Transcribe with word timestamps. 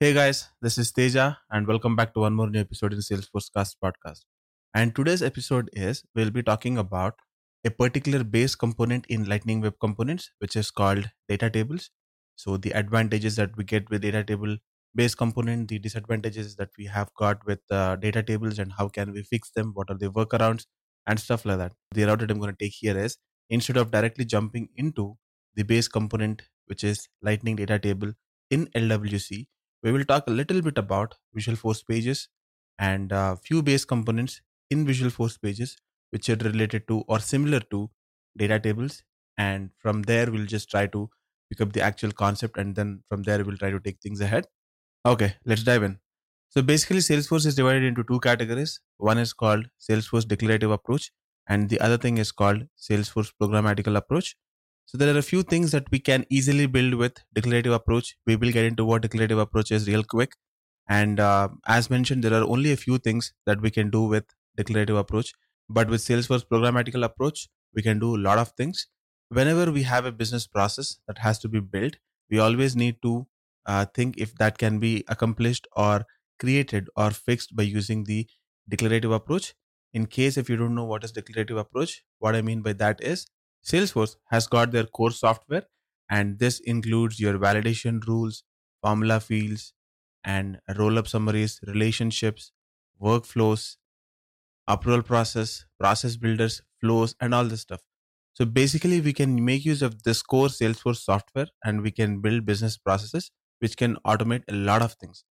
Hey 0.00 0.12
guys, 0.12 0.48
this 0.60 0.76
is 0.76 0.90
Teja, 0.90 1.38
and 1.50 1.68
welcome 1.68 1.94
back 1.94 2.14
to 2.14 2.20
one 2.20 2.34
more 2.34 2.50
new 2.50 2.58
episode 2.58 2.92
in 2.92 2.98
Salesforce 2.98 3.48
Cast 3.56 3.76
podcast. 3.80 4.22
And 4.74 4.92
today's 4.92 5.22
episode 5.22 5.70
is 5.72 6.02
we'll 6.16 6.32
be 6.32 6.42
talking 6.42 6.76
about 6.76 7.14
a 7.64 7.70
particular 7.70 8.24
base 8.24 8.56
component 8.56 9.06
in 9.08 9.24
Lightning 9.26 9.60
Web 9.60 9.74
Components, 9.80 10.32
which 10.40 10.56
is 10.56 10.72
called 10.72 11.10
data 11.28 11.48
tables. 11.48 11.90
So 12.34 12.56
the 12.56 12.72
advantages 12.72 13.36
that 13.36 13.56
we 13.56 13.62
get 13.62 13.88
with 13.88 14.02
data 14.02 14.24
table 14.24 14.56
base 14.96 15.14
component, 15.14 15.68
the 15.68 15.78
disadvantages 15.78 16.56
that 16.56 16.70
we 16.76 16.86
have 16.86 17.14
got 17.14 17.46
with 17.46 17.60
uh, 17.70 17.94
data 17.94 18.24
tables, 18.24 18.58
and 18.58 18.72
how 18.72 18.88
can 18.88 19.12
we 19.12 19.22
fix 19.22 19.52
them? 19.52 19.70
What 19.74 19.90
are 19.90 19.96
the 19.96 20.10
workarounds 20.10 20.64
and 21.06 21.20
stuff 21.20 21.44
like 21.44 21.58
that. 21.58 21.72
The 21.92 22.04
route 22.04 22.18
that 22.18 22.32
I'm 22.32 22.40
going 22.40 22.52
to 22.52 22.64
take 22.64 22.74
here 22.74 22.98
is 22.98 23.16
instead 23.48 23.76
of 23.76 23.92
directly 23.92 24.24
jumping 24.24 24.70
into 24.76 25.16
the 25.54 25.62
base 25.62 25.86
component, 25.86 26.42
which 26.66 26.82
is 26.82 27.08
Lightning 27.22 27.54
data 27.54 27.78
table 27.78 28.12
in 28.50 28.66
LWC 28.74 29.46
we 29.84 29.92
will 29.92 30.04
talk 30.04 30.26
a 30.26 30.30
little 30.30 30.62
bit 30.62 30.78
about 30.78 31.14
Visual 31.34 31.56
Force 31.56 31.82
pages 31.82 32.28
and 32.78 33.12
a 33.12 33.36
few 33.36 33.62
base 33.62 33.84
components 33.84 34.40
in 34.70 34.86
Visual 34.86 35.10
Force 35.10 35.36
pages 35.36 35.76
which 36.10 36.28
are 36.30 36.36
related 36.36 36.88
to 36.88 37.00
or 37.08 37.18
similar 37.18 37.60
to 37.60 37.90
data 38.36 38.58
tables. 38.58 39.02
And 39.36 39.70
from 39.78 40.02
there, 40.02 40.30
we'll 40.30 40.46
just 40.46 40.70
try 40.70 40.86
to 40.86 41.10
pick 41.50 41.60
up 41.60 41.72
the 41.72 41.82
actual 41.82 42.12
concept 42.12 42.56
and 42.56 42.74
then 42.74 43.02
from 43.08 43.24
there, 43.24 43.44
we'll 43.44 43.58
try 43.58 43.70
to 43.70 43.80
take 43.80 44.00
things 44.00 44.20
ahead. 44.20 44.46
Okay, 45.04 45.34
let's 45.44 45.62
dive 45.62 45.82
in. 45.82 45.98
So 46.48 46.62
basically, 46.62 46.98
Salesforce 46.98 47.46
is 47.46 47.54
divided 47.56 47.82
into 47.82 48.04
two 48.04 48.20
categories. 48.20 48.80
One 48.98 49.18
is 49.18 49.32
called 49.32 49.66
Salesforce 49.80 50.26
Declarative 50.26 50.70
Approach, 50.70 51.10
and 51.48 51.68
the 51.68 51.80
other 51.80 51.98
thing 51.98 52.18
is 52.18 52.32
called 52.32 52.68
Salesforce 52.78 53.32
Programmatical 53.42 53.96
Approach. 53.96 54.36
So 54.86 54.98
there 54.98 55.14
are 55.14 55.18
a 55.18 55.22
few 55.22 55.42
things 55.42 55.72
that 55.72 55.90
we 55.90 55.98
can 55.98 56.24
easily 56.30 56.66
build 56.66 56.94
with 56.94 57.16
declarative 57.34 57.72
approach. 57.72 58.16
We 58.26 58.36
will 58.36 58.52
get 58.52 58.64
into 58.64 58.84
what 58.84 59.02
declarative 59.02 59.38
approach 59.38 59.72
is 59.72 59.88
real 59.88 60.04
quick. 60.04 60.32
And 60.88 61.18
uh, 61.20 61.48
as 61.66 61.90
mentioned, 61.90 62.22
there 62.24 62.34
are 62.34 62.44
only 62.48 62.72
a 62.72 62.76
few 62.76 62.98
things 62.98 63.32
that 63.46 63.60
we 63.60 63.70
can 63.70 63.90
do 63.90 64.02
with 64.04 64.24
declarative 64.56 64.96
approach. 64.96 65.32
But 65.68 65.88
with 65.88 66.02
Salesforce 66.02 66.44
programmatical 66.46 67.04
approach, 67.04 67.48
we 67.74 67.82
can 67.82 67.98
do 67.98 68.16
a 68.16 68.18
lot 68.20 68.38
of 68.38 68.50
things. 68.52 68.88
Whenever 69.28 69.72
we 69.72 69.82
have 69.84 70.04
a 70.04 70.12
business 70.12 70.46
process 70.46 70.98
that 71.08 71.18
has 71.18 71.38
to 71.40 71.48
be 71.48 71.60
built, 71.60 71.96
we 72.30 72.38
always 72.38 72.76
need 72.76 73.00
to 73.02 73.26
uh, 73.66 73.86
think 73.86 74.18
if 74.18 74.34
that 74.36 74.58
can 74.58 74.78
be 74.78 75.04
accomplished 75.08 75.66
or 75.76 76.04
created 76.38 76.88
or 76.96 77.10
fixed 77.10 77.56
by 77.56 77.62
using 77.62 78.04
the 78.04 78.26
declarative 78.68 79.10
approach. 79.10 79.54
In 79.92 80.06
case 80.06 80.36
if 80.36 80.48
you 80.50 80.56
don't 80.56 80.74
know 80.74 80.84
what 80.84 81.04
is 81.04 81.12
declarative 81.12 81.56
approach, 81.56 82.04
what 82.18 82.34
I 82.34 82.42
mean 82.42 82.62
by 82.62 82.72
that 82.74 83.02
is 83.02 83.26
Salesforce 83.64 84.16
has 84.30 84.46
got 84.46 84.72
their 84.72 84.84
core 84.86 85.10
software, 85.10 85.64
and 86.10 86.38
this 86.38 86.60
includes 86.60 87.18
your 87.20 87.38
validation 87.38 88.06
rules, 88.06 88.44
formula 88.82 89.20
fields, 89.20 89.72
and 90.24 90.60
roll 90.76 90.98
up 90.98 91.08
summaries, 91.08 91.60
relationships, 91.66 92.52
workflows, 93.00 93.76
approval 94.68 95.02
process, 95.02 95.64
process 95.78 96.16
builders, 96.16 96.62
flows, 96.80 97.14
and 97.20 97.34
all 97.34 97.44
this 97.44 97.62
stuff. 97.62 97.82
So 98.34 98.44
basically, 98.44 99.00
we 99.00 99.12
can 99.12 99.44
make 99.44 99.64
use 99.64 99.82
of 99.82 100.02
this 100.02 100.22
core 100.22 100.48
Salesforce 100.48 100.98
software 101.04 101.46
and 101.64 101.82
we 101.82 101.90
can 101.90 102.20
build 102.20 102.44
business 102.44 102.76
processes 102.76 103.30
which 103.60 103.76
can 103.76 103.96
automate 104.06 104.42
a 104.48 104.54
lot 104.54 104.82
of 104.82 104.94
things. 104.94 105.24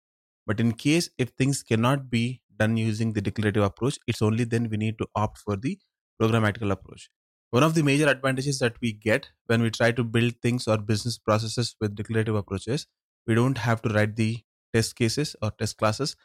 But 0.48 0.60
in 0.60 0.74
case 0.74 1.10
if 1.18 1.30
things 1.32 1.64
cannot 1.64 2.10
be 2.10 2.42
done 2.58 2.78
using 2.78 3.14
the 3.14 3.22
declarative 3.22 3.64
approach, 3.64 4.00
it's 4.08 4.22
only 4.22 4.44
then 4.46 4.70
we 4.70 4.78
need 4.78 4.98
to 5.00 5.08
opt 5.16 5.40
for 5.40 5.56
the 5.58 5.80
programmatical 6.22 6.72
approach. 6.72 7.10
One 7.52 7.64
of 7.64 7.74
the 7.76 7.84
major 7.84 8.08
advantages 8.08 8.60
that 8.60 8.80
we 8.82 8.94
get 8.94 9.30
when 9.48 9.62
we 9.62 9.70
try 9.72 9.92
to 9.94 10.04
build 10.04 10.36
things 10.42 10.68
or 10.68 10.78
business 10.78 11.18
processes 11.18 11.76
with 11.80 11.96
declarative 11.96 12.36
approaches, 12.36 12.88
we 13.28 13.36
don't 13.36 13.58
have 13.58 13.82
to 13.84 13.90
write 13.90 14.16
the 14.16 14.40
test 14.74 14.96
cases 14.96 15.36
or 15.42 15.52
test 15.52 15.78
classes. 15.78 16.16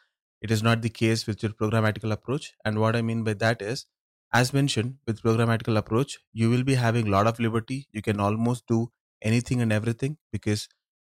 It 0.41 0.51
is 0.51 0.63
not 0.63 0.81
the 0.81 0.89
case 0.89 1.27
with 1.27 1.43
your 1.43 1.51
programmatical 1.51 2.11
approach. 2.11 2.53
And 2.63 2.79
what 2.79 2.95
I 2.95 3.01
mean 3.01 3.23
by 3.23 3.33
that 3.35 3.61
is, 3.61 3.85
as 4.33 4.53
mentioned, 4.53 4.97
with 5.05 5.21
programmatical 5.21 5.77
approach, 5.77 6.17
you 6.33 6.49
will 6.49 6.63
be 6.63 6.75
having 6.75 7.07
a 7.07 7.11
lot 7.11 7.27
of 7.27 7.39
liberty. 7.39 7.87
You 7.91 8.01
can 8.01 8.19
almost 8.19 8.67
do 8.67 8.91
anything 9.21 9.61
and 9.61 9.71
everything 9.73 10.17
because 10.31 10.67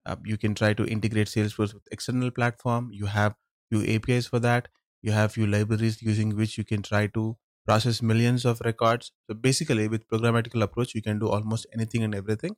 uh, 0.06 0.16
you 0.24 0.36
can 0.36 0.54
try 0.54 0.72
to 0.74 0.86
integrate 0.86 1.28
Salesforce 1.28 1.74
with 1.74 1.82
external 1.92 2.30
platform. 2.30 2.90
You 2.92 3.06
have 3.06 3.34
few 3.70 3.84
APIs 3.84 4.26
for 4.26 4.38
that. 4.40 4.68
You 5.02 5.12
have 5.12 5.32
few 5.32 5.46
libraries 5.46 6.02
using 6.02 6.36
which 6.36 6.58
you 6.58 6.64
can 6.64 6.82
try 6.82 7.06
to 7.08 7.36
process 7.70 8.02
millions 8.02 8.44
of 8.52 8.60
records. 8.70 9.12
So 9.28 9.34
basically, 9.34 9.88
with 9.88 10.08
programmatical 10.08 10.62
approach, 10.68 10.94
you 10.94 11.02
can 11.02 11.18
do 11.24 11.28
almost 11.28 11.66
anything 11.74 12.02
and 12.08 12.14
everything. 12.22 12.56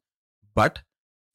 But 0.55 0.83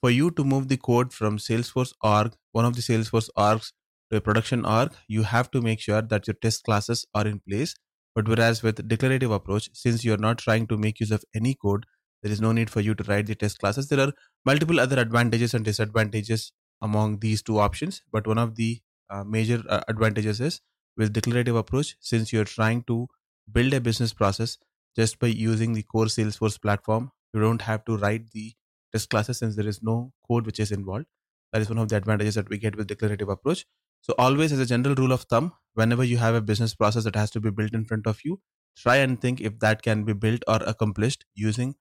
for 0.02 0.10
you 0.10 0.32
to 0.32 0.44
move 0.44 0.68
the 0.70 0.78
code 0.78 1.14
from 1.14 1.38
Salesforce 1.38 1.94
org, 2.02 2.36
one 2.52 2.66
of 2.66 2.76
the 2.76 2.82
Salesforce 2.82 3.30
orgs 3.38 3.72
to 4.12 4.18
a 4.18 4.22
production 4.22 4.66
org, 4.66 4.94
you 5.08 5.24
have 5.24 5.52
to 5.52 5.62
make 5.62 5.80
sure 5.80 6.02
that 6.02 6.28
your 6.28 6.36
test 6.42 6.64
classes 6.64 7.06
are 7.14 7.28
in 7.28 7.40
place. 7.50 7.76
But 8.16 8.28
whereas 8.28 8.64
with 8.64 8.88
declarative 8.88 9.32
approach, 9.32 9.70
since 9.74 10.04
you're 10.04 10.18
not 10.28 10.40
trying 10.40 10.68
to 10.68 10.78
make 10.78 11.00
use 11.00 11.12
of 11.12 11.24
any 11.36 11.54
code, 11.56 11.86
there 12.24 12.32
is 12.32 12.42
no 12.42 12.52
need 12.52 12.70
for 12.70 12.82
you 12.82 12.96
to 12.96 13.04
write 13.04 13.28
the 13.28 13.36
test 13.36 13.60
classes. 13.60 13.90
There 13.90 14.00
are 14.00 14.14
multiple 14.46 14.80
other 14.80 15.00
advantages 15.00 15.54
and 15.54 15.64
disadvantages 15.66 16.52
among 16.82 17.20
these 17.20 17.44
two 17.44 17.60
options. 17.60 18.02
But 18.12 18.28
one 18.28 18.40
of 18.40 18.56
the 18.56 18.82
uh, 19.10 19.24
major 19.24 19.64
uh, 19.70 19.82
advantages 19.88 20.42
is 20.42 20.62
with 20.98 21.14
declarative 21.14 21.56
approach, 21.56 21.96
since 22.00 22.34
you're 22.34 22.52
trying 22.58 22.84
to 22.86 23.08
build 23.52 23.74
a 23.74 23.82
business 23.82 24.14
process 24.14 24.58
just 24.96 25.20
by 25.20 25.28
using 25.28 25.74
the 25.74 25.84
core 25.84 26.06
Salesforce 26.06 26.62
platform. 26.62 27.12
You 27.34 27.40
don't 27.42 27.62
have 27.62 27.86
to 27.86 27.98
write 27.98 28.32
the 28.32 28.54
test 28.92 29.10
classes 29.10 29.40
since 29.40 29.56
there 29.56 29.68
is 29.68 29.84
no 29.84 30.14
code 30.28 30.46
which 30.46 30.60
is 30.60 30.72
involved. 30.72 31.06
That 31.54 31.62
is 31.62 31.70
one 31.70 31.78
of 31.78 31.90
the 31.90 31.98
advantages 31.98 32.36
that 32.36 32.50
we 32.50 32.58
get 32.58 32.76
with 32.76 32.88
declarative 32.88 33.30
approach. 33.30 33.66
So 34.02 34.14
always 34.18 34.52
as 34.52 34.60
a 34.60 34.66
general 34.66 34.96
rule 34.96 35.12
of 35.12 35.24
thumb, 35.24 35.54
whenever 35.74 36.04
you 36.04 36.18
have 36.18 36.36
a 36.36 36.42
business 36.42 36.76
process 36.76 37.04
that 37.04 37.16
has 37.16 37.32
to 37.32 37.40
be 37.42 37.52
built 37.52 37.74
in 37.74 37.86
front 37.86 38.08
of 38.08 38.20
you, 38.24 38.42
try 38.78 38.98
and 38.98 39.20
think 39.20 39.42
if 39.42 39.60
that 39.60 39.82
can 39.82 40.04
be 40.04 40.14
built 40.14 40.44
or 40.48 40.58
accomplished 40.64 41.26
using 41.36 41.76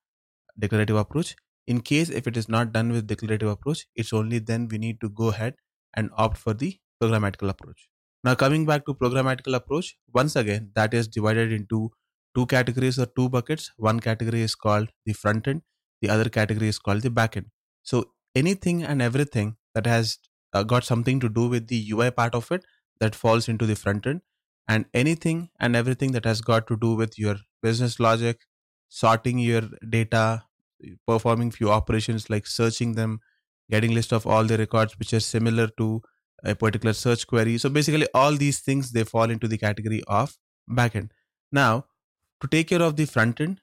declarative 0.59 0.95
approach. 0.97 1.35
In 1.67 1.81
case 1.81 2.09
if 2.09 2.27
it 2.27 2.37
is 2.37 2.47
not 2.49 2.71
done 2.73 2.91
with 2.91 3.07
declarative 3.07 3.49
approach, 3.49 3.87
it's 3.95 4.13
only 4.13 4.39
then 4.39 4.67
we 4.67 4.77
need 4.77 5.01
to 5.01 5.09
go 5.09 5.29
ahead 5.29 5.55
and 5.95 6.09
opt 6.17 6.37
for 6.37 6.53
the 6.53 6.79
programmatical 7.01 7.49
approach. 7.49 7.89
Now, 8.23 8.35
coming 8.35 8.65
back 8.65 8.85
to 8.85 8.93
programmatical 8.93 9.55
approach, 9.55 9.97
once 10.13 10.35
again, 10.35 10.71
that 10.75 10.93
is 10.93 11.07
divided 11.07 11.51
into 11.51 11.91
two 12.35 12.45
categories 12.47 12.99
or 12.99 13.05
two 13.05 13.29
buckets. 13.29 13.71
One 13.77 13.99
category 13.99 14.41
is 14.41 14.55
called 14.55 14.89
the 15.05 15.13
front 15.13 15.47
end, 15.47 15.61
the 16.01 16.09
other 16.09 16.29
category 16.29 16.67
is 16.67 16.79
called 16.79 17.01
the 17.01 17.09
back 17.09 17.37
end. 17.37 17.47
So, 17.83 18.11
anything 18.35 18.83
and 18.83 19.01
everything 19.01 19.57
that 19.73 19.85
has 19.85 20.17
uh, 20.53 20.63
got 20.63 20.83
something 20.83 21.19
to 21.19 21.29
do 21.29 21.47
with 21.47 21.67
the 21.67 21.91
UI 21.91 22.11
part 22.11 22.35
of 22.35 22.51
it 22.51 22.65
that 22.99 23.15
falls 23.15 23.47
into 23.47 23.65
the 23.65 23.75
front 23.75 24.05
end, 24.07 24.21
and 24.67 24.85
anything 24.93 25.49
and 25.59 25.75
everything 25.75 26.11
that 26.11 26.25
has 26.25 26.41
got 26.41 26.67
to 26.67 26.77
do 26.77 26.95
with 26.95 27.17
your 27.17 27.37
business 27.61 27.99
logic, 27.99 28.41
sorting 28.89 29.39
your 29.39 29.61
data, 29.89 30.43
performing 31.07 31.51
few 31.51 31.69
operations 31.71 32.29
like 32.29 32.47
searching 32.47 32.93
them, 32.93 33.19
getting 33.69 33.93
list 33.93 34.11
of 34.11 34.25
all 34.27 34.43
the 34.43 34.57
records 34.57 34.97
which 34.99 35.13
are 35.13 35.19
similar 35.19 35.67
to 35.77 36.01
a 36.43 36.55
particular 36.55 36.93
search 36.93 37.27
query. 37.27 37.57
So 37.57 37.69
basically, 37.69 38.07
all 38.13 38.33
these 38.33 38.59
things 38.59 38.91
they 38.91 39.03
fall 39.03 39.29
into 39.29 39.47
the 39.47 39.57
category 39.57 40.03
of 40.07 40.37
backend. 40.69 41.09
Now, 41.51 41.85
to 42.41 42.47
take 42.47 42.67
care 42.67 42.81
of 42.81 42.95
the 42.95 43.05
front 43.05 43.41
end, 43.41 43.61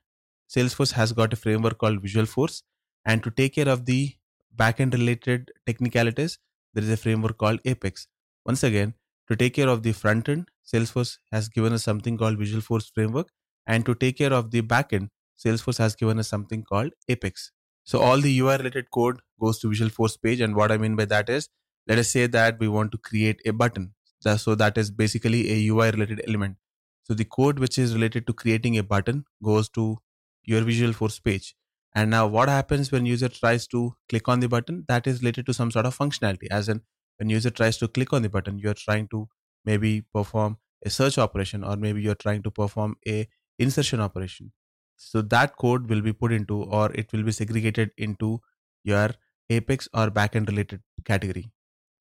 Salesforce 0.49 0.93
has 0.93 1.13
got 1.13 1.33
a 1.33 1.37
framework 1.37 1.79
called 1.79 2.03
Visual 2.03 2.27
Force, 2.27 2.63
and 3.05 3.23
to 3.23 3.31
take 3.31 3.55
care 3.55 3.69
of 3.69 3.87
the 3.87 4.15
backend 4.57 4.93
related 4.93 5.51
technicalities, 5.67 6.39
there 6.75 6.83
is 6.83 6.91
a 6.91 6.97
framework 6.97 7.39
called 7.39 7.61
Apex. 7.65 8.09
Once 8.45 8.63
again, 8.63 8.95
to 9.29 9.37
take 9.37 9.55
care 9.55 9.69
of 9.69 9.83
the 9.83 9.93
front 9.93 10.29
end, 10.29 10.49
Salesforce 10.71 11.19
has 11.33 11.49
given 11.49 11.73
us 11.73 11.84
something 11.84 12.19
called 12.19 12.39
Visual 12.39 12.61
Force 12.61 12.91
framework, 12.95 13.31
and 13.67 13.87
to 13.87 13.95
take 13.95 14.19
care 14.19 14.33
of 14.33 14.51
the 14.51 14.63
backend, 14.63 15.09
Salesforce 15.39 15.79
has 15.79 15.95
given 15.95 16.19
us 16.19 16.29
something 16.29 16.63
called 16.63 16.93
Apex. 17.09 17.53
So 17.84 18.01
all 18.01 18.21
the 18.21 18.39
UI 18.39 18.57
related 18.57 18.91
code 18.91 19.21
goes 19.41 19.59
to 19.61 19.69
Visual 19.69 19.91
Force 19.91 20.17
page, 20.17 20.41
and 20.41 20.55
what 20.55 20.73
I 20.73 20.79
mean 20.79 20.97
by 20.97 21.05
that 21.07 21.29
is 21.29 21.49
let 21.87 21.99
us 21.99 22.11
say 22.11 22.27
that 22.27 22.59
we 22.59 22.69
want 22.69 22.93
to 22.93 22.99
create 22.99 23.41
a 23.45 23.53
button. 23.53 23.95
So 24.39 24.54
that 24.54 24.78
is 24.78 24.91
basically 24.91 25.51
a 25.51 25.69
ui 25.69 25.91
related 25.91 26.22
element. 26.27 26.57
So 27.03 27.13
the 27.13 27.27
code 27.27 27.59
which 27.59 27.78
is 27.78 27.95
related 27.95 28.27
to 28.27 28.33
creating 28.33 28.78
a 28.78 28.83
button 28.83 29.27
goes 29.42 29.69
to 29.71 29.98
your 30.45 30.63
visual 30.63 30.95
force 30.95 31.19
page. 31.19 31.54
And 31.95 32.10
now 32.10 32.27
what 32.27 32.48
happens 32.48 32.91
when 32.91 33.04
user 33.07 33.28
tries 33.28 33.66
to 33.69 33.95
click 34.09 34.28
on 34.28 34.41
the 34.41 34.48
button? 34.48 34.84
That 34.89 35.07
is 35.07 35.21
related 35.21 35.47
to 35.47 35.54
some 35.54 35.71
sort 35.71 35.86
of 35.86 35.97
functionality 35.97 36.48
as 36.51 36.69
in 36.69 36.81
when 37.19 37.28
user 37.28 37.51
tries 37.51 37.77
to 37.78 37.89
click 37.89 38.13
on 38.13 38.22
the 38.22 38.28
button 38.28 38.59
you're 38.59 38.75
trying 38.75 39.09
to 39.09 39.28
maybe 39.65 40.03
perform 40.13 40.57
a 40.84 40.91
search 40.91 41.19
operation 41.19 41.63
or 41.63 41.77
maybe 41.77 42.03
you're 42.03 42.15
trying 42.15 42.42
to 42.42 42.51
perform 42.51 42.97
a 43.07 43.28
insertion 43.59 44.01
operation. 44.01 44.53
So 44.97 45.21
that 45.22 45.57
code 45.57 45.89
will 45.89 46.01
be 46.01 46.13
put 46.13 46.33
into 46.33 46.63
or 46.63 46.91
it 46.92 47.13
will 47.13 47.22
be 47.22 47.33
segregated 47.33 47.91
into 47.98 48.41
your 48.83 49.10
apex 49.51 49.89
or 49.92 50.10
backend 50.10 50.48
related 50.48 50.81
category 51.04 51.53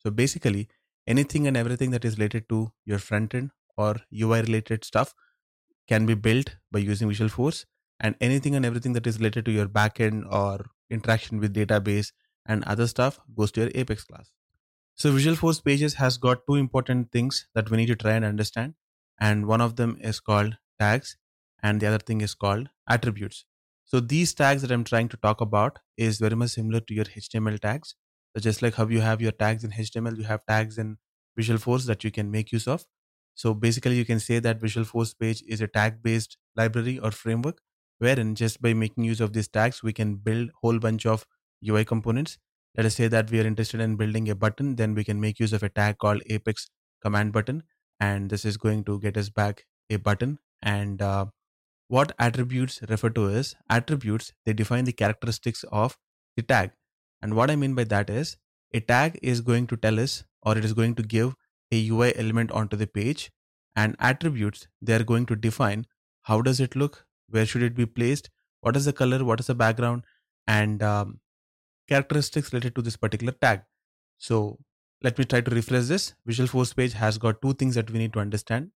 so 0.06 0.12
basically, 0.12 0.70
anything 1.08 1.48
and 1.48 1.58
everything 1.58 1.92
that 1.92 2.06
is 2.06 2.18
related 2.18 2.50
to 2.50 2.72
your 2.86 3.00
front 3.00 3.34
end 3.34 3.52
or 3.78 3.96
UI 4.14 4.42
related 4.42 4.84
stuff 4.84 5.14
can 5.88 6.06
be 6.06 6.14
built 6.14 6.56
by 6.72 6.80
using 6.80 7.08
Visual 7.08 7.30
Force, 7.30 7.66
and 8.00 8.16
anything 8.22 8.56
and 8.56 8.66
everything 8.66 8.94
that 8.94 9.08
is 9.08 9.18
related 9.18 9.46
to 9.46 9.52
your 9.52 9.68
backend 9.68 10.32
or 10.32 10.66
interaction 10.90 11.40
with 11.40 11.54
database 11.54 12.12
and 12.46 12.64
other 12.66 12.88
stuff 12.88 13.20
goes 13.36 13.52
to 13.54 13.62
your 13.62 13.72
Apex 13.74 14.04
class. 14.04 14.32
So 14.96 15.12
Visual 15.12 15.36
Force 15.36 15.60
Pages 15.62 15.96
has 15.96 16.18
got 16.18 16.46
two 16.48 16.56
important 16.56 17.12
things 17.12 17.48
that 17.56 17.70
we 17.70 17.78
need 17.78 17.88
to 17.88 17.96
try 17.96 18.14
and 18.14 18.26
understand. 18.26 18.76
And 19.20 19.48
one 19.48 19.62
of 19.62 19.76
them 19.76 19.98
is 20.02 20.20
called 20.20 20.58
tags 20.80 21.18
and 21.62 21.80
the 21.80 21.88
other 21.88 21.98
thing 21.98 22.22
is 22.22 22.36
called 22.36 22.70
attributes. 22.88 23.46
So 23.86 24.00
these 24.00 24.34
tags 24.34 24.62
that 24.62 24.72
I'm 24.72 24.84
trying 24.84 25.10
to 25.10 25.18
talk 25.18 25.42
about 25.42 25.80
is 25.98 26.20
very 26.20 26.36
much 26.36 26.52
similar 26.52 26.80
to 26.82 26.94
your 26.94 27.06
HTML 27.06 27.60
tags. 27.60 27.96
So 28.36 28.42
just 28.42 28.62
like 28.62 28.76
how 28.76 28.88
you 28.88 29.02
have 29.02 29.22
your 29.22 29.32
tags 29.32 29.64
in 29.64 29.72
HTML, 29.72 30.18
you 30.18 30.24
have 30.24 30.46
tags 30.46 30.78
in 30.78 30.98
Visualforce 31.40 31.86
that 31.86 32.04
you 32.04 32.12
can 32.12 32.32
make 32.32 32.52
use 32.52 32.68
of. 32.68 32.86
So 33.36 33.54
basically 33.54 33.96
you 33.98 34.06
can 34.06 34.20
say 34.20 34.40
that 34.40 34.60
Visualforce 34.60 35.18
page 35.18 35.44
is 35.48 35.62
a 35.62 35.68
tag 35.68 36.02
based 36.04 36.38
library 36.56 37.00
or 37.00 37.12
framework 37.12 37.62
wherein 38.00 38.36
just 38.36 38.62
by 38.62 38.74
making 38.74 39.04
use 39.04 39.22
of 39.22 39.34
these 39.34 39.48
tags, 39.48 39.82
we 39.82 39.94
can 39.94 40.16
build 40.16 40.50
whole 40.62 40.80
bunch 40.80 41.06
of 41.06 41.26
UI 41.62 41.86
components. 41.86 42.38
Let 42.76 42.86
us 42.86 42.96
say 42.96 43.08
that 43.08 43.32
we 43.32 43.40
are 43.40 43.46
interested 43.46 43.80
in 43.80 43.96
building 43.96 44.30
a 44.30 44.36
button, 44.36 44.76
then 44.76 44.94
we 44.94 45.04
can 45.04 45.22
make 45.22 45.40
use 45.40 45.54
of 45.54 45.64
a 45.64 45.70
tag 45.70 46.00
called 46.00 46.22
apex 46.30 46.70
command 47.02 47.32
button. 47.34 47.64
And 48.00 48.30
this 48.30 48.46
is 48.46 48.58
going 48.58 48.84
to 48.86 49.00
get 49.00 49.16
us 49.16 49.30
back 49.30 49.66
a 49.90 49.98
button. 49.98 50.40
And 50.62 51.02
uh, 51.02 51.28
what 51.88 52.14
attributes 52.20 52.82
refer 52.90 53.10
to 53.12 53.28
is 53.28 53.56
attributes, 53.70 54.34
they 54.46 54.54
define 54.54 54.86
the 54.86 54.94
characteristics 54.94 55.64
of 55.72 55.98
the 56.36 56.44
tag. 56.44 56.72
And 57.24 57.36
what 57.36 57.50
I 57.50 57.56
mean 57.56 57.74
by 57.74 57.86
that 57.86 58.12
is 58.12 58.38
a 58.74 58.82
tag 58.82 59.20
is 59.24 59.42
going 59.42 59.68
to 59.68 59.78
tell 59.78 60.00
us 60.00 60.24
or 60.44 60.58
it 60.58 60.66
is 60.66 60.74
going 60.74 60.96
to 60.96 61.04
give 61.04 61.36
a 61.72 61.90
UI 61.90 62.16
element 62.16 62.52
onto 62.52 62.78
the 62.78 62.86
page 62.86 63.32
and 63.76 63.96
attributes 64.00 64.68
they 64.82 64.94
are 64.94 65.04
going 65.04 65.26
to 65.28 65.36
define 65.36 65.88
how 66.24 66.42
does 66.42 66.60
it 66.60 66.76
look 66.76 67.06
where 67.30 67.46
should 67.46 67.64
it 67.64 67.76
be 67.76 67.86
placed 67.86 68.30
what 68.62 68.76
is 68.76 68.86
the 68.86 68.94
color 68.94 69.24
what 69.26 69.40
is 69.40 69.48
the 69.48 69.56
background 69.56 70.04
and 70.48 70.84
um, 70.84 71.20
characteristics 71.88 72.54
related 72.54 72.76
to 72.76 72.82
this 72.82 72.98
particular 72.98 73.34
tag. 73.34 73.62
So 74.18 74.60
let 75.02 75.18
me 75.18 75.26
try 75.26 75.42
to 75.42 75.52
refresh 75.52 75.86
this. 75.86 76.14
Visual 76.26 76.48
Force 76.48 76.74
page 76.74 76.94
has 76.94 77.18
got 77.18 77.42
two 77.42 77.54
things 77.54 77.76
that 77.76 77.90
we 77.92 78.00
need 78.00 78.14
to 78.14 78.20
understand. 78.20 78.72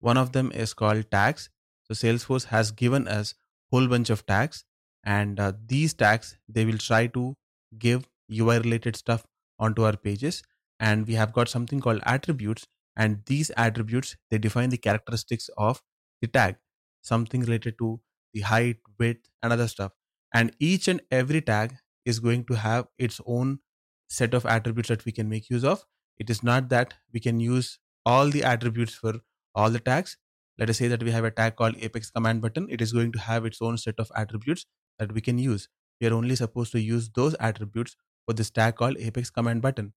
One 0.00 0.16
of 0.16 0.32
them 0.32 0.50
is 0.52 0.74
called 0.74 1.10
tags. 1.10 1.50
So 1.84 1.94
salesforce 1.94 2.46
has 2.46 2.70
given 2.70 3.08
us 3.08 3.34
whole 3.70 3.86
bunch 3.88 4.10
of 4.10 4.26
tags 4.26 4.64
and 5.04 5.40
uh, 5.40 5.52
these 5.66 5.94
tags 5.94 6.36
they 6.48 6.64
will 6.64 6.78
try 6.78 7.06
to 7.08 7.36
give 7.78 8.08
ui 8.30 8.58
related 8.58 8.96
stuff 8.96 9.26
onto 9.58 9.82
our 9.82 9.96
pages. 9.96 10.42
And 10.80 11.06
we 11.06 11.14
have 11.14 11.32
got 11.32 11.48
something 11.48 11.80
called 11.80 12.00
attributes. 12.04 12.66
And 12.96 13.24
these 13.26 13.50
attributes 13.56 14.16
they 14.30 14.38
define 14.38 14.70
the 14.70 14.76
characteristics 14.78 15.48
of 15.56 15.82
the 16.20 16.28
tag. 16.28 16.56
Something 17.02 17.40
related 17.42 17.78
to 17.78 18.00
the 18.32 18.40
height 18.40 18.78
width 18.98 19.28
and 19.42 19.52
other 19.52 19.68
stuff. 19.68 19.92
And 20.32 20.54
each 20.58 20.88
and 20.88 21.00
every 21.10 21.40
tag 21.40 21.76
is 22.04 22.20
going 22.20 22.44
to 22.46 22.54
have 22.54 22.88
its 22.98 23.20
own 23.26 23.60
set 24.08 24.34
of 24.34 24.46
attributes 24.46 24.88
that 24.88 25.04
we 25.04 25.12
can 25.12 25.28
make 25.28 25.50
use 25.50 25.64
of. 25.64 25.84
It 26.16 26.30
is 26.30 26.42
not 26.42 26.68
that 26.70 26.94
we 27.12 27.20
can 27.20 27.40
use 27.40 27.78
all 28.04 28.28
the 28.30 28.42
attributes 28.42 28.94
for 28.94 29.14
all 29.54 29.70
the 29.70 29.80
tags. 29.80 30.16
Let 30.58 30.70
us 30.70 30.78
say 30.78 30.88
that 30.88 31.02
we 31.02 31.10
have 31.12 31.24
a 31.24 31.30
tag 31.30 31.56
called 31.56 31.76
apex 31.76 32.10
command 32.10 32.42
button. 32.42 32.66
It 32.68 32.80
is 32.80 32.92
going 32.92 33.12
to 33.12 33.18
have 33.20 33.44
its 33.44 33.62
own 33.62 33.78
set 33.78 33.98
of 33.98 34.10
attributes 34.14 34.66
that 34.98 35.12
we 35.12 35.20
can 35.20 35.38
use 35.38 35.68
we 36.00 36.06
are 36.08 36.14
only 36.14 36.36
supposed 36.36 36.72
to 36.72 36.80
use 36.80 37.10
those 37.10 37.34
attributes 37.40 37.96
for 38.26 38.34
this 38.34 38.50
tag 38.50 38.76
called 38.76 38.96
apex 38.98 39.30
command 39.30 39.62
button 39.62 39.92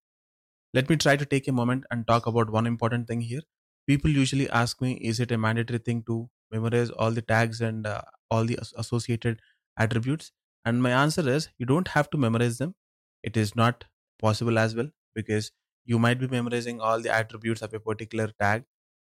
let 0.74 0.90
me 0.90 0.96
try 0.98 1.16
to 1.18 1.26
take 1.26 1.48
a 1.48 1.52
moment 1.52 1.86
and 1.92 2.08
talk 2.08 2.28
about 2.28 2.50
one 2.50 2.68
important 2.68 3.08
thing 3.08 3.22
here. 3.22 3.42
People 3.88 4.10
usually 4.10 4.50
ask 4.50 4.82
me, 4.82 4.94
is 4.94 5.20
it 5.20 5.32
a 5.32 5.38
mandatory 5.38 5.80
thing 5.80 6.04
to 6.04 6.30
memorize 6.52 6.90
all 6.92 7.12
the 7.12 7.22
tags 7.22 7.62
and 7.62 7.86
uh, 7.88 8.02
all 8.30 8.46
the 8.46 8.58
associated 8.78 9.42
attributes? 9.78 10.32
And 10.64 10.82
my 10.82 10.92
answer 10.92 11.28
is, 11.28 11.50
you 11.58 11.66
don't 11.66 11.90
have 11.90 12.10
to 12.12 12.18
memorize 12.18 12.58
them. 12.58 12.76
It 13.24 13.36
is 13.36 13.56
not 13.56 13.86
possible 14.20 14.58
as 14.60 14.76
well 14.76 14.90
because 15.16 15.52
you 15.86 16.00
might 16.00 16.20
be 16.20 16.28
memorizing 16.28 16.80
all 16.80 17.02
the 17.02 17.10
attributes 17.14 17.62
of 17.62 17.74
a 17.74 17.80
particular 17.80 18.32
tag. 18.40 18.66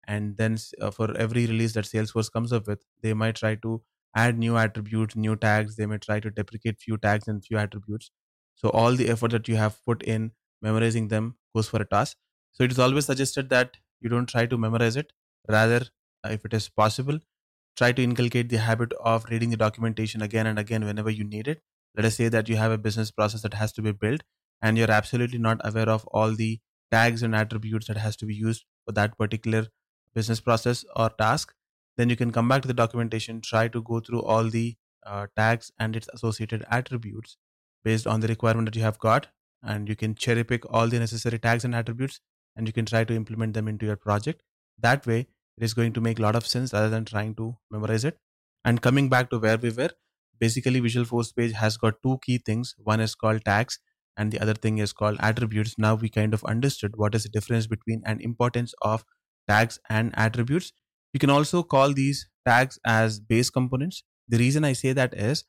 And 0.06 0.36
then 0.36 0.56
uh, 0.80 0.90
for 0.90 1.16
every 1.16 1.46
release 1.46 1.74
that 1.74 1.84
Salesforce 1.84 2.32
comes 2.32 2.52
up 2.52 2.66
with, 2.66 2.82
they 3.02 3.14
might 3.14 3.36
try 3.36 3.54
to 3.56 3.82
add 4.14 4.38
new 4.38 4.56
attributes, 4.56 5.16
new 5.16 5.36
tags. 5.36 5.76
They 5.76 5.86
may 5.86 5.98
try 5.98 6.20
to 6.20 6.30
deprecate 6.30 6.80
few 6.80 6.98
tags 6.98 7.28
and 7.28 7.44
few 7.44 7.58
attributes. 7.58 8.10
So 8.54 8.70
all 8.70 8.94
the 8.94 9.08
effort 9.08 9.30
that 9.32 9.48
you 9.48 9.56
have 9.56 9.84
put 9.84 10.02
in 10.02 10.32
memorizing 10.60 11.08
them 11.08 11.36
goes 11.54 11.68
for 11.68 11.80
a 11.82 11.84
task. 11.86 12.16
So 12.52 12.64
it 12.64 12.70
is 12.72 12.78
always 12.78 13.06
suggested 13.06 13.48
that 13.50 13.76
you 14.00 14.08
don't 14.08 14.28
try 14.28 14.46
to 14.46 14.58
memorize 14.58 14.96
it. 14.96 15.12
Rather, 15.48 15.82
uh, 16.24 16.30
if 16.30 16.44
it 16.44 16.54
is 16.54 16.68
possible, 16.68 17.18
try 17.76 17.92
to 17.92 18.02
inculcate 18.02 18.48
the 18.48 18.58
habit 18.58 18.92
of 19.00 19.24
reading 19.30 19.50
the 19.50 19.56
documentation 19.56 20.22
again 20.22 20.46
and 20.46 20.58
again 20.58 20.84
whenever 20.84 21.10
you 21.10 21.24
need 21.24 21.48
it. 21.48 21.62
Let 21.96 22.04
us 22.06 22.16
say 22.16 22.28
that 22.28 22.48
you 22.48 22.56
have 22.56 22.72
a 22.72 22.78
business 22.78 23.10
process 23.10 23.42
that 23.42 23.54
has 23.54 23.72
to 23.74 23.82
be 23.82 23.92
built 23.92 24.22
and 24.62 24.78
you're 24.78 24.90
absolutely 24.90 25.38
not 25.38 25.60
aware 25.64 25.88
of 25.88 26.06
all 26.08 26.34
the 26.34 26.60
tags 26.90 27.22
and 27.22 27.34
attributes 27.34 27.86
that 27.88 27.96
has 27.96 28.16
to 28.18 28.26
be 28.26 28.34
used 28.34 28.64
for 28.86 28.92
that 28.92 29.16
particular 29.18 29.66
business 30.14 30.40
process 30.40 30.84
or 30.96 31.10
task. 31.10 31.54
Then 31.96 32.08
you 32.10 32.16
can 32.16 32.32
come 32.32 32.48
back 32.48 32.62
to 32.62 32.68
the 32.68 32.74
documentation, 32.74 33.40
try 33.40 33.68
to 33.68 33.82
go 33.82 34.00
through 34.00 34.22
all 34.22 34.44
the 34.48 34.76
uh, 35.04 35.26
tags 35.36 35.70
and 35.78 35.96
its 35.96 36.08
associated 36.14 36.64
attributes 36.70 37.36
based 37.84 38.06
on 38.06 38.20
the 38.20 38.28
requirement 38.28 38.66
that 38.66 38.76
you 38.76 38.82
have 38.82 38.98
got 38.98 39.28
and 39.62 39.88
you 39.88 39.96
can 39.96 40.14
cherry 40.14 40.44
pick 40.44 40.64
all 40.72 40.88
the 40.88 40.98
necessary 40.98 41.38
tags 41.38 41.64
and 41.64 41.74
attributes 41.74 42.20
and 42.56 42.66
you 42.66 42.72
can 42.72 42.86
try 42.86 43.04
to 43.04 43.14
implement 43.14 43.54
them 43.54 43.68
into 43.68 43.86
your 43.86 43.96
project. 43.96 44.42
That 44.78 45.06
way, 45.06 45.20
it 45.56 45.64
is 45.64 45.74
going 45.74 45.92
to 45.94 46.00
make 46.00 46.18
a 46.18 46.22
lot 46.22 46.36
of 46.36 46.46
sense 46.46 46.72
rather 46.72 46.88
than 46.88 47.04
trying 47.04 47.34
to 47.36 47.56
memorize 47.70 48.04
it. 48.04 48.18
And 48.64 48.80
coming 48.80 49.08
back 49.08 49.30
to 49.30 49.38
where 49.38 49.58
we 49.58 49.70
were, 49.70 49.90
basically 50.38 50.80
visual 50.80 51.04
force 51.06 51.32
page 51.32 51.52
has 51.52 51.76
got 51.76 52.02
two 52.02 52.18
key 52.22 52.38
things. 52.38 52.74
One 52.78 53.00
is 53.00 53.14
called 53.14 53.44
tags 53.44 53.78
and 54.16 54.32
the 54.32 54.40
other 54.40 54.54
thing 54.54 54.78
is 54.78 54.92
called 54.92 55.16
attributes. 55.20 55.78
Now 55.78 55.94
we 55.94 56.08
kind 56.08 56.34
of 56.34 56.44
understood 56.44 56.92
what 56.96 57.14
is 57.14 57.24
the 57.24 57.28
difference 57.28 57.66
between 57.66 58.02
and 58.04 58.20
importance 58.20 58.74
of 58.82 59.04
tags 59.48 59.78
and 59.88 60.12
attributes. 60.16 60.72
You 61.12 61.20
can 61.20 61.30
also 61.30 61.62
call 61.62 61.92
these 61.92 62.28
tags 62.46 62.78
as 62.84 63.20
base 63.20 63.50
components. 63.50 64.04
The 64.28 64.38
reason 64.38 64.64
I 64.64 64.72
say 64.72 64.92
that 64.92 65.14
is 65.14 65.44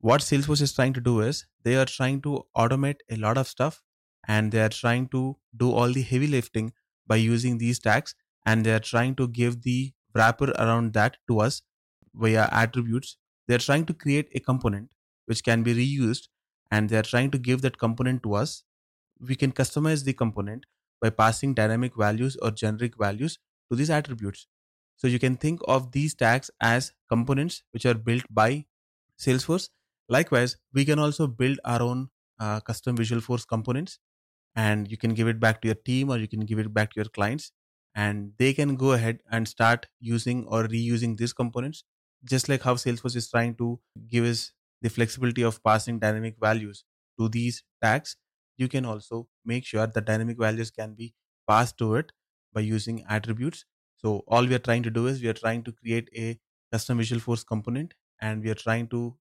what 0.00 0.20
Salesforce 0.20 0.62
is 0.62 0.72
trying 0.72 0.92
to 0.94 1.00
do 1.00 1.20
is 1.20 1.46
they 1.64 1.76
are 1.76 1.84
trying 1.86 2.22
to 2.22 2.44
automate 2.56 3.00
a 3.10 3.16
lot 3.16 3.38
of 3.38 3.48
stuff 3.48 3.82
and 4.26 4.52
they 4.52 4.60
are 4.62 4.68
trying 4.68 5.08
to 5.08 5.36
do 5.56 5.72
all 5.72 5.92
the 5.92 6.02
heavy 6.02 6.26
lifting 6.26 6.72
by 7.06 7.16
using 7.16 7.58
these 7.58 7.78
tags 7.78 8.14
and 8.46 8.64
they 8.64 8.72
are 8.74 8.80
trying 8.80 9.14
to 9.16 9.28
give 9.28 9.62
the 9.62 9.92
wrapper 10.14 10.50
around 10.58 10.92
that 10.94 11.16
to 11.28 11.40
us 11.40 11.62
via 12.14 12.48
attributes. 12.52 13.16
They 13.46 13.54
are 13.54 13.58
trying 13.66 13.86
to 13.86 13.94
create 13.94 14.28
a 14.34 14.40
component 14.40 14.92
which 15.26 15.42
can 15.44 15.62
be 15.62 15.74
reused 15.74 16.28
and 16.70 16.88
they 16.88 16.98
are 16.98 17.02
trying 17.02 17.30
to 17.32 17.38
give 17.38 17.62
that 17.62 17.78
component 17.78 18.22
to 18.24 18.34
us. 18.34 18.64
We 19.20 19.36
can 19.36 19.52
customize 19.52 20.04
the 20.04 20.12
component 20.14 20.66
by 21.00 21.10
passing 21.10 21.54
dynamic 21.54 21.96
values 21.96 22.36
or 22.42 22.50
generic 22.50 22.96
values 22.98 23.38
to 23.70 23.76
these 23.76 23.90
attributes. 23.90 24.48
So 24.98 25.08
you 25.08 25.18
can 25.18 25.36
think 25.36 25.60
of 25.68 25.92
these 25.92 26.14
tags 26.14 26.50
as 26.60 26.92
components 27.08 27.64
which 27.72 27.86
are 27.86 27.94
built 27.94 28.24
by 28.30 28.66
Salesforce 29.18 29.70
Likewise, 30.10 30.56
we 30.72 30.86
can 30.86 30.98
also 30.98 31.26
build 31.26 31.60
our 31.66 31.82
own 31.82 32.10
uh, 32.40 32.60
custom 32.60 32.96
Visualforce 32.96 33.46
components 33.46 33.98
and 34.56 34.90
you 34.90 34.96
can 34.96 35.14
give 35.14 35.28
it 35.28 35.40
back 35.40 35.60
to 35.62 35.68
your 35.68 35.74
team 35.74 36.10
or 36.10 36.18
you 36.18 36.28
can 36.28 36.40
give 36.40 36.58
it 36.58 36.72
back 36.72 36.92
to 36.92 36.96
your 37.00 37.06
clients 37.10 37.52
and 37.94 38.32
they 38.38 38.52
can 38.52 38.76
go 38.76 38.92
ahead 38.92 39.20
and 39.30 39.48
start 39.48 39.86
using 40.00 40.46
or 40.46 40.64
reusing 40.64 41.16
these 41.16 41.32
components 41.32 41.84
just 42.24 42.48
like 42.48 42.62
how 42.62 42.74
Salesforce 42.74 43.16
is 43.16 43.30
trying 43.30 43.54
to 43.56 43.80
give 44.08 44.24
us 44.24 44.52
the 44.82 44.90
flexibility 44.90 45.42
of 45.42 45.62
passing 45.62 45.98
dynamic 45.98 46.36
values 46.40 46.84
to 47.18 47.28
these 47.28 47.62
tags. 47.82 48.16
You 48.56 48.68
can 48.68 48.84
also 48.84 49.28
make 49.44 49.64
sure 49.64 49.86
that 49.86 50.04
dynamic 50.04 50.38
values 50.38 50.70
can 50.70 50.94
be 50.94 51.14
passed 51.48 51.78
to 51.78 51.94
it 51.94 52.12
by 52.52 52.60
using 52.60 53.04
attributes. 53.08 53.64
So 53.98 54.24
all 54.28 54.46
we 54.46 54.54
are 54.54 54.64
trying 54.68 54.82
to 54.84 54.90
do 54.90 55.06
is 55.06 55.22
we 55.22 55.28
are 55.28 55.34
trying 55.44 55.64
to 55.64 55.72
create 55.72 56.08
a 56.16 56.38
custom 56.72 56.98
Visual 56.98 57.20
Force 57.20 57.44
component 57.44 57.94
and 58.20 58.42
we 58.42 58.50
are 58.50 58.54
trying 58.66 58.88
to 58.88 59.18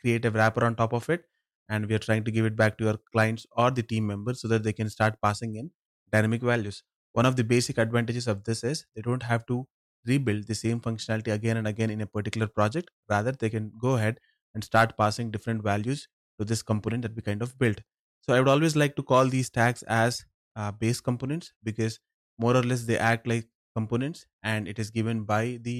create 0.00 0.24
a 0.24 0.30
wrapper 0.30 0.64
on 0.64 0.76
top 0.76 0.92
of 0.92 1.08
it 1.10 1.24
and 1.68 1.86
we 1.88 1.94
are 1.94 1.98
trying 2.06 2.24
to 2.24 2.30
give 2.30 2.44
it 2.46 2.56
back 2.56 2.78
to 2.78 2.84
your 2.84 2.98
clients 3.12 3.46
or 3.52 3.70
the 3.70 3.82
team 3.82 4.06
members 4.06 4.40
so 4.40 4.48
that 4.48 4.62
they 4.62 4.72
can 4.72 4.88
start 4.90 5.16
passing 5.22 5.56
in 5.56 5.70
dynamic 6.12 6.42
values. 6.42 6.82
One 7.12 7.26
of 7.26 7.36
the 7.36 7.44
basic 7.44 7.78
advantages 7.78 8.26
of 8.28 8.44
this 8.44 8.62
is 8.64 8.86
they 8.94 9.02
don't 9.02 9.22
have 9.22 9.46
to 9.46 9.66
rebuild 10.06 10.46
the 10.46 10.54
same 10.54 10.80
functionality 10.80 11.32
again 11.32 11.56
and 11.56 11.66
again 11.66 11.90
in 11.90 12.00
a 12.00 12.06
particular 12.06 12.46
project. 12.46 12.90
Rather 13.08 13.32
they 13.32 13.50
can 13.50 13.72
go 13.80 13.96
ahead 13.96 14.20
and 14.54 14.64
start 14.64 14.96
passing 14.96 15.30
different 15.30 15.62
values 15.62 16.08
to 16.38 16.44
this 16.44 16.62
component 16.62 17.02
that 17.02 17.14
we 17.16 17.22
kind 17.22 17.42
of 17.42 17.58
built. 17.58 17.80
So 18.20 18.34
i 18.34 18.38
would 18.38 18.48
always 18.48 18.76
like 18.76 18.94
to 18.96 19.02
call 19.02 19.26
these 19.26 19.50
tags 19.50 19.82
as 19.84 20.24
uh, 20.56 20.72
base 20.72 21.00
components 21.00 21.52
because 21.62 22.00
more 22.38 22.56
or 22.56 22.62
less 22.62 22.84
they 22.84 22.98
act 22.98 23.26
like 23.26 23.48
components 23.78 24.26
and 24.42 24.68
it 24.74 24.78
is 24.84 24.90
given 24.98 25.24
by 25.32 25.42
the 25.62 25.78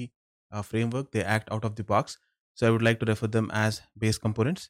uh, 0.51 0.61
framework 0.71 1.11
they 1.11 1.23
act 1.37 1.51
out 1.51 1.65
of 1.65 1.75
the 1.75 1.83
box 1.93 2.17
so 2.55 2.67
I 2.67 2.71
would 2.71 2.81
like 2.81 2.99
to 2.99 3.05
refer 3.05 3.27
them 3.27 3.49
as 3.53 3.81
base 3.97 4.17
components. 4.17 4.69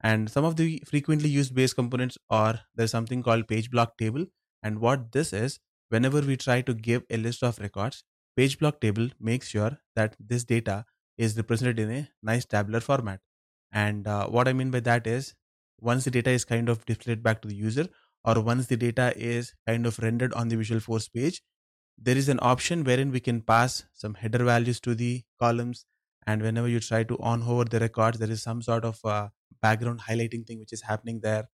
And 0.00 0.30
some 0.30 0.44
of 0.44 0.56
the 0.56 0.82
frequently 0.86 1.28
used 1.28 1.54
base 1.54 1.72
components 1.72 2.18
are 2.30 2.60
there's 2.74 2.90
something 2.90 3.22
called 3.22 3.48
page 3.48 3.70
block 3.70 3.98
table. 3.98 4.26
And 4.62 4.80
what 4.80 5.12
this 5.12 5.32
is, 5.32 5.58
whenever 5.90 6.20
we 6.20 6.36
try 6.36 6.62
to 6.62 6.74
give 6.74 7.04
a 7.10 7.16
list 7.16 7.42
of 7.42 7.58
records, 7.58 8.04
page 8.36 8.58
block 8.58 8.80
table 8.80 9.08
makes 9.20 9.48
sure 9.48 9.78
that 9.96 10.16
this 10.18 10.44
data 10.44 10.84
is 11.18 11.36
represented 11.36 11.78
in 11.78 11.90
a 11.90 12.08
nice 12.22 12.44
tabular 12.46 12.80
format. 12.80 13.20
And 13.72 14.06
uh, 14.06 14.28
what 14.28 14.48
I 14.48 14.52
mean 14.52 14.70
by 14.70 14.80
that 14.80 15.06
is 15.06 15.34
once 15.80 16.04
the 16.04 16.10
data 16.10 16.30
is 16.30 16.44
kind 16.44 16.68
of 16.68 16.84
displayed 16.86 17.22
back 17.22 17.42
to 17.42 17.48
the 17.48 17.54
user, 17.54 17.88
or 18.24 18.40
once 18.40 18.66
the 18.66 18.76
data 18.76 19.12
is 19.16 19.54
kind 19.66 19.86
of 19.86 19.98
rendered 19.98 20.32
on 20.34 20.48
the 20.48 20.56
Visual 20.56 20.80
Force 20.80 21.08
page, 21.08 21.42
there 21.98 22.16
is 22.16 22.28
an 22.28 22.38
option 22.42 22.84
wherein 22.84 23.10
we 23.10 23.20
can 23.20 23.42
pass 23.42 23.84
some 23.92 24.14
header 24.14 24.44
values 24.44 24.80
to 24.80 24.94
the 24.94 25.22
columns. 25.38 25.86
And 26.26 26.42
whenever 26.42 26.68
you 26.68 26.80
try 26.80 27.04
to 27.04 27.18
on 27.18 27.42
hover 27.42 27.64
the 27.64 27.80
records, 27.80 28.18
there 28.18 28.30
is 28.30 28.42
some 28.42 28.62
sort 28.62 28.84
of 28.84 29.04
uh, 29.04 29.28
background 29.60 30.00
highlighting 30.00 30.46
thing 30.46 30.58
which 30.58 30.72
is 30.72 30.82
happening 30.82 31.20
there. 31.20 31.48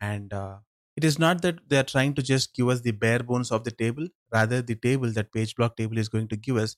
And 0.00 0.32
uh, 0.32 0.58
it 0.96 1.04
is 1.04 1.18
not 1.18 1.42
that 1.42 1.68
they 1.68 1.78
are 1.78 1.84
trying 1.84 2.14
to 2.14 2.22
just 2.22 2.54
give 2.54 2.68
us 2.68 2.80
the 2.80 2.92
bare 2.92 3.20
bones 3.22 3.50
of 3.50 3.64
the 3.64 3.70
table. 3.70 4.08
Rather, 4.32 4.62
the 4.62 4.74
table 4.74 5.10
that 5.12 5.32
page 5.32 5.54
block 5.56 5.76
table 5.76 5.98
is 5.98 6.08
going 6.08 6.28
to 6.28 6.36
give 6.36 6.56
us 6.56 6.76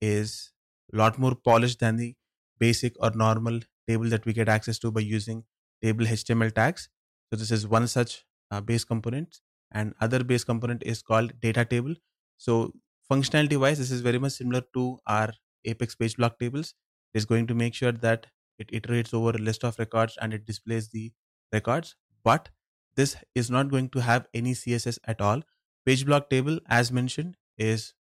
is 0.00 0.52
a 0.92 0.96
lot 0.96 1.18
more 1.18 1.34
polished 1.34 1.80
than 1.80 1.96
the 1.96 2.16
basic 2.58 2.94
or 3.02 3.10
normal 3.10 3.60
table 3.88 4.08
that 4.08 4.24
we 4.26 4.32
get 4.32 4.48
access 4.48 4.78
to 4.80 4.90
by 4.90 5.00
using 5.00 5.44
table 5.82 6.06
HTML 6.06 6.50
tags. 6.50 6.88
So 7.30 7.36
this 7.36 7.50
is 7.50 7.66
one 7.66 7.86
such 7.88 8.24
uh, 8.50 8.60
base 8.60 8.84
component 8.84 9.40
and 9.72 9.94
other 10.00 10.22
base 10.24 10.44
component 10.44 10.82
is 10.84 11.02
called 11.02 11.40
data 11.40 11.64
table. 11.64 11.94
So 12.36 12.72
functionality 13.10 13.58
wise, 13.58 13.78
this 13.78 13.90
is 13.90 14.00
very 14.00 14.18
much 14.18 14.32
similar 14.32 14.62
to 14.74 14.98
our 15.06 15.32
Apex 15.64 15.94
page 15.94 16.16
block 16.16 16.38
tables. 16.38 16.74
It 17.14 17.18
is 17.18 17.24
going 17.24 17.46
to 17.48 17.54
make 17.54 17.74
sure 17.74 17.92
that 17.92 18.26
it 18.58 18.68
iterates 18.68 19.12
over 19.14 19.30
a 19.30 19.38
list 19.38 19.64
of 19.64 19.78
records 19.78 20.16
and 20.20 20.32
it 20.32 20.44
displays 20.46 20.88
the 20.88 21.12
records. 21.52 21.96
But 22.24 22.50
this 22.94 23.16
is 23.34 23.50
not 23.50 23.70
going 23.70 23.90
to 23.90 24.00
have 24.00 24.26
any 24.34 24.54
CSS 24.54 24.98
at 25.04 25.20
all. 25.20 25.42
Page 25.84 26.06
block 26.06 26.30
table, 26.30 26.58
as 26.66 26.90
mentioned, 26.90 27.36
is 27.58 27.94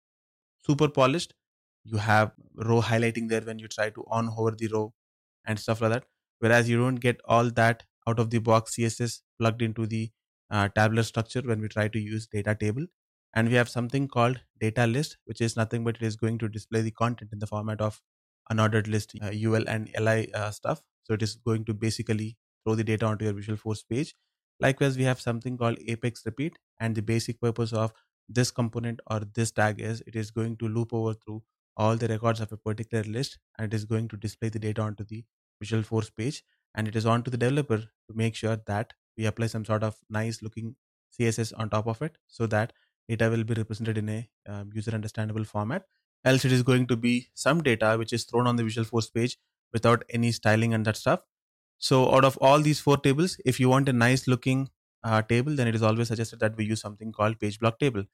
super 0.65 0.89
polished. 0.89 1.34
You 1.84 1.98
have 1.98 2.34
row 2.56 2.82
highlighting 2.82 3.30
there 3.30 3.42
when 3.42 3.60
you 3.60 3.68
try 3.68 3.89
to 3.92 4.06
on 4.10 4.27
hover 4.27 4.51
the 4.51 4.68
row 4.68 4.94
and 5.46 5.60
stuff 5.60 5.82
like 5.82 5.92
that. 5.92 6.06
Whereas 6.39 6.70
you 6.70 6.77
don't 6.77 6.96
get 6.96 7.22
all 7.25 7.50
that 7.51 7.86
out 8.08 8.20
of 8.20 8.30
the 8.30 8.39
box 8.39 8.75
CSS 8.75 9.22
plugged 9.39 9.62
into 9.62 9.86
the 9.86 10.12
uh, 10.50 10.70
tabular 10.70 11.04
structure 11.04 11.42
when 11.42 11.62
we 11.62 11.68
try 11.68 11.88
to 11.88 12.00
use 12.00 12.27
data 12.27 12.56
table. 12.56 12.86
And 13.36 13.50
we 13.50 13.56
have 13.56 13.70
something 13.70 14.08
called 14.08 14.42
data 14.60 14.88
list, 14.88 15.18
which 15.25 15.42
is 15.42 15.56
nothing 15.58 15.84
but 15.84 15.98
it 15.98 16.01
is 16.04 16.15
going 16.15 16.38
to 16.39 16.48
display 16.50 16.82
the 16.82 16.92
content 16.92 17.34
in 17.34 17.39
the 17.39 17.48
format 17.48 17.82
of 17.82 18.01
unordered 18.51 18.88
list, 18.88 19.15
uh, 19.22 19.32
UL 19.32 19.68
and 19.68 19.89
LI 19.98 20.32
uh, 20.34 20.51
stuff. 20.51 20.82
So 21.04 21.13
it 21.13 21.22
is 21.22 21.36
going 21.36 21.65
to 21.65 21.74
basically 21.74 22.38
throw 22.63 22.75
the 22.75 22.84
data 22.84 23.06
onto 23.06 23.25
your 23.25 23.34
visual 23.34 23.58
force 23.58 23.84
page. 23.84 24.15
Likewise, 24.60 24.98
we 24.98 25.04
have 25.04 25.20
something 25.20 25.58
called 25.58 25.77
Apex 25.86 26.25
repeat, 26.25 26.58
and 26.80 26.96
the 26.96 27.01
basic 27.01 27.42
purpose 27.42 27.74
of 27.74 27.94
this 28.30 28.51
component 28.51 29.01
or 29.08 29.20
this 29.20 29.51
tag 29.51 29.80
is 29.82 30.01
it 30.08 30.15
is 30.15 30.32
going 30.32 30.58
to 30.58 30.68
loop 30.68 30.94
over 30.94 31.13
through 31.13 31.44
all 31.77 31.96
the 31.98 32.08
records 32.08 32.39
of 32.39 32.51
a 32.51 32.58
particular 32.58 33.04
list 33.04 33.38
and 33.58 33.72
it 33.72 33.75
is 33.75 33.86
going 33.86 34.08
to 34.08 34.18
display 34.18 34.50
the 34.50 34.58
data 34.58 34.82
onto 34.82 35.04
the 35.04 35.24
visual 35.62 35.84
force 35.84 36.10
page. 36.10 36.44
And 36.74 36.88
it 36.88 36.96
is 36.96 37.06
on 37.06 37.24
to 37.24 37.30
the 37.32 37.38
developer 37.38 37.77
to 37.77 38.13
make 38.13 38.36
sure 38.36 38.58
that 38.65 38.94
we 39.18 39.25
apply 39.25 39.48
some 39.48 39.65
sort 39.65 39.84
of 39.84 39.98
nice 40.10 40.42
looking 40.42 40.75
css 41.18 41.54
on 41.58 41.70
top 41.70 41.88
of 41.88 42.01
it 42.01 42.18
so 42.27 42.46
that 42.48 42.74
data 43.10 43.30
will 43.30 43.44
be 43.44 43.54
represented 43.54 43.98
in 43.98 44.10
a 44.10 44.30
um, 44.48 44.70
user 44.74 44.92
understandable 44.92 45.44
format. 45.44 45.86
Else 46.24 46.46
it 46.46 46.52
is 46.52 46.64
going 46.64 46.88
to 46.88 46.96
be 46.98 47.30
some 47.34 47.62
data 47.62 47.96
which 47.98 48.14
is 48.14 48.24
thrown 48.26 48.48
on 48.48 48.56
the 48.56 48.64
visual 48.64 48.86
force 48.86 49.10
page 49.10 49.38
without 49.74 50.04
any 50.10 50.32
styling 50.32 50.74
and 50.74 50.86
that 50.86 50.98
stuff. 50.98 51.22
So 51.78 52.14
out 52.16 52.26
of 52.26 52.38
all 52.38 52.60
these 52.62 52.80
four 52.80 52.98
tables 52.98 53.38
if 53.46 53.60
you 53.60 53.70
want 53.70 53.90
a 53.90 53.94
nice 53.94 54.28
looking 54.28 54.70
uh, 55.04 55.22
table 55.22 55.56
then 55.56 55.68
it 55.68 55.76
is 55.76 55.84
always 55.84 56.08
suggested 56.08 56.40
that 56.40 56.58
we 56.58 56.66
use 56.66 56.82
something 56.82 57.12
called 57.12 57.40
page 57.40 57.60
block 57.60 57.80
table. 57.80 58.06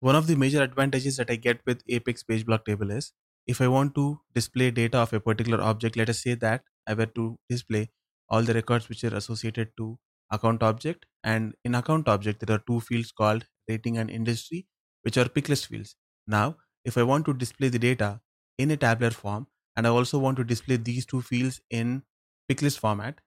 One 0.00 0.16
of 0.16 0.26
the 0.26 0.36
major 0.36 0.62
advantages 0.62 1.16
that 1.18 1.30
i 1.30 1.36
get 1.36 1.60
with 1.66 1.82
apex 1.88 2.22
page 2.22 2.44
block 2.46 2.64
table 2.68 2.90
is 2.90 3.12
if 3.54 3.60
i 3.60 3.68
want 3.68 3.94
to 3.98 4.04
display 4.38 4.70
data 4.70 4.98
of 4.98 5.12
a 5.12 5.20
particular 5.20 5.60
object 5.70 5.96
let 6.00 6.08
us 6.12 6.22
say 6.26 6.34
that 6.44 6.64
i 6.86 6.94
were 7.00 7.10
to 7.18 7.26
display 7.50 7.82
all 8.30 8.42
the 8.42 8.54
records 8.58 8.88
which 8.88 9.04
are 9.04 9.14
associated 9.20 9.72
to 9.76 9.98
account 10.30 10.62
object 10.62 11.04
and 11.24 11.54
in 11.64 11.74
account 11.74 12.08
object 12.08 12.40
there 12.46 12.56
are 12.56 12.64
two 12.70 12.80
fields 12.80 13.12
called 13.12 13.46
rating 13.68 13.98
and 13.98 14.10
industry 14.10 14.66
which 15.02 15.16
are 15.16 15.28
pick 15.28 15.48
list 15.48 15.66
fields. 15.66 15.96
Now 16.26 16.56
if 16.84 16.96
i 16.96 17.02
want 17.02 17.24
to 17.26 17.34
display 17.34 17.68
the 17.68 17.78
data 17.80 18.20
in 18.58 18.70
a 18.70 18.76
tabular 18.76 19.10
form 19.10 19.46
and 19.76 19.86
i 19.86 19.90
also 19.90 20.18
want 20.18 20.36
to 20.36 20.44
display 20.44 20.76
these 20.76 21.04
two 21.04 21.20
fields 21.20 21.60
in 21.70 22.02
pick 22.48 22.62
list 22.62 22.78
format 22.78 23.20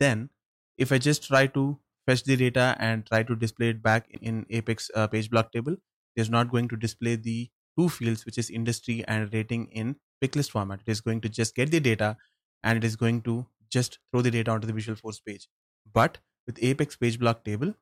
then 0.00 0.30
if 0.76 0.92
i 0.92 0.98
just 0.98 1.22
try 1.24 1.46
to 1.46 1.78
fetch 2.06 2.24
the 2.24 2.36
data 2.36 2.76
and 2.78 3.06
try 3.06 3.22
to 3.22 3.36
display 3.36 3.68
it 3.70 3.82
back 3.82 4.08
in 4.20 4.46
apex 4.50 4.90
uh, 4.94 5.06
page 5.06 5.30
block 5.30 5.52
table 5.52 5.72
it 5.74 6.20
is 6.20 6.30
not 6.30 6.50
going 6.50 6.68
to 6.68 6.76
display 6.76 7.16
the 7.16 7.50
two 7.78 7.88
fields 7.88 8.24
which 8.26 8.38
is 8.38 8.50
industry 8.50 9.04
and 9.06 9.32
rating 9.32 9.66
in 9.70 9.94
pick 10.20 10.34
list 10.34 10.50
format. 10.50 10.80
It 10.84 10.90
is 10.90 11.00
going 11.00 11.20
to 11.20 11.28
just 11.28 11.54
get 11.54 11.70
the 11.70 11.78
data 11.78 12.16
and 12.64 12.76
it 12.76 12.82
is 12.82 12.96
going 12.96 13.22
to 13.22 13.46
just 13.70 14.00
throw 14.10 14.20
the 14.20 14.32
data 14.32 14.50
onto 14.50 14.66
the 14.66 14.72
Visual 14.72 14.96
Force 14.96 15.20
page. 15.20 15.48
But 15.92 16.18
with 16.44 16.58
Apex 16.60 16.96
page 16.96 17.20
block 17.20 17.44
table, 17.44 17.74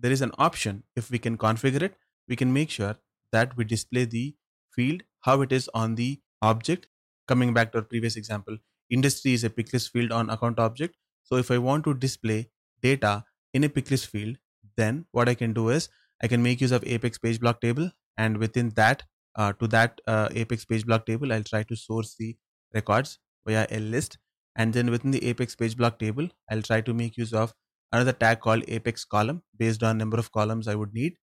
there 0.00 0.12
is 0.12 0.22
an 0.22 0.32
option. 0.38 0.84
If 0.96 1.10
we 1.10 1.18
can 1.18 1.36
configure 1.38 1.82
it, 1.82 1.96
we 2.28 2.36
can 2.36 2.52
make 2.52 2.70
sure 2.70 2.96
that 3.32 3.56
we 3.56 3.64
display 3.64 4.04
the 4.04 4.36
field 4.74 5.02
how 5.20 5.42
it 5.42 5.52
is 5.52 5.68
on 5.74 5.94
the 5.94 6.20
object. 6.42 6.88
Coming 7.28 7.54
back 7.54 7.72
to 7.72 7.78
our 7.78 7.84
previous 7.84 8.16
example, 8.16 8.58
industry 8.90 9.32
is 9.34 9.44
a 9.44 9.50
picklist 9.50 9.90
field 9.90 10.12
on 10.12 10.30
account 10.30 10.58
object. 10.58 10.96
So 11.22 11.36
if 11.36 11.50
I 11.50 11.58
want 11.58 11.84
to 11.84 11.94
display 11.94 12.50
data 12.82 13.24
in 13.54 13.64
a 13.64 13.68
picklist 13.68 14.06
field, 14.06 14.38
then 14.76 15.06
what 15.12 15.28
I 15.28 15.34
can 15.34 15.52
do 15.52 15.68
is 15.68 15.88
I 16.22 16.28
can 16.28 16.42
make 16.42 16.60
use 16.60 16.72
of 16.72 16.84
Apex 16.84 17.18
page 17.18 17.40
block 17.40 17.60
table, 17.60 17.90
and 18.16 18.38
within 18.38 18.70
that, 18.70 19.04
uh, 19.36 19.52
to 19.54 19.66
that 19.68 20.00
uh, 20.06 20.28
Apex 20.34 20.64
page 20.64 20.84
block 20.86 21.06
table, 21.06 21.32
I'll 21.32 21.44
try 21.44 21.62
to 21.64 21.76
source 21.76 22.14
the 22.18 22.36
records 22.74 23.18
via 23.46 23.66
a 23.70 23.78
list 23.78 24.18
and 24.56 24.72
then 24.74 24.90
within 24.90 25.10
the 25.10 25.24
apex 25.24 25.54
page 25.54 25.76
block 25.76 25.98
table 25.98 26.28
i'll 26.50 26.62
try 26.62 26.80
to 26.80 26.92
make 26.92 27.16
use 27.16 27.32
of 27.32 27.54
another 27.92 28.12
tag 28.12 28.40
called 28.40 28.64
apex 28.68 29.04
column 29.04 29.42
based 29.56 29.82
on 29.82 29.98
number 29.98 30.18
of 30.18 30.32
columns 30.32 30.68
i 30.68 30.74
would 30.74 30.94
need. 30.94 31.16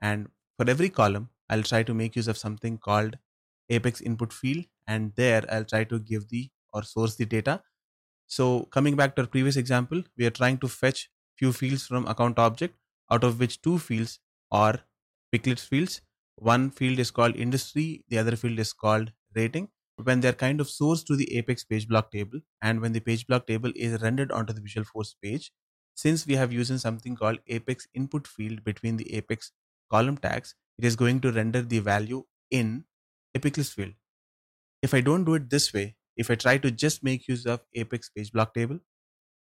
And 0.00 0.28
for 0.56 0.68
every 0.70 0.90
column 0.90 1.30
i'll 1.50 1.62
try 1.62 1.82
to 1.84 1.94
make 1.94 2.16
use 2.16 2.28
of 2.28 2.38
something 2.38 2.78
called 2.78 3.18
apex 3.70 4.00
input 4.00 4.32
field. 4.32 4.66
And 4.86 5.14
there 5.16 5.44
i'll 5.50 5.64
try 5.64 5.84
to 5.84 5.98
give 6.00 6.28
the 6.28 6.50
or 6.72 6.82
source 6.84 7.16
the 7.16 7.26
data. 7.26 7.62
So 8.26 8.64
coming 8.66 8.96
back 8.96 9.16
to 9.16 9.22
our 9.22 9.28
previous 9.28 9.56
example 9.56 10.02
we 10.16 10.26
are 10.26 10.30
trying 10.40 10.58
to 10.58 10.68
fetch 10.68 11.10
few 11.38 11.52
fields 11.52 11.86
from 11.86 12.06
account 12.06 12.38
object 12.38 12.76
out 13.10 13.24
of 13.24 13.38
which 13.40 13.60
two 13.62 13.78
fields 13.78 14.20
are 14.50 14.80
picklist 15.32 15.66
fields. 15.68 16.00
One 16.36 16.70
field 16.70 16.98
is 16.98 17.10
called 17.10 17.36
industry 17.36 18.04
the 18.08 18.18
other 18.18 18.36
field 18.36 18.58
is 18.58 18.72
called 18.72 19.12
rating. 19.34 19.68
When 19.96 20.20
they're 20.20 20.32
kind 20.32 20.60
of 20.60 20.66
sourced 20.68 21.06
to 21.06 21.16
the 21.16 21.36
Apex 21.36 21.64
page 21.64 21.86
block 21.88 22.10
table 22.10 22.40
and 22.62 22.80
when 22.80 22.92
the 22.92 23.00
page 23.00 23.26
block 23.28 23.46
table 23.46 23.72
is 23.76 24.02
rendered 24.02 24.32
onto 24.32 24.52
the 24.52 24.60
visual 24.60 24.84
force 24.84 25.14
page, 25.22 25.52
since 25.94 26.26
we 26.26 26.34
have 26.34 26.52
using 26.52 26.78
something 26.78 27.16
called 27.16 27.38
Apex 27.46 27.86
input 27.94 28.26
field 28.26 28.64
between 28.64 28.96
the 28.96 29.14
Apex 29.14 29.52
column 29.90 30.18
tags, 30.18 30.54
it 30.78 30.84
is 30.84 30.96
going 30.96 31.20
to 31.20 31.32
render 31.32 31.62
the 31.62 31.78
value 31.78 32.24
in 32.50 32.84
a 33.34 33.38
picklist 33.38 33.74
field. 33.74 33.92
If 34.82 34.94
I 34.94 35.00
don't 35.00 35.24
do 35.24 35.34
it 35.34 35.50
this 35.50 35.72
way, 35.72 35.96
if 36.16 36.30
I 36.30 36.36
try 36.36 36.58
to 36.58 36.70
just 36.70 37.02
make 37.02 37.28
use 37.28 37.46
of 37.46 37.60
Apex 37.74 38.10
page 38.10 38.32
block 38.32 38.54
table, 38.54 38.80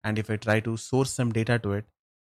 and 0.03 0.19
if 0.19 0.29
I 0.29 0.37
try 0.37 0.59
to 0.61 0.77
source 0.77 1.11
some 1.11 1.31
data 1.31 1.59
to 1.59 1.73
it, 1.73 1.85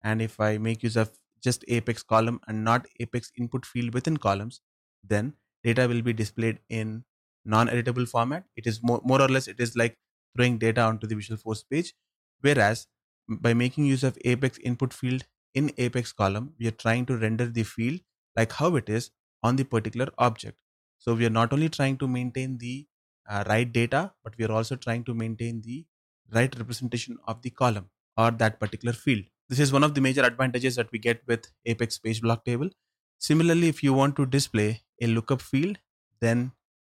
and 0.03 0.23
if 0.23 0.41
I 0.41 0.59
make 0.59 0.83
use 0.83 0.97
of 0.97 1.11
just 1.43 1.65
Apex 1.69 2.03
column 2.03 2.41
and 2.47 2.65
not 2.65 2.87
Apex 3.01 3.33
input 3.39 3.65
field 3.67 3.95
within 3.95 4.17
columns, 4.17 4.61
then 5.03 5.35
data 5.65 5.89
will 5.89 6.03
be 6.03 6.13
displayed 6.13 6.61
in 6.69 7.05
non-editable 7.45 8.09
format. 8.09 8.45
It 8.57 8.67
is 8.67 8.83
more, 8.83 9.01
more 9.05 9.21
or 9.21 9.29
less, 9.29 9.49
it 9.49 9.61
is 9.61 9.77
like 9.77 9.99
throwing 10.37 10.59
data 10.59 10.83
onto 10.83 11.07
the 11.07 11.15
Visual 11.15 11.39
Force 11.39 11.63
page. 11.63 11.95
Whereas 12.41 12.87
by 13.31 13.55
making 13.55 13.85
use 13.87 14.05
of 14.05 14.19
Apex 14.25 14.59
input 14.59 14.93
field 14.93 15.25
in 15.55 15.73
Apex 15.79 16.13
column, 16.13 16.55
we 16.59 16.67
are 16.67 16.73
trying 16.73 17.07
to 17.07 17.17
render 17.17 17.47
the 17.47 17.63
field 17.63 18.01
like 18.37 18.53
how 18.53 18.77
it 18.77 18.89
is 18.89 19.11
on 19.43 19.57
the 19.57 19.65
particular 19.65 20.09
object. 20.19 20.59
So 20.99 21.15
we 21.15 21.27
are 21.27 21.31
not 21.31 21.53
only 21.53 21.69
trying 21.69 21.99
to 21.99 22.09
maintain 22.09 22.59
the 22.59 22.87
uh, 23.29 23.45
right 23.47 23.71
data, 23.71 24.15
but 24.23 24.37
we 24.39 24.45
are 24.45 24.53
also 24.53 24.77
trying 24.77 25.05
to 25.05 25.15
maintain 25.15 25.63
the 25.63 25.87
right 26.33 26.55
representation 26.59 27.19
of 27.27 27.43
the 27.43 27.51
column 27.51 27.91
or 28.17 28.31
that 28.33 28.61
particular 28.61 28.93
field. 28.93 29.25
This 29.49 29.59
is 29.61 29.73
one 29.73 29.83
of 29.83 29.95
the 29.95 30.01
major 30.01 30.23
advantages 30.23 30.77
that 30.77 30.93
we 30.93 30.99
get 30.99 31.27
with 31.27 31.51
Apex 31.67 31.99
page 31.99 32.21
block 32.23 32.45
table. 32.45 32.71
Similarly, 33.19 33.69
if 33.69 33.83
you 33.83 33.93
want 33.93 34.17
to 34.17 34.27
display 34.27 34.83
a 35.01 35.07
lookup 35.07 35.43
field, 35.43 35.79
then 36.21 36.53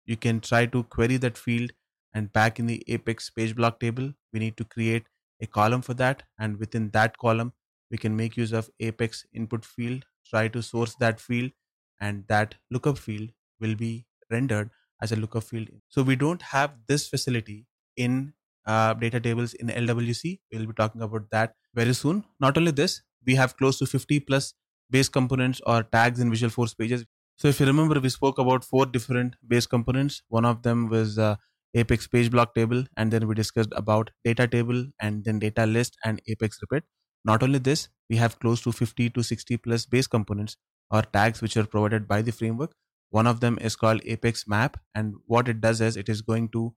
you 0.06 0.18
can 0.18 0.40
try 0.42 0.66
to 0.66 0.84
query 0.84 1.18
that 1.18 1.38
field 1.38 1.72
and 2.13 2.32
back 2.32 2.60
in 2.60 2.68
the 2.68 2.84
apex 2.88 3.30
page 3.30 3.56
block 3.56 3.80
table 3.80 4.13
we 4.32 4.40
need 4.40 4.56
to 4.58 4.66
create 4.66 5.08
a 5.42 5.48
column 5.48 5.82
for 5.82 5.94
that 5.94 6.24
and 6.40 6.58
within 6.58 6.90
that 6.92 7.18
column 7.18 7.54
we 7.92 7.98
can 7.98 8.16
make 8.16 8.38
use 8.38 8.52
of 8.54 8.70
apex 8.80 9.25
input 9.34 9.66
field 9.66 10.06
try 10.25 10.48
to 10.48 10.62
source 10.62 10.96
that 10.96 11.20
field 11.20 11.52
and 12.00 12.28
that 12.28 12.56
lookup 12.72 12.98
field 12.98 13.30
will 13.60 13.75
be 13.75 14.06
rendered 14.32 14.70
as 15.02 15.12
a 15.12 15.16
lookup 15.16 15.44
field. 15.44 15.70
So 15.90 16.02
we 16.02 16.16
don't 16.16 16.42
have 16.42 16.75
this 16.88 17.08
facility 17.08 17.68
in 17.96 18.34
uh, 18.66 18.94
data 18.94 19.20
tables 19.20 19.54
in 19.56 19.68
lwc 19.68 20.40
we'll 20.52 20.66
be 20.66 20.74
talking 20.74 21.02
about 21.02 21.30
that 21.32 21.56
very 21.74 21.94
soon. 21.94 22.24
Not 22.40 22.58
only 22.58 22.72
this 22.72 23.02
we 23.25 23.36
have 23.36 23.58
close 23.58 23.80
to 23.80 23.86
50 23.86 24.20
plus 24.22 24.54
base 24.90 25.10
components 25.10 25.62
or 25.66 25.84
tags 25.84 26.20
in 26.20 26.30
visual 26.30 26.50
force 26.50 26.74
pages. 26.74 27.06
So 27.38 27.48
if 27.48 27.60
you 27.60 27.66
remember, 27.66 28.00
we 28.00 28.10
spoke 28.10 28.38
about 28.38 28.63
four 28.63 28.86
different 28.86 29.36
base 29.48 29.66
components. 29.66 30.22
One 30.28 30.46
of 30.46 30.62
them 30.62 30.88
was 30.88 31.18
uh, 31.18 31.36
Apex 31.75 32.08
page 32.08 32.30
block 32.32 32.53
table, 32.56 32.84
and 32.98 33.12
then 33.12 33.27
we 33.27 33.36
discussed 33.36 33.70
about 33.75 34.12
data 34.24 34.48
table, 34.48 34.86
and 35.00 35.24
then 35.25 35.39
data 35.39 35.65
list 35.65 35.98
and 36.03 36.22
Apex 36.27 36.60
repeat. 36.62 36.84
Not 37.25 37.42
only 37.44 37.60
this, 37.60 37.89
we 38.10 38.18
have 38.18 38.39
close 38.39 38.62
to 38.62 38.72
50 38.72 39.10
to 39.12 39.24
60 39.24 39.58
plus 39.58 39.86
base 39.86 40.08
components 40.08 40.58
or 40.92 41.01
tags 41.01 41.42
which 41.42 41.58
are 41.58 41.65
provided 41.65 42.08
by 42.08 42.22
the 42.22 42.32
framework. 42.32 42.75
One 43.10 43.27
of 43.27 43.39
them 43.39 43.58
is 43.62 43.75
called 43.75 44.01
Apex 44.06 44.48
Map, 44.48 44.77
and 44.96 45.15
what 45.25 45.48
it 45.48 45.62
does 45.62 45.82
is 45.82 45.98
it 45.98 46.10
is 46.10 46.22
going 46.22 46.50
to 46.50 46.75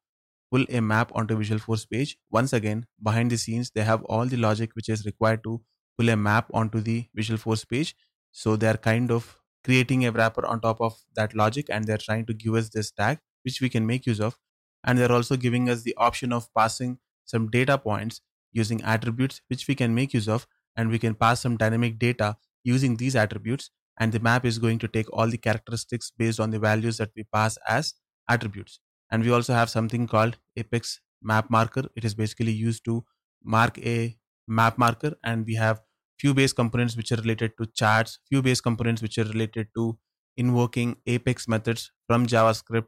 pull 0.51 0.65
a 0.71 0.81
map 0.81 1.11
onto 1.15 1.37
visual 1.37 1.59
force 1.59 1.85
page. 1.87 2.17
Once 2.31 2.53
again, 2.53 2.87
behind 3.03 3.31
the 3.31 3.39
scenes, 3.39 3.71
they 3.71 3.83
have 3.83 4.03
all 4.05 4.27
the 4.27 4.37
logic 4.37 4.71
which 4.75 4.89
is 4.89 5.05
required 5.05 5.43
to 5.45 5.63
pull 5.99 6.09
a 6.09 6.17
map 6.17 6.49
onto 6.55 6.81
the 6.81 7.07
visual 7.15 7.39
force 7.39 7.65
page. 7.65 7.95
So 8.33 8.57
they 8.57 8.69
are 8.69 8.77
kind 8.77 9.11
of 9.11 9.39
creating 9.65 10.07
a 10.07 10.13
wrapper 10.13 10.47
on 10.47 10.61
top 10.61 10.81
of 10.81 10.95
that 11.17 11.35
logic 11.35 11.67
and 11.71 11.85
they're 11.85 11.99
trying 11.99 12.27
to 12.27 12.35
give 12.35 12.55
us 12.55 12.69
this 12.71 12.91
tag 12.93 13.19
which 13.43 13.61
we 13.61 13.69
can 13.69 13.87
make 13.87 14.07
use 14.07 14.21
of. 14.21 14.39
And 14.87 14.99
they're 14.99 15.13
also 15.13 15.37
giving 15.37 15.69
us 15.69 15.83
the 15.83 15.95
option 15.97 16.33
of 16.33 16.53
passing 16.55 16.99
some 17.25 17.51
data 17.51 17.77
points 17.79 18.21
using 18.53 18.83
attributes 18.83 19.43
which 19.49 19.67
we 19.69 19.75
can 19.75 19.95
make 19.95 20.15
use 20.15 20.29
of 20.29 20.47
and 20.77 20.91
we 20.91 20.99
can 20.99 21.15
pass 21.15 21.41
some 21.41 21.57
dynamic 21.57 21.99
data 21.99 22.37
using 22.65 22.97
these 22.97 23.17
attributes. 23.17 23.71
And 23.99 24.13
the 24.13 24.21
map 24.21 24.45
is 24.45 24.59
going 24.59 24.79
to 24.81 24.89
take 24.89 25.11
all 25.13 25.27
the 25.29 25.39
characteristics 25.39 26.11
based 26.17 26.39
on 26.39 26.51
the 26.51 26.59
values 26.59 26.99
that 26.99 27.11
we 27.17 27.25
pass 27.25 27.59
as 27.67 27.95
attributes. 28.29 28.79
And 29.11 29.23
we 29.23 29.31
also 29.31 29.55
have 29.55 29.71
something 29.71 30.07
called 30.07 30.37
apex 30.57 31.01
map 31.23 31.51
marker. 31.51 31.85
It 31.97 32.05
is 32.05 32.15
basically 32.15 32.53
used 32.53 32.85
to 32.85 33.05
mark 33.43 33.79
a 33.79 34.17
map 34.47 34.77
marker. 34.79 35.15
And 35.25 35.47
we 35.47 35.55
have 35.55 35.81
few 36.19 36.35
base 36.35 36.53
components 36.53 36.97
which 36.97 37.13
are 37.13 37.17
related 37.17 37.53
to 37.59 37.67
charts 37.67 38.19
few 38.29 38.41
base 38.43 38.61
components 38.61 39.03
which 39.03 39.19
are 39.19 39.25
related 39.25 39.69
to 39.77 39.99
invoking 40.37 40.97
apex 41.07 41.47
methods 41.47 41.93
from 42.07 42.27
javascript 42.27 42.87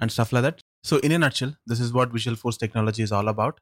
and 0.00 0.12
stuff 0.12 0.32
like 0.32 0.42
that 0.42 0.63
so 0.88 0.98
in 0.98 1.12
a 1.12 1.18
nutshell 1.18 1.54
this 1.66 1.80
is 1.80 1.92
what 1.92 2.12
Visual 2.12 2.36
Force 2.36 2.56
technology 2.56 3.02
is 3.02 3.12
all 3.12 3.28
about. 3.28 3.60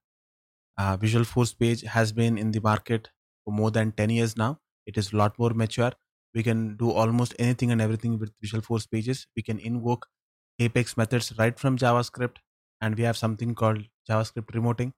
Uh, 0.78 0.96
visualforce 0.96 1.58
page 1.58 1.82
has 1.82 2.12
been 2.12 2.38
in 2.38 2.50
the 2.52 2.60
market 2.60 3.10
for 3.44 3.52
more 3.52 3.70
than 3.70 3.92
10 3.92 4.10
years 4.10 4.36
now. 4.36 4.58
It 4.86 4.96
is 4.98 5.12
a 5.12 5.16
lot 5.16 5.38
more 5.38 5.50
mature. 5.50 5.92
We 6.34 6.42
can 6.42 6.76
do 6.76 6.90
almost 6.90 7.34
anything 7.38 7.70
and 7.70 7.80
everything 7.80 8.18
with 8.18 8.32
Visual 8.40 8.62
Force 8.62 8.86
pages. 8.86 9.26
We 9.36 9.42
can 9.42 9.58
invoke 9.58 10.06
apex 10.58 10.96
methods 10.96 11.32
right 11.38 11.58
from 11.58 11.78
javascript 11.78 12.36
and 12.80 12.96
we 12.96 13.04
have 13.04 13.16
something 13.16 13.54
called 13.54 13.84
javascript 14.08 14.52
remoting 14.58 14.92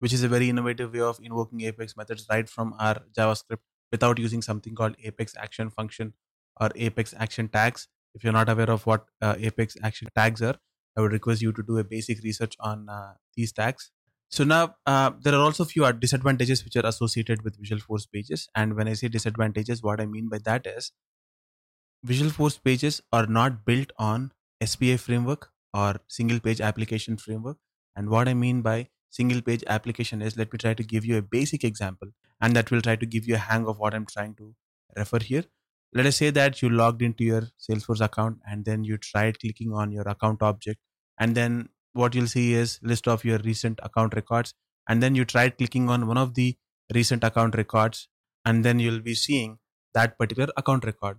which 0.00 0.12
is 0.12 0.22
a 0.22 0.28
very 0.28 0.48
innovative 0.48 0.92
way 0.92 1.00
of 1.00 1.18
invoking 1.22 1.62
apex 1.62 1.96
methods 1.96 2.26
right 2.30 2.48
from 2.48 2.74
our 2.78 2.96
javascript 3.16 3.62
without 3.92 4.18
using 4.18 4.42
something 4.42 4.74
called 4.74 4.96
apex 5.04 5.34
action 5.36 5.70
function 5.70 6.12
or 6.60 6.70
apex 6.74 7.14
action 7.18 7.48
tags. 7.48 7.88
If 8.14 8.24
you're 8.24 8.32
not 8.32 8.48
aware 8.48 8.70
of 8.70 8.86
what 8.86 9.06
uh, 9.22 9.36
apex 9.38 9.76
action 9.82 10.08
tags 10.16 10.42
are 10.42 10.56
i 10.96 11.00
would 11.00 11.12
request 11.12 11.42
you 11.42 11.52
to 11.52 11.62
do 11.62 11.78
a 11.78 11.84
basic 11.84 12.22
research 12.22 12.56
on 12.60 12.88
uh, 12.88 13.14
these 13.34 13.52
tags 13.52 13.90
so 14.28 14.44
now 14.44 14.74
uh, 14.86 15.10
there 15.22 15.34
are 15.34 15.40
also 15.40 15.64
few 15.64 15.90
disadvantages 15.92 16.64
which 16.64 16.76
are 16.76 16.86
associated 16.86 17.42
with 17.42 17.56
Visual 17.60 17.80
Force 17.80 18.06
pages. 18.06 18.48
And 18.56 18.74
when 18.74 18.88
I 18.88 18.94
say 18.94 19.06
disadvantages, 19.06 19.84
what 19.84 20.00
I 20.00 20.06
mean 20.06 20.28
by 20.28 20.38
that 20.38 20.66
is 20.66 20.90
Visual 22.02 22.30
Force 22.30 22.56
pages 22.58 23.02
are 23.12 23.26
not 23.26 23.64
built 23.66 23.92
on 23.98 24.32
SPA 24.64 24.96
framework 24.96 25.52
or 25.74 25.96
single 26.08 26.40
page 26.40 26.60
application 26.60 27.16
framework. 27.18 27.58
And 27.94 28.08
what 28.08 28.28
I 28.28 28.34
mean 28.34 28.62
by 28.62 28.88
single 29.10 29.42
page 29.42 29.62
application 29.66 30.22
is 30.22 30.36
let 30.38 30.52
me 30.52 30.58
try 30.58 30.72
to 30.74 30.82
give 30.82 31.04
you 31.04 31.16
a 31.18 31.22
basic 31.22 31.64
example 31.64 32.08
and 32.40 32.54
that 32.56 32.70
will 32.70 32.80
try 32.82 32.96
to 32.96 33.06
give 33.06 33.26
you 33.26 33.34
a 33.34 33.38
hang 33.48 33.66
of 33.66 33.78
what 33.78 33.94
I'm 33.94 34.06
trying 34.06 34.34
to 34.36 34.54
refer 34.96 35.18
here. 35.18 35.44
Let 35.94 36.06
us 36.06 36.16
say 36.16 36.30
that 36.30 36.60
you 36.62 36.68
logged 36.68 37.02
into 37.02 37.24
your 37.24 37.42
Salesforce 37.58 38.00
account 38.00 38.38
and 38.46 38.64
then 38.64 38.84
you 38.84 38.98
tried 38.98 39.38
clicking 39.40 39.72
on 39.72 39.92
your 39.92 40.06
account 40.08 40.42
object 40.42 40.78
and 41.18 41.34
then 41.34 41.68
what 41.92 42.14
you'll 42.14 42.26
see 42.26 42.52
is 42.52 42.78
list 42.82 43.08
of 43.08 43.24
your 43.24 43.38
recent 43.38 43.80
account 43.82 44.14
records 44.14 44.52
and 44.88 45.02
then 45.02 45.14
you 45.14 45.24
try 45.24 45.48
clicking 45.48 45.88
on 45.88 46.06
one 46.06 46.18
of 46.18 46.34
the 46.34 46.56
recent 46.94 47.24
account 47.24 47.56
records 47.56 48.08
and 48.44 48.64
then 48.64 48.78
you'll 48.78 49.00
be 49.00 49.14
seeing 49.14 49.58
that 49.94 50.18
particular 50.18 50.52
account 50.56 50.84
record. 50.84 51.18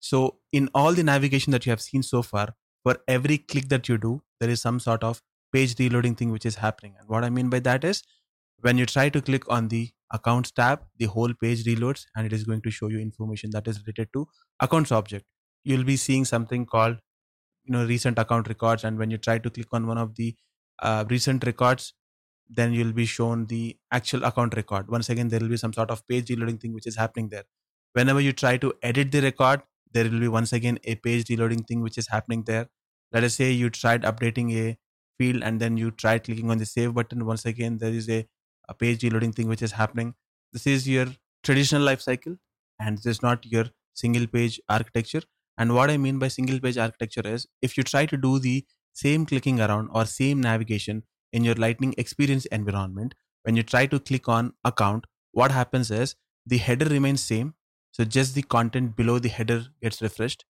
So 0.00 0.38
in 0.52 0.68
all 0.74 0.92
the 0.92 1.02
navigation 1.02 1.50
that 1.52 1.64
you 1.66 1.70
have 1.70 1.80
seen 1.80 2.02
so 2.02 2.22
far 2.22 2.54
for 2.82 2.98
every 3.08 3.38
click 3.38 3.68
that 3.68 3.88
you 3.88 3.98
do 3.98 4.22
there 4.40 4.50
is 4.50 4.60
some 4.60 4.80
sort 4.80 5.02
of 5.02 5.22
page 5.52 5.78
reloading 5.78 6.14
thing 6.14 6.30
which 6.30 6.46
is 6.46 6.56
happening 6.56 6.94
and 6.98 7.08
what 7.08 7.24
i 7.24 7.30
mean 7.30 7.48
by 7.48 7.58
that 7.58 7.84
is 7.84 8.02
when 8.60 8.78
you 8.78 8.86
try 8.86 9.08
to 9.08 9.20
click 9.22 9.48
on 9.50 9.68
the 9.68 9.90
accounts 10.12 10.50
tab 10.50 10.84
the 10.96 11.06
whole 11.06 11.32
page 11.34 11.64
reloads 11.64 12.04
and 12.16 12.26
it 12.26 12.32
is 12.32 12.44
going 12.44 12.62
to 12.62 12.70
show 12.70 12.88
you 12.88 12.98
information 12.98 13.50
that 13.50 13.68
is 13.68 13.80
related 13.86 14.08
to 14.12 14.26
accounts 14.60 14.92
object. 14.92 15.26
You'll 15.64 15.84
be 15.84 15.96
seeing 15.96 16.24
something 16.24 16.64
called 16.66 16.98
you 17.64 17.72
know 17.72 17.84
recent 17.86 18.18
account 18.18 18.48
records 18.48 18.84
and 18.84 18.98
when 18.98 19.10
you 19.10 19.18
try 19.18 19.38
to 19.38 19.50
click 19.50 19.68
on 19.72 19.86
one 19.86 19.98
of 19.98 20.14
the 20.16 20.34
uh, 20.80 21.04
recent 21.08 21.44
records 21.44 21.94
then 22.48 22.72
you'll 22.72 22.92
be 22.92 23.06
shown 23.06 23.46
the 23.46 23.78
actual 23.92 24.24
account 24.24 24.54
record. 24.56 24.88
Once 24.90 25.10
again 25.10 25.28
there 25.28 25.40
will 25.40 25.48
be 25.50 25.56
some 25.56 25.72
sort 25.72 25.90
of 25.90 26.06
page 26.08 26.30
reloading 26.30 26.58
thing 26.58 26.72
which 26.72 26.86
is 26.86 26.96
happening 26.96 27.28
there. 27.28 27.44
Whenever 27.92 28.20
you 28.20 28.32
try 28.32 28.56
to 28.58 28.72
edit 28.82 29.12
the 29.12 29.20
record 29.22 29.62
there 29.92 30.04
will 30.04 30.20
be 30.20 30.28
once 30.28 30.52
again 30.52 30.78
a 30.84 30.94
page 30.96 31.28
reloading 31.30 31.64
thing 31.64 31.80
which 31.82 31.98
is 31.98 32.08
happening 32.08 32.44
there. 32.44 32.68
Let 33.12 33.24
us 33.24 33.34
say 33.34 33.52
you 33.52 33.70
tried 33.70 34.02
updating 34.02 34.52
a 34.54 34.78
field 35.18 35.42
and 35.42 35.60
then 35.60 35.76
you 35.76 35.90
tried 35.90 36.24
clicking 36.24 36.50
on 36.50 36.58
the 36.58 36.66
save 36.66 36.94
button 36.94 37.24
once 37.26 37.44
again 37.44 37.78
there 37.78 37.90
is 37.92 38.08
a, 38.08 38.26
a 38.68 38.74
page 38.74 39.02
reloading 39.02 39.32
thing 39.32 39.48
which 39.48 39.62
is 39.62 39.72
happening 39.72 40.14
this 40.52 40.66
is 40.66 40.88
your 40.88 41.06
traditional 41.42 41.82
life 41.82 42.00
cycle 42.00 42.36
and 42.78 42.98
this 42.98 43.06
is 43.06 43.22
not 43.22 43.44
your 43.46 43.66
single 43.94 44.26
page 44.26 44.60
architecture 44.68 45.22
and 45.56 45.74
what 45.74 45.90
I 45.90 45.96
mean 45.96 46.18
by 46.18 46.28
single 46.28 46.60
page 46.60 46.78
architecture 46.78 47.26
is 47.26 47.46
if 47.62 47.76
you 47.76 47.82
try 47.82 48.06
to 48.06 48.16
do 48.16 48.38
the 48.38 48.64
same 48.92 49.26
clicking 49.26 49.60
around 49.60 49.88
or 49.92 50.04
same 50.04 50.40
navigation 50.40 51.04
in 51.32 51.44
your 51.44 51.54
Lightning 51.56 51.94
experience 51.98 52.46
environment, 52.46 53.14
when 53.42 53.56
you 53.56 53.62
try 53.62 53.86
to 53.86 54.00
click 54.00 54.28
on 54.28 54.54
account, 54.64 55.04
what 55.32 55.50
happens 55.50 55.90
is 55.90 56.14
the 56.46 56.58
header 56.58 56.86
remains 56.86 57.20
same. 57.22 57.54
So 57.92 58.04
just 58.04 58.34
the 58.34 58.42
content 58.42 58.96
below 58.96 59.18
the 59.18 59.28
header 59.28 59.66
gets 59.82 60.00
refreshed. 60.00 60.44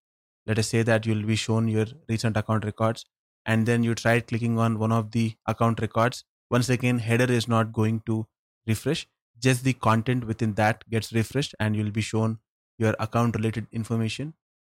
Let 0.46 0.58
us 0.58 0.68
say 0.68 0.82
that 0.82 1.06
you'll 1.06 1.26
be 1.26 1.36
shown 1.36 1.68
your 1.68 1.86
recent 2.08 2.36
account 2.36 2.64
records 2.64 3.04
and 3.46 3.66
then 3.66 3.82
you 3.82 3.94
try 3.94 4.20
clicking 4.20 4.58
on 4.58 4.78
one 4.78 4.92
of 4.92 5.10
the 5.12 5.34
account 5.46 5.80
records. 5.80 6.24
Once 6.50 6.68
again, 6.68 6.98
header 6.98 7.30
is 7.30 7.48
not 7.48 7.72
going 7.72 8.00
to 8.06 8.26
refresh. 8.66 9.06
Just 9.38 9.64
the 9.64 9.72
content 9.74 10.24
within 10.24 10.54
that 10.54 10.88
gets 10.90 11.12
refreshed 11.12 11.54
and 11.60 11.76
you'll 11.76 11.90
be 11.90 12.00
shown 12.00 12.38
your 12.78 12.94
account 12.98 13.36
related 13.36 13.66
information. 13.72 14.34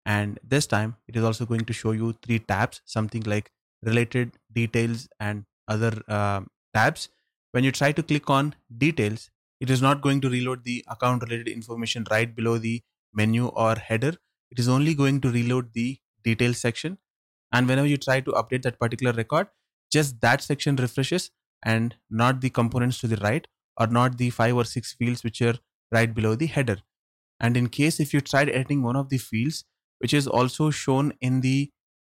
And 0.05 0.39
this 0.43 0.67
time 0.67 0.95
it 1.07 1.15
is 1.15 1.23
also 1.23 1.45
going 1.45 1.65
to 1.65 1.73
show 1.73 1.91
you 1.91 2.13
three 2.23 2.39
tabs 2.39 2.81
something 2.85 3.21
like 3.23 3.51
related 3.83 4.37
details 4.51 5.07
and 5.19 5.45
other 5.67 6.01
uh, 6.07 6.41
tabs. 6.73 7.09
When 7.51 7.63
you 7.63 7.71
try 7.71 7.91
to 7.91 8.03
click 8.03 8.29
on 8.29 8.55
details 8.77 9.29
it 9.59 9.69
is 9.69 9.81
not 9.81 10.01
going 10.01 10.21
to 10.21 10.29
reload 10.29 10.63
the 10.63 10.85
account 10.87 11.21
related 11.23 11.49
information 11.49 12.05
right 12.09 12.33
below 12.33 12.57
the 12.57 12.81
menu 13.13 13.47
or 13.47 13.75
header. 13.75 14.15
It 14.51 14.57
is 14.59 14.69
only 14.69 14.93
going 14.93 15.19
to 15.21 15.29
reload 15.29 15.73
the 15.73 15.99
details 16.23 16.59
section. 16.59 16.97
And 17.51 17.67
whenever 17.67 17.87
you 17.87 17.97
try 17.97 18.21
to 18.21 18.31
update 18.31 18.61
that 18.63 18.79
particular 18.79 19.13
record 19.13 19.47
just 19.91 20.21
that 20.21 20.41
section 20.41 20.75
refreshes 20.75 21.31
and 21.63 21.95
not 22.09 22.41
the 22.41 22.49
components 22.49 22.99
to 22.99 23.07
the 23.07 23.17
right 23.17 23.47
or 23.77 23.87
not 23.87 24.17
the 24.17 24.29
five 24.29 24.55
or 24.55 24.63
six 24.65 24.93
fields 24.93 25.23
which 25.23 25.41
are 25.41 25.55
right 25.91 26.13
below 26.13 26.35
the 26.35 26.47
header 26.47 26.77
and 27.39 27.55
in 27.55 27.69
case 27.69 27.99
if 27.99 28.13
you 28.13 28.21
tried 28.21 28.49
editing 28.49 28.83
one 28.83 28.95
of 28.95 29.09
the 29.09 29.17
fields 29.17 29.65
which 29.99 30.13
is 30.13 30.27
also 30.27 30.69
shown 30.69 31.13
in 31.21 31.41
the 31.41 31.71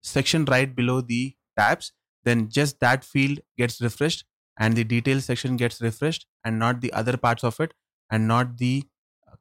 section 0.02 0.46
right 0.46 0.76
below 0.76 1.02
the 1.02 1.36
tabs, 1.58 1.92
then 2.24 2.50
just 2.50 2.80
that 2.80 3.04
field 3.04 3.40
gets 3.58 3.82
refreshed 3.82 4.26
and 4.58 4.76
the 4.76 4.84
details 4.84 5.26
section 5.26 5.58
gets 5.58 5.82
refreshed 5.82 6.26
and 6.44 6.60
not 6.60 6.82
the 6.82 6.92
other 6.94 7.18
parts 7.18 7.44
of 7.44 7.60
it 7.60 7.74
and 8.10 8.28
not 8.28 8.58
the 8.58 8.84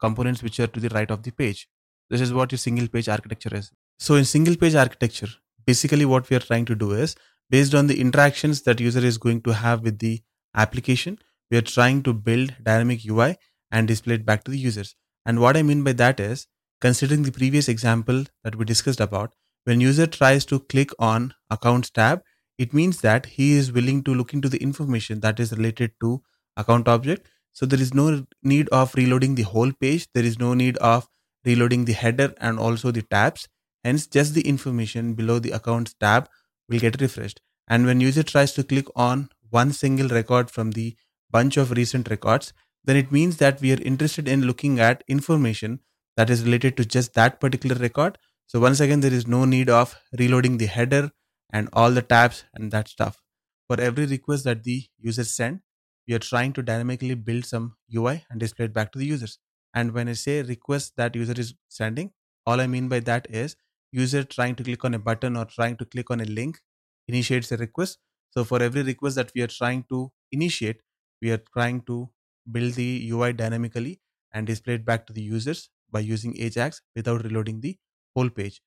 components 0.00 0.42
which 0.42 0.60
are 0.60 0.66
to 0.68 0.80
the 0.80 0.88
right 0.90 1.10
of 1.10 1.22
the 1.22 1.30
page. 1.30 1.68
This 2.10 2.20
is 2.20 2.32
what 2.32 2.52
your 2.52 2.58
single 2.58 2.88
page 2.88 3.08
architecture 3.08 3.54
is. 3.54 3.70
So 3.98 4.14
in 4.14 4.24
single 4.24 4.56
page 4.56 4.74
architecture, 4.74 5.28
basically 5.66 6.04
what 6.04 6.30
we 6.30 6.36
are 6.36 6.40
trying 6.40 6.64
to 6.66 6.74
do 6.74 6.92
is 6.92 7.16
based 7.50 7.74
on 7.74 7.86
the 7.86 8.00
interactions 8.00 8.62
that 8.62 8.80
user 8.80 9.04
is 9.04 9.18
going 9.18 9.42
to 9.42 9.54
have 9.54 9.82
with 9.82 9.98
the 9.98 10.22
application, 10.54 11.18
we 11.50 11.56
are 11.56 11.62
trying 11.62 12.02
to 12.02 12.12
build 12.12 12.54
dynamic 12.62 13.00
UI 13.06 13.36
and 13.70 13.88
display 13.88 14.16
it 14.16 14.26
back 14.26 14.44
to 14.44 14.50
the 14.50 14.58
users. 14.58 14.94
And 15.24 15.40
what 15.40 15.56
I 15.56 15.62
mean 15.62 15.84
by 15.84 15.92
that 15.92 16.20
is 16.20 16.46
Considering 16.80 17.24
the 17.24 17.32
previous 17.32 17.68
example 17.68 18.24
that 18.44 18.54
we 18.54 18.64
discussed 18.64 19.00
about, 19.00 19.34
when 19.64 19.80
user 19.80 20.06
tries 20.06 20.44
to 20.44 20.60
click 20.60 20.90
on 21.00 21.34
accounts 21.50 21.90
tab, 21.90 22.22
it 22.56 22.72
means 22.72 23.00
that 23.00 23.26
he 23.26 23.54
is 23.54 23.72
willing 23.72 24.04
to 24.04 24.14
look 24.14 24.32
into 24.32 24.48
the 24.48 24.62
information 24.62 25.18
that 25.20 25.40
is 25.40 25.52
related 25.52 25.90
to 26.00 26.22
account 26.56 26.86
object. 26.86 27.28
So 27.52 27.66
there 27.66 27.80
is 27.80 27.92
no 27.92 28.24
need 28.44 28.68
of 28.68 28.94
reloading 28.94 29.34
the 29.34 29.42
whole 29.42 29.72
page. 29.72 30.06
There 30.14 30.24
is 30.24 30.38
no 30.38 30.54
need 30.54 30.76
of 30.76 31.08
reloading 31.44 31.84
the 31.84 31.94
header 31.94 32.32
and 32.40 32.60
also 32.60 32.92
the 32.92 33.02
tabs. 33.02 33.48
Hence, 33.82 34.06
just 34.06 34.34
the 34.34 34.42
information 34.42 35.14
below 35.14 35.40
the 35.40 35.50
accounts 35.50 35.94
tab 35.98 36.28
will 36.68 36.78
get 36.78 37.00
refreshed. 37.00 37.40
And 37.68 37.86
when 37.86 38.00
user 38.00 38.22
tries 38.22 38.52
to 38.54 38.64
click 38.64 38.86
on 38.96 39.30
one 39.50 39.72
single 39.72 40.08
record 40.08 40.50
from 40.50 40.72
the 40.72 40.96
bunch 41.30 41.56
of 41.56 41.70
recent 41.70 42.08
records, 42.10 42.52
then 42.84 42.96
it 42.96 43.12
means 43.12 43.36
that 43.38 43.60
we 43.60 43.72
are 43.72 43.82
interested 43.82 44.28
in 44.28 44.42
looking 44.42 44.80
at 44.80 45.04
information 45.08 45.80
that 46.16 46.30
is 46.30 46.44
related 46.44 46.76
to 46.76 46.84
just 46.84 47.14
that 47.14 47.40
particular 47.40 47.76
record. 47.76 48.18
So 48.46 48.60
once 48.60 48.80
again, 48.80 49.00
there 49.00 49.12
is 49.12 49.26
no 49.26 49.44
need 49.44 49.68
of 49.68 49.96
reloading 50.18 50.56
the 50.56 50.66
header 50.66 51.10
and 51.52 51.68
all 51.72 51.90
the 51.90 52.02
tabs 52.02 52.44
and 52.54 52.70
that 52.72 52.88
stuff. 52.88 53.20
For 53.66 53.80
every 53.80 54.06
request 54.06 54.44
that 54.44 54.64
the 54.64 54.84
user 54.98 55.24
send, 55.24 55.60
we 56.06 56.14
are 56.14 56.18
trying 56.18 56.54
to 56.54 56.62
dynamically 56.62 57.14
build 57.14 57.44
some 57.44 57.76
UI 57.94 58.24
and 58.30 58.40
display 58.40 58.64
it 58.64 58.72
back 58.72 58.92
to 58.92 58.98
the 58.98 59.04
users. 59.04 59.38
And 59.74 59.92
when 59.92 60.08
I 60.08 60.14
say 60.14 60.42
request 60.42 60.94
that 60.96 61.14
user 61.14 61.34
is 61.36 61.54
sending, 61.68 62.12
all 62.46 62.60
I 62.60 62.66
mean 62.66 62.88
by 62.88 63.00
that 63.00 63.26
is 63.28 63.56
user 63.92 64.24
trying 64.24 64.54
to 64.56 64.64
click 64.64 64.84
on 64.84 64.94
a 64.94 64.98
button 64.98 65.36
or 65.36 65.44
trying 65.44 65.76
to 65.78 65.84
click 65.84 66.10
on 66.10 66.20
a 66.20 66.24
link 66.24 66.58
initiates 67.06 67.52
a 67.52 67.56
request. 67.56 67.98
So 68.30 68.44
for 68.44 68.62
every 68.62 68.82
request 68.82 69.16
that 69.16 69.32
we 69.34 69.42
are 69.42 69.46
trying 69.48 69.84
to 69.90 70.12
initiate, 70.32 70.80
we 71.22 71.30
are 71.30 71.42
trying 71.52 71.82
to 71.82 72.10
build 72.50 72.74
the 72.74 73.08
UI 73.10 73.32
dynamically 73.32 74.00
and 74.32 74.46
display 74.46 74.74
it 74.74 74.84
back 74.84 75.06
to 75.06 75.12
the 75.12 75.22
users 75.22 75.70
by 75.90 76.00
using 76.00 76.38
Ajax 76.40 76.82
without 76.94 77.24
reloading 77.24 77.60
the 77.60 77.78
whole 78.14 78.30
page. 78.30 78.62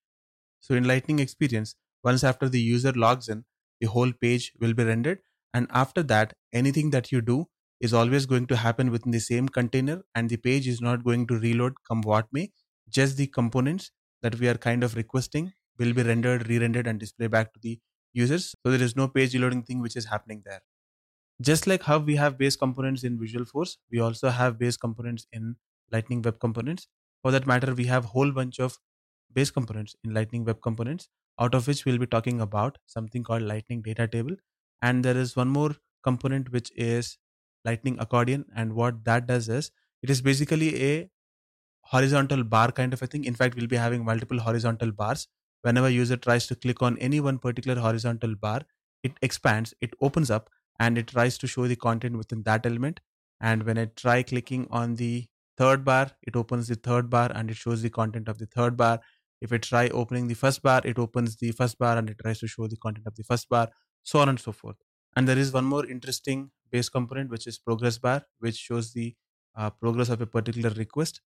So 0.60 0.76
in 0.76 0.86
Lightning 0.86 1.20
experience, 1.20 1.76
once 2.04 2.24
after 2.24 2.50
the 2.50 2.60
user 2.62 2.92
logs 2.94 3.30
in, 3.30 3.46
the 3.80 3.88
whole 3.88 4.12
page 4.14 4.54
will 4.60 4.74
be 4.74 4.84
rendered. 4.84 5.20
And 5.54 5.68
after 5.72 6.04
that, 6.04 6.34
anything 6.54 6.90
that 6.92 7.12
you 7.12 7.22
do 7.22 7.48
is 7.80 7.94
always 7.94 8.26
going 8.26 8.48
to 8.48 8.56
happen 8.58 8.92
within 8.92 9.12
the 9.12 9.20
same 9.20 9.50
container 9.50 10.04
and 10.16 10.30
the 10.30 10.38
page 10.38 10.68
is 10.68 10.82
not 10.82 11.04
going 11.04 11.28
to 11.28 11.38
reload 11.40 11.74
come 11.88 12.02
what 12.02 12.28
may. 12.32 12.52
Just 12.90 13.18
the 13.18 13.28
components 13.28 13.92
that 14.22 14.40
we 14.40 14.48
are 14.48 14.58
kind 14.58 14.84
of 14.84 14.96
requesting 14.96 15.54
will 15.78 15.94
be 15.94 16.04
rendered, 16.04 16.48
re-rendered 16.48 16.88
and 16.88 17.00
display 17.00 17.28
back 17.28 17.54
to 17.54 17.60
the 17.62 17.80
users. 18.14 18.56
So 18.64 18.72
there 18.72 18.82
is 18.82 18.96
no 18.96 19.08
page 19.08 19.34
reloading 19.34 19.64
thing 19.64 19.82
which 19.82 19.96
is 19.96 20.06
happening 20.06 20.44
there. 20.46 20.62
Just 21.42 21.66
like 21.66 21.84
how 21.84 21.98
we 21.98 22.16
have 22.18 22.38
base 22.38 22.56
components 22.56 23.04
in 23.04 23.20
Visual 23.20 23.46
Force, 23.46 23.78
we 23.92 24.00
also 24.00 24.30
have 24.30 24.60
base 24.60 24.78
components 24.78 25.26
in 25.32 25.56
Lightning 25.92 26.22
Web 26.22 26.40
Components. 26.40 26.88
For 27.24 27.32
that 27.32 27.48
matter, 27.48 27.74
we 27.74 27.86
have 27.86 28.06
whole 28.06 28.32
bunch 28.32 28.60
of 28.60 28.78
base 29.34 29.50
components 29.50 29.96
in 30.04 30.14
Lightning 30.14 30.46
Web 30.46 30.62
Components, 30.62 31.10
out 31.40 31.56
of 31.56 31.68
which 31.68 31.86
we'll 31.86 31.98
be 31.98 32.06
talking 32.06 32.42
about 32.42 32.78
something 32.86 33.24
called 33.24 33.42
Lightning 33.42 33.82
Data 33.82 34.08
Table. 34.08 34.36
And 34.82 35.04
there 35.04 35.18
is 35.18 35.36
one 35.36 35.48
more 35.48 35.76
component 36.04 36.52
which 36.52 36.72
is 36.76 37.18
Lightning 37.66 37.98
Accordion. 38.00 38.46
And 38.56 38.74
what 38.74 39.04
that 39.06 39.26
does 39.26 39.50
is 39.50 39.72
it 40.04 40.10
is 40.10 40.22
basically 40.22 40.84
a 40.84 41.10
horizontal 41.92 42.44
bar 42.44 42.72
kind 42.72 42.94
of 42.94 43.02
a 43.02 43.08
thing. 43.08 43.26
In 43.26 43.36
fact, 43.36 43.56
we'll 43.56 43.68
be 43.68 43.76
having 43.76 44.06
multiple 44.06 44.40
horizontal 44.40 44.92
bars. 44.92 45.28
Whenever 45.62 45.90
user 45.90 46.18
tries 46.18 46.48
to 46.48 46.56
click 46.56 46.82
on 46.82 46.98
any 46.98 47.20
one 47.20 47.38
particular 47.38 47.80
horizontal 47.82 48.36
bar, 48.36 48.62
it 49.04 49.14
expands, 49.22 49.74
it 49.82 49.94
opens 50.02 50.32
up, 50.32 50.50
and 50.80 50.98
it 50.98 51.08
tries 51.08 51.38
to 51.40 51.48
show 51.48 51.68
the 51.68 51.76
content 51.76 52.18
within 52.18 52.44
that 52.44 52.66
element. 52.66 53.00
And 53.40 53.64
when 53.64 53.78
I 53.78 53.86
try 53.86 54.24
clicking 54.24 54.68
on 54.72 54.96
the 54.96 55.28
third 55.58 55.84
bar, 55.84 56.12
it 56.24 56.36
opens 56.36 56.68
the 56.68 56.76
third 56.76 57.10
bar 57.10 57.32
and 57.34 57.50
it 57.52 57.58
shows 57.58 57.82
the 57.82 57.90
content 57.90 58.28
of 58.28 58.38
the 58.38 58.46
third 58.48 58.78
bar. 58.78 59.00
If 59.42 59.52
I 59.52 59.58
try 59.58 59.88
opening 59.90 60.28
the 60.28 60.36
first 60.36 60.62
bar, 60.62 60.82
it 60.86 61.00
opens 61.00 61.38
the 61.38 61.52
first 61.52 61.78
bar 61.78 61.98
and 61.98 62.10
it 62.10 62.18
tries 62.24 62.40
to 62.40 62.48
show 62.48 62.68
the 62.68 62.78
content 62.78 63.08
of 63.08 63.16
the 63.16 63.24
first 63.24 63.50
bar, 63.50 63.70
so 64.04 64.20
on 64.20 64.30
and 64.30 64.40
so 64.40 64.52
forth. 64.52 64.78
And 65.16 65.28
there 65.28 65.38
is 65.38 65.52
one 65.52 65.66
more 65.66 65.86
interesting 65.86 66.52
base 66.70 66.90
component, 66.90 67.30
which 67.30 67.48
is 67.48 67.58
progress 67.58 67.98
bar, 67.98 68.24
which 68.40 68.56
shows 68.56 68.94
the 68.94 69.16
uh, 69.56 69.70
progress 69.72 70.10
of 70.10 70.22
a 70.22 70.28
particular 70.28 70.70
request. 70.72 71.22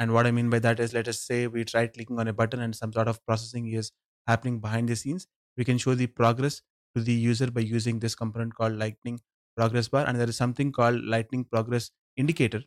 And 0.00 0.12
what 0.12 0.26
I 0.26 0.32
mean 0.32 0.50
by 0.50 0.58
that 0.60 0.80
is, 0.80 0.94
let 0.94 1.06
us 1.08 1.20
say 1.20 1.46
we 1.46 1.64
try 1.64 1.86
clicking 1.86 2.18
on 2.18 2.26
a 2.26 2.32
button 2.32 2.60
and 2.60 2.74
some 2.74 2.92
sort 2.92 3.06
of 3.06 3.24
processing 3.26 3.68
is 3.72 3.92
happening 4.26 4.58
behind 4.58 4.88
the 4.88 4.96
scenes. 4.96 5.28
We 5.56 5.64
can 5.64 5.78
show 5.78 5.94
the 5.94 6.08
progress 6.08 6.62
to 6.96 7.02
the 7.02 7.12
user 7.12 7.50
by 7.52 7.60
using 7.60 8.00
this 8.00 8.16
component 8.16 8.54
called 8.56 8.72
Lightning 8.74 9.20
Progress 9.56 9.88
Bar. 9.88 10.06
And 10.08 10.18
there 10.18 10.28
is 10.28 10.36
something 10.36 10.72
called 10.72 11.04
Lightning 11.04 11.44
Progress 11.44 11.92
Indicator. 12.16 12.62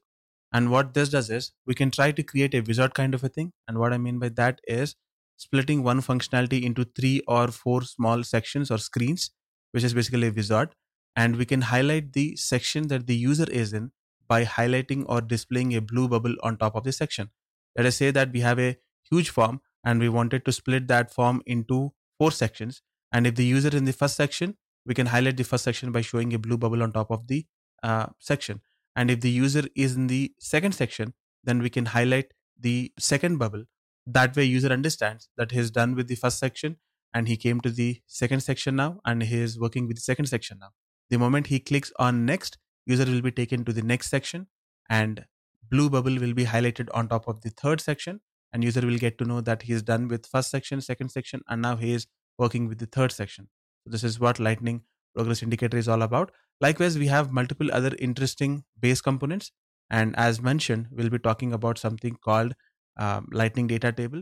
And 0.53 0.69
what 0.71 0.93
this 0.93 1.09
does 1.09 1.31
is 1.31 1.53
we 1.65 1.73
can 1.73 1.91
try 1.91 2.11
to 2.11 2.23
create 2.23 2.53
a 2.53 2.61
wizard 2.61 2.93
kind 2.93 3.15
of 3.15 3.23
a 3.23 3.29
thing. 3.29 3.53
And 3.67 3.79
what 3.79 3.93
I 3.93 3.97
mean 3.97 4.19
by 4.19 4.29
that 4.29 4.61
is 4.67 4.95
splitting 5.37 5.83
one 5.83 6.01
functionality 6.01 6.61
into 6.63 6.85
three 6.85 7.21
or 7.27 7.47
four 7.49 7.81
small 7.81 8.23
sections 8.23 8.69
or 8.69 8.77
screens, 8.77 9.31
which 9.71 9.83
is 9.83 9.95
basically 9.95 10.27
a 10.27 10.31
wizard. 10.31 10.75
And 11.15 11.37
we 11.37 11.45
can 11.45 11.61
highlight 11.61 12.13
the 12.13 12.35
section 12.35 12.87
that 12.89 13.07
the 13.07 13.15
user 13.15 13.49
is 13.49 13.73
in 13.73 13.91
by 14.27 14.45
highlighting 14.45 15.05
or 15.07 15.21
displaying 15.21 15.75
a 15.75 15.81
blue 15.81 16.07
bubble 16.07 16.35
on 16.43 16.57
top 16.57 16.75
of 16.75 16.83
the 16.83 16.91
section. 16.91 17.29
Let 17.77 17.85
us 17.85 17.97
say 17.97 18.11
that 18.11 18.31
we 18.31 18.41
have 18.41 18.59
a 18.59 18.77
huge 19.09 19.29
form 19.29 19.61
and 19.83 19.99
we 19.99 20.09
wanted 20.09 20.45
to 20.45 20.51
split 20.51 20.87
that 20.87 21.13
form 21.13 21.41
into 21.45 21.93
four 22.17 22.31
sections. 22.31 22.81
And 23.11 23.27
if 23.27 23.35
the 23.35 23.45
user 23.45 23.69
is 23.69 23.75
in 23.75 23.85
the 23.85 23.93
first 23.93 24.15
section, 24.15 24.57
we 24.85 24.93
can 24.93 25.07
highlight 25.07 25.37
the 25.37 25.43
first 25.43 25.63
section 25.63 25.91
by 25.91 26.01
showing 26.01 26.33
a 26.33 26.39
blue 26.39 26.57
bubble 26.57 26.83
on 26.83 26.91
top 26.91 27.11
of 27.11 27.27
the 27.27 27.45
uh, 27.83 28.07
section. 28.19 28.61
And 28.95 29.09
if 29.09 29.21
the 29.21 29.29
user 29.29 29.63
is 29.75 29.95
in 29.95 30.07
the 30.07 30.33
second 30.39 30.73
section, 30.73 31.13
then 31.43 31.61
we 31.61 31.69
can 31.69 31.87
highlight 31.87 32.33
the 32.59 32.91
second 32.99 33.37
bubble. 33.37 33.65
That 34.05 34.35
way, 34.35 34.43
user 34.43 34.71
understands 34.71 35.29
that 35.37 35.51
he 35.51 35.59
is 35.59 35.71
done 35.71 35.95
with 35.95 36.07
the 36.07 36.15
first 36.15 36.39
section 36.39 36.77
and 37.13 37.27
he 37.27 37.37
came 37.37 37.61
to 37.61 37.69
the 37.69 38.01
second 38.07 38.41
section 38.41 38.75
now 38.75 38.99
and 39.05 39.23
he 39.23 39.39
is 39.39 39.59
working 39.59 39.87
with 39.87 39.97
the 39.97 40.01
second 40.01 40.25
section 40.25 40.59
now. 40.59 40.69
The 41.09 41.19
moment 41.19 41.47
he 41.47 41.59
clicks 41.59 41.91
on 41.99 42.25
next, 42.25 42.57
user 42.85 43.05
will 43.05 43.21
be 43.21 43.31
taken 43.31 43.63
to 43.65 43.73
the 43.73 43.81
next 43.81 44.09
section 44.09 44.47
and 44.89 45.25
blue 45.69 45.89
bubble 45.89 46.19
will 46.19 46.33
be 46.33 46.45
highlighted 46.45 46.89
on 46.93 47.07
top 47.07 47.27
of 47.27 47.41
the 47.41 47.49
third 47.49 47.81
section 47.81 48.19
and 48.51 48.63
user 48.63 48.85
will 48.85 48.97
get 48.97 49.17
to 49.17 49.25
know 49.25 49.41
that 49.41 49.63
he 49.63 49.73
is 49.73 49.81
done 49.81 50.07
with 50.07 50.27
first 50.27 50.51
section, 50.51 50.79
second 50.79 51.09
section, 51.09 51.41
and 51.49 51.61
now 51.61 51.75
he 51.75 51.93
is 51.93 52.07
working 52.37 52.67
with 52.67 52.77
the 52.77 52.85
third 52.85 53.11
section. 53.11 53.49
So 53.83 53.91
this 53.91 54.03
is 54.03 54.19
what 54.19 54.39
Lightning 54.39 54.83
Progress 55.15 55.41
Indicator 55.41 55.77
is 55.77 55.87
all 55.87 56.03
about. 56.03 56.31
Likewise, 56.61 56.97
we 56.97 57.07
have 57.07 57.31
multiple 57.31 57.69
other 57.71 57.95
interesting 57.97 58.63
base 58.79 59.01
components. 59.01 59.51
And 59.89 60.15
as 60.17 60.41
mentioned, 60.41 60.87
we'll 60.91 61.09
be 61.09 61.19
talking 61.19 61.51
about 61.51 61.77
something 61.77 62.15
called 62.23 62.53
um, 62.97 63.27
Lightning 63.31 63.67
Data 63.67 63.91
Table. 63.91 64.21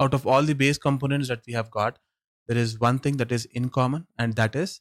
Out 0.00 0.14
of 0.14 0.26
all 0.26 0.42
the 0.42 0.54
base 0.54 0.78
components 0.78 1.28
that 1.28 1.40
we 1.46 1.52
have 1.52 1.70
got, 1.70 1.98
there 2.48 2.56
is 2.56 2.78
one 2.78 2.98
thing 2.98 3.16
that 3.18 3.32
is 3.32 3.46
in 3.46 3.68
common, 3.68 4.06
and 4.18 4.34
that 4.36 4.56
is 4.56 4.80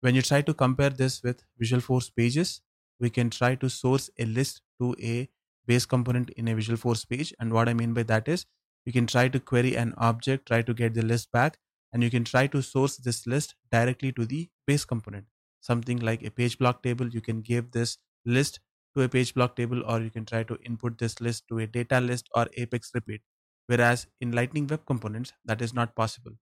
when 0.00 0.14
you 0.14 0.22
try 0.22 0.42
to 0.42 0.54
compare 0.54 0.90
this 0.90 1.22
with 1.22 1.42
Visual 1.58 1.80
Force 1.80 2.10
pages, 2.10 2.60
we 3.00 3.10
can 3.10 3.30
try 3.30 3.54
to 3.56 3.68
source 3.68 4.10
a 4.18 4.24
list 4.24 4.62
to 4.80 4.94
a 5.02 5.28
base 5.66 5.86
component 5.86 6.30
in 6.30 6.48
a 6.48 6.54
Visual 6.54 6.76
Force 6.76 7.04
page. 7.04 7.34
And 7.40 7.52
what 7.52 7.68
I 7.68 7.74
mean 7.74 7.94
by 7.94 8.04
that 8.04 8.28
is 8.28 8.46
you 8.84 8.92
can 8.92 9.06
try 9.06 9.28
to 9.28 9.40
query 9.40 9.76
an 9.76 9.94
object, 9.96 10.46
try 10.46 10.62
to 10.62 10.74
get 10.74 10.94
the 10.94 11.02
list 11.02 11.32
back, 11.32 11.58
and 11.92 12.02
you 12.02 12.10
can 12.10 12.24
try 12.24 12.46
to 12.46 12.62
source 12.62 12.96
this 12.96 13.26
list 13.26 13.54
directly 13.70 14.12
to 14.12 14.24
the 14.24 14.48
base 14.66 14.84
component. 14.84 15.26
Something 15.60 15.98
like 15.98 16.22
a 16.22 16.30
page 16.30 16.58
block 16.58 16.82
table, 16.82 17.08
you 17.08 17.20
can 17.20 17.40
give 17.40 17.72
this 17.72 17.98
list 18.24 18.60
to 18.94 19.02
a 19.02 19.08
page 19.08 19.34
block 19.34 19.56
table, 19.56 19.82
or 19.86 20.00
you 20.00 20.10
can 20.10 20.24
try 20.24 20.42
to 20.42 20.58
input 20.64 20.98
this 20.98 21.20
list 21.20 21.44
to 21.48 21.58
a 21.58 21.66
data 21.66 22.00
list 22.00 22.28
or 22.34 22.46
Apex 22.56 22.90
repeat. 22.94 23.22
Whereas 23.66 24.06
in 24.20 24.32
Lightning 24.32 24.66
Web 24.68 24.86
Components, 24.86 25.32
that 25.44 25.60
is 25.60 25.74
not 25.74 25.96
possible. 25.96 26.32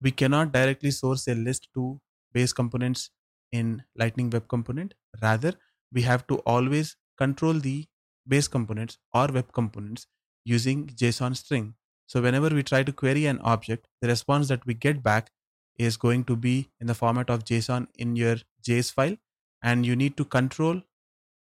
We 0.00 0.12
cannot 0.12 0.52
directly 0.52 0.92
source 0.92 1.26
a 1.26 1.34
list 1.34 1.68
to 1.74 2.00
base 2.32 2.52
components 2.52 3.10
in 3.52 3.82
Lightning 3.96 4.30
Web 4.30 4.48
Component. 4.48 4.94
Rather, 5.22 5.54
we 5.92 6.02
have 6.02 6.26
to 6.28 6.36
always 6.40 6.96
control 7.18 7.54
the 7.54 7.86
base 8.26 8.48
components 8.48 8.98
or 9.12 9.26
web 9.28 9.52
components 9.52 10.06
using 10.44 10.86
JSON 10.86 11.36
string. 11.36 11.74
So 12.06 12.20
whenever 12.22 12.48
we 12.48 12.62
try 12.62 12.82
to 12.82 12.92
query 12.92 13.26
an 13.26 13.38
object, 13.40 13.86
the 14.00 14.08
response 14.08 14.48
that 14.48 14.64
we 14.66 14.74
get 14.74 15.02
back 15.02 15.30
is 15.78 15.96
going 15.96 16.24
to 16.24 16.36
be 16.36 16.70
in 16.80 16.86
the 16.86 16.94
format 16.94 17.30
of 17.30 17.44
JSON 17.44 17.88
in 17.96 18.16
your 18.16 18.36
JS 18.62 18.92
file. 18.92 19.16
And 19.62 19.84
you 19.84 19.94
need 19.94 20.16
to 20.16 20.24
control 20.24 20.82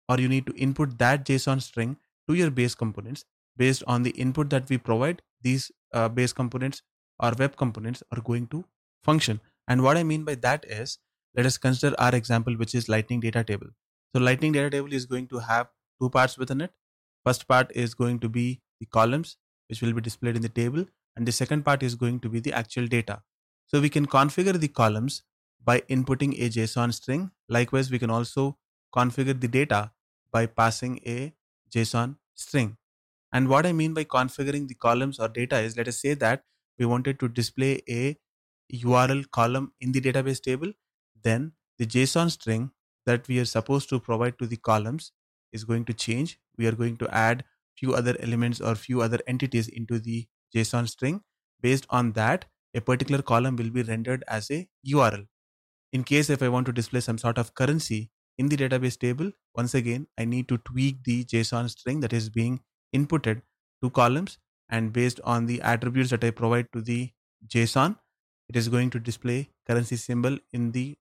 or 0.09 0.19
you 0.19 0.27
need 0.27 0.45
to 0.47 0.53
input 0.55 0.97
that 0.97 1.25
JSON 1.25 1.61
string 1.61 1.97
to 2.27 2.35
your 2.35 2.49
base 2.49 2.75
components 2.75 3.25
based 3.55 3.83
on 3.87 4.03
the 4.03 4.11
input 4.11 4.49
that 4.49 4.69
we 4.69 4.77
provide. 4.77 5.21
These 5.41 5.71
uh, 5.93 6.09
base 6.09 6.33
components 6.33 6.81
or 7.19 7.31
web 7.37 7.55
components 7.55 8.03
are 8.11 8.21
going 8.21 8.47
to 8.47 8.65
function. 9.03 9.39
And 9.67 9.83
what 9.83 9.97
I 9.97 10.03
mean 10.03 10.23
by 10.23 10.35
that 10.35 10.65
is, 10.65 10.99
let 11.35 11.45
us 11.45 11.57
consider 11.57 11.95
our 11.99 12.15
example, 12.15 12.55
which 12.55 12.73
is 12.73 12.89
Lightning 12.89 13.19
Data 13.19 13.43
Table. 13.43 13.67
So 14.15 14.21
Lightning 14.21 14.51
Data 14.51 14.69
Table 14.69 14.93
is 14.93 15.05
going 15.05 15.27
to 15.27 15.39
have 15.39 15.67
two 16.01 16.09
parts 16.09 16.37
within 16.37 16.61
it. 16.61 16.73
First 17.25 17.47
part 17.47 17.71
is 17.75 17.93
going 17.93 18.19
to 18.19 18.29
be 18.29 18.61
the 18.79 18.85
columns 18.85 19.37
which 19.67 19.81
will 19.81 19.93
be 19.93 20.01
displayed 20.01 20.35
in 20.35 20.41
the 20.41 20.49
table 20.49 20.85
and 21.15 21.27
the 21.27 21.31
second 21.31 21.63
part 21.63 21.83
is 21.83 21.95
going 21.95 22.19
to 22.21 22.29
be 22.29 22.39
the 22.39 22.53
actual 22.53 22.87
data. 22.87 23.23
So 23.65 23.81
we 23.81 23.89
can 23.89 24.05
configure 24.05 24.57
the 24.57 24.69
columns 24.69 25.23
by 25.63 25.81
inputting 25.81 26.39
a 26.39 26.49
JSON 26.49 26.93
string. 26.93 27.31
Likewise, 27.49 27.91
we 27.91 27.99
can 27.99 28.09
also 28.09 28.57
configure 28.95 29.39
the 29.39 29.47
data 29.47 29.91
by 30.31 30.45
passing 30.45 30.99
a 31.05 31.33
JSON 31.69 32.17
string. 32.33 32.77
And 33.33 33.49
what 33.49 33.65
I 33.65 33.73
mean 33.73 33.93
by 33.93 34.05
configuring 34.05 34.67
the 34.67 34.75
columns 34.75 35.19
or 35.19 35.27
data 35.27 35.59
is 35.59 35.75
let 35.75 35.87
us 35.87 35.99
say 35.99 36.13
that 36.15 36.43
we 36.79 36.85
wanted 36.85 37.19
to 37.19 37.27
display 37.27 37.81
a 37.89 38.17
URL 38.73 39.29
column 39.31 39.73
in 39.81 39.91
the 39.91 40.01
database 40.01 40.41
table, 40.41 40.71
then 41.23 41.53
the 41.77 41.85
JSON 41.85 42.31
string 42.31 42.71
that 43.05 43.27
we 43.27 43.39
are 43.39 43.45
supposed 43.45 43.89
to 43.89 43.99
provide 43.99 44.37
to 44.39 44.47
the 44.47 44.57
columns 44.57 45.11
is 45.51 45.63
going 45.63 45.85
to 45.85 45.93
change. 45.93 46.39
We 46.57 46.67
are 46.67 46.73
going 46.73 46.97
to 46.97 47.09
add 47.13 47.45
few 47.75 47.93
other 47.93 48.15
elements 48.19 48.59
or 48.59 48.75
few 48.75 49.01
other 49.01 49.19
entities 49.27 49.67
into 49.67 49.99
the 49.99 50.27
JSON 50.55 50.89
string. 50.89 51.21
Based 51.61 51.85
on 51.89 52.11
that, 52.13 52.45
a 52.73 52.81
particular 52.81 53.21
column 53.21 53.55
will 53.55 53.69
be 53.69 53.83
rendered 53.83 54.23
as 54.27 54.51
a 54.51 54.67
URL. 54.87 55.27
In 55.93 56.03
case 56.03 56.29
if 56.29 56.43
I 56.43 56.49
want 56.49 56.65
to 56.67 56.73
display 56.73 56.99
some 56.99 57.17
sort 57.17 57.37
of 57.37 57.53
currency 57.55 58.11
in 58.37 58.49
the 58.49 58.57
database 58.57 58.99
table, 58.99 59.31
once 59.55 59.73
again, 59.73 60.07
I 60.17 60.25
need 60.25 60.47
to 60.49 60.57
tweak 60.59 61.03
the 61.03 61.23
JSON 61.25 61.69
string 61.69 62.01
that 62.01 62.13
is 62.13 62.29
being 62.29 62.61
inputted 62.95 63.41
to 63.81 63.89
columns 63.89 64.37
and 64.69 64.91
based 64.91 65.19
on 65.23 65.45
the 65.45 65.61
attributes 65.61 66.09
that 66.09 66.23
I 66.23 66.31
provide 66.31 66.67
to 66.73 66.81
the 66.81 67.11
JSON, 67.47 67.97
it 68.49 68.55
is 68.55 68.69
going 68.69 68.89
to 68.91 68.99
display 68.99 69.49
currency 69.65 69.95
symbol 69.95 70.37
in 70.51 70.71
the 70.71 70.97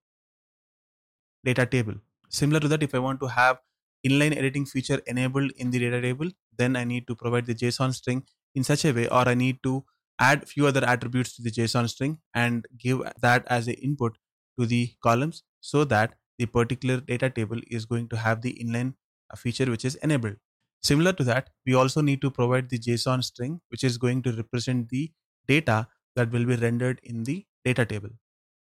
data 1.45 1.67
table. 1.67 1.95
Similar 2.29 2.61
to 2.61 2.69
that, 2.69 2.83
if 2.83 2.95
I 2.95 2.99
want 2.99 3.21
to 3.21 3.27
have 3.29 3.61
inline 4.07 4.37
editing 4.37 4.67
feature 4.67 5.01
enabled 5.07 5.53
in 5.57 5.71
the 5.71 5.79
data 5.79 6.01
table, 6.01 6.31
then 6.57 6.77
I 6.77 6.85
need 6.85 7.07
to 7.09 7.15
provide 7.17 7.47
the 7.47 7.55
JSON 7.55 7.95
string 7.95 8.27
in 8.55 8.65
such 8.65 8.85
a 8.85 8.93
way, 8.93 9.09
or 9.09 9.29
I 9.29 9.35
need 9.35 9.63
to 9.63 9.85
add 10.19 10.49
few 10.49 10.67
other 10.67 10.85
attributes 10.85 11.37
to 11.37 11.43
the 11.43 11.51
JSON 11.51 11.89
string 11.89 12.19
and 12.35 12.67
give 12.79 13.03
that 13.21 13.47
as 13.49 13.69
a 13.69 13.75
input 13.75 14.19
to 14.59 14.67
the 14.67 14.95
columns 15.03 15.43
so 15.61 15.85
that 15.85 16.15
the 16.39 16.47
particular 16.47 17.01
data 17.01 17.29
table 17.31 17.61
is 17.69 17.85
going 17.85 18.09
to 18.09 18.17
have 18.17 18.43
the 18.43 18.53
inline 18.63 18.95
uh, 19.31 19.37
feature 19.37 19.67
which 19.67 19.85
is 19.85 19.95
enabled. 19.97 20.37
Similar 20.83 21.13
to 21.15 21.25
that, 21.25 21.51
we 21.67 21.75
also 21.75 22.01
need 22.01 22.21
to 22.23 22.31
provide 22.31 22.69
the 22.71 22.79
JSON 22.79 23.23
string 23.25 23.61
which 23.69 23.85
is 23.85 23.99
going 23.99 24.23
to 24.23 24.33
represent 24.33 24.89
the 24.89 25.13
data 25.47 25.89
that 26.17 26.33
will 26.33 26.45
be 26.45 26.57
rendered 26.57 27.01
in 27.03 27.25
the 27.25 27.47
data 27.65 27.87
table. 27.87 28.11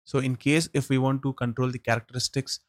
So 0.03 0.19
in 0.19 0.35
case 0.35 0.69
if 0.73 0.89
we 0.89 0.97
want 0.97 1.23
to 1.23 1.33
control 1.33 1.69
the 1.71 1.79
characteristics 1.79 2.59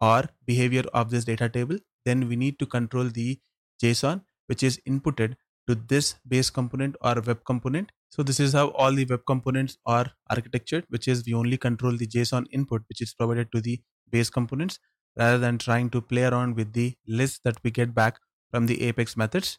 or 0.00 0.24
behavior 0.46 0.84
of 0.92 1.10
this 1.10 1.24
data 1.24 1.48
table, 1.48 1.78
then 2.04 2.28
we 2.28 2.36
need 2.36 2.58
to 2.58 2.66
control 2.66 3.04
the 3.04 3.40
JSON 3.82 4.22
which 4.46 4.62
is 4.62 4.80
inputted 4.86 5.34
to 5.68 5.74
this 5.74 6.16
base 6.26 6.50
component 6.50 6.96
or 7.00 7.14
web 7.26 7.44
component. 7.44 7.92
So 8.10 8.22
this 8.22 8.40
is 8.40 8.52
how 8.52 8.68
all 8.70 8.92
the 8.92 9.06
web 9.06 9.22
components 9.26 9.78
are 9.86 10.12
architectured, 10.30 10.84
which 10.90 11.08
is 11.08 11.24
we 11.24 11.34
only 11.34 11.56
control 11.56 11.96
the 11.96 12.06
JSON 12.06 12.46
input 12.50 12.82
which 12.88 13.00
is 13.00 13.14
provided 13.14 13.50
to 13.52 13.60
the 13.60 13.80
base 14.10 14.28
components 14.28 14.78
rather 15.16 15.38
than 15.38 15.58
trying 15.58 15.88
to 15.90 16.00
play 16.00 16.24
around 16.24 16.56
with 16.56 16.72
the 16.72 16.94
list 17.06 17.42
that 17.44 17.56
we 17.62 17.70
get 17.70 17.94
back 17.94 18.18
from 18.50 18.66
the 18.66 18.82
Apex 18.82 19.16
methods. 19.16 19.58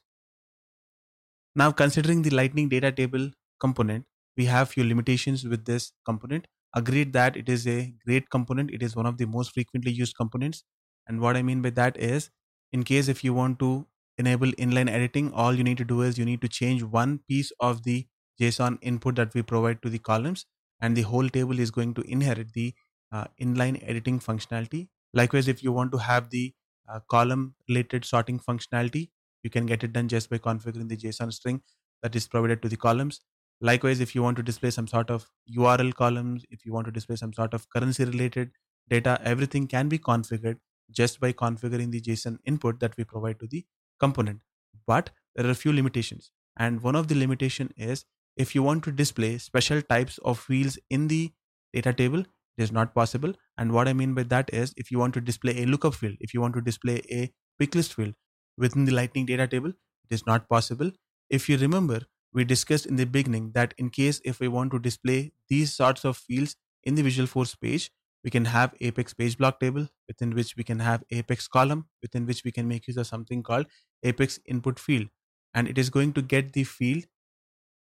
Now 1.56 1.72
considering 1.72 2.22
the 2.22 2.32
lightning 2.32 2.70
data 2.70 2.92
table 2.92 3.32
component, 3.60 4.06
we 4.38 4.46
have 4.46 4.70
few 4.70 4.84
limitations 4.84 5.46
with 5.46 5.66
this 5.66 5.94
component. 6.06 6.48
Agreed 6.76 7.14
that 7.14 7.38
it 7.38 7.50
is 7.50 7.68
a 7.68 7.94
great 8.06 8.30
component. 8.30 8.72
It 8.72 8.82
is 8.82 8.96
one 8.96 9.06
of 9.06 9.18
the 9.18 9.26
most 9.26 9.52
frequently 9.54 9.92
used 9.92 10.16
components. 10.18 10.64
And 11.08 11.20
what 11.22 11.38
I 11.38 11.42
mean 11.44 11.62
by 11.62 11.70
that 11.72 11.98
is 11.98 12.30
in 12.72 12.84
case 12.84 13.08
if 13.08 13.24
you 13.24 13.34
want 13.34 13.60
to 13.60 13.88
enable 14.18 14.52
inline 14.54 14.90
editing, 14.90 15.32
all 15.34 15.54
you 15.54 15.64
need 15.64 15.78
to 15.78 15.86
do 15.86 16.02
is 16.02 16.18
you 16.18 16.26
need 16.26 16.42
to 16.42 16.48
change 16.48 16.84
one 16.84 17.20
piece 17.28 17.52
of 17.60 17.84
the 17.84 18.08
JSON 18.42 18.80
input 18.82 19.16
that 19.16 19.34
we 19.34 19.44
provide 19.44 19.82
to 19.84 19.90
the 19.90 20.00
columns 20.00 20.46
and 20.82 20.98
the 20.98 21.04
whole 21.04 21.30
table 21.30 21.60
is 21.60 21.72
going 21.72 21.94
to 21.94 22.02
inherit 22.02 22.54
the 22.54 22.74
uh, 23.12 23.26
inline 23.40 23.82
editing 23.88 24.20
functionality. 24.20 24.90
Likewise, 25.14 25.48
if 25.48 25.62
you 25.64 25.72
want 25.72 25.92
to 25.92 26.00
have 26.00 26.30
the 26.32 26.54
uh, 26.90 27.00
column 27.10 27.56
related 27.70 28.06
sorting 28.06 28.40
functionality, 28.40 29.12
you 29.44 29.50
can 29.50 29.66
get 29.66 29.84
it 29.84 29.94
done 29.94 30.08
just 30.08 30.30
by 30.30 30.38
configuring 30.38 30.90
the 30.90 30.98
JSON 30.98 31.32
string 31.32 31.62
that 32.02 32.16
is 32.16 32.28
provided 32.28 32.62
to 32.62 32.70
the 32.70 32.78
columns. 32.78 33.22
Likewise, 33.62 34.00
if 34.00 34.14
you 34.16 34.22
want 34.24 34.38
to 34.38 34.44
display 34.44 34.72
some 34.72 34.88
sort 34.88 35.10
of 35.10 35.30
URL 35.48 35.92
columns, 35.94 36.46
if 36.50 36.66
you 36.66 36.74
want 36.74 36.86
to 36.86 36.92
display 36.92 37.16
some 37.16 37.34
sort 37.34 37.54
of 37.54 37.70
currency 37.70 38.04
related 38.06 38.52
data, 38.90 39.20
everything 39.24 39.68
can 39.68 39.88
be 39.90 39.98
configured 40.00 40.58
just 40.92 41.20
by 41.20 41.32
configuring 41.34 41.92
the 41.92 42.02
JSON 42.02 42.38
input 42.46 42.80
that 42.82 42.96
we 42.98 43.04
provide 43.04 43.40
to 43.40 43.48
the 43.48 43.66
component. 44.00 44.42
But 44.86 45.12
there 45.36 45.46
are 45.48 45.52
a 45.52 45.56
few 45.56 45.72
limitations. 45.74 46.32
And 46.58 46.82
one 46.82 46.96
of 46.96 47.08
the 47.08 47.16
limitation 47.16 47.72
is 47.78 48.06
if 48.36 48.54
you 48.54 48.64
want 48.64 48.84
to 48.84 48.92
display 48.92 49.38
special 49.38 49.82
types 49.82 50.18
of 50.20 50.40
fields 50.40 50.78
in 50.90 51.08
the 51.08 51.32
data 51.74 51.94
table, 51.94 52.20
it 52.22 52.64
is 52.64 52.72
not 52.72 52.94
possible. 52.94 53.34
And 53.58 53.72
what 53.72 53.88
I 53.88 53.94
mean 53.94 54.14
by 54.14 54.24
that 54.24 54.54
is 54.54 54.74
if 54.78 54.92
you 54.92 55.00
want 55.00 55.14
to 55.16 55.22
display 55.22 55.64
a 55.64 55.66
lookup 55.66 55.96
field, 55.96 56.18
if 56.20 56.34
you 56.34 56.42
want 56.42 56.54
to 56.56 56.62
display 56.62 57.02
a 57.12 57.32
pick 57.60 57.74
list 57.76 57.94
field 57.94 58.16
within 58.58 58.86
the 58.86 58.94
Lightning 58.94 59.26
data 59.26 59.48
table, 59.48 59.70
it 59.70 60.12
is 60.14 60.26
not 60.26 60.48
possible. 60.50 60.92
If 61.30 61.50
you 61.50 61.58
remember, 61.58 62.02
we 62.34 62.44
discussed 62.44 62.86
in 62.86 62.96
the 62.96 63.06
beginning 63.06 63.52
that 63.54 63.74
in 63.78 63.90
case 63.90 64.22
if 64.26 64.40
we 64.40 64.48
want 64.48 64.72
to 64.72 64.80
display 64.80 65.34
these 65.50 65.74
sorts 65.74 66.04
of 66.06 66.18
fields 66.18 66.56
in 66.84 66.96
the 66.96 67.04
Visual 67.04 67.28
Force 67.28 67.56
page, 67.56 67.92
we 68.24 68.30
can 68.32 68.46
have 68.46 68.74
Apex 68.82 69.14
page 69.14 69.38
block 69.38 69.60
table 69.60 69.88
within 70.08 70.32
which 70.34 70.56
we 70.56 70.64
can 70.64 70.80
have 70.80 71.04
Apex 71.12 71.48
column 71.48 71.90
within 72.02 72.26
which 72.26 72.44
we 72.44 72.52
can 72.52 72.68
make 72.68 72.88
use 72.88 72.98
of 72.98 73.08
something 73.08 73.44
called 73.44 73.68
Apex 74.04 74.40
input 74.46 74.80
field. 74.80 75.08
And 75.54 75.68
it 75.68 75.78
is 75.78 75.90
going 75.90 76.14
to 76.14 76.22
get 76.22 76.54
the 76.54 76.64
field 76.64 77.04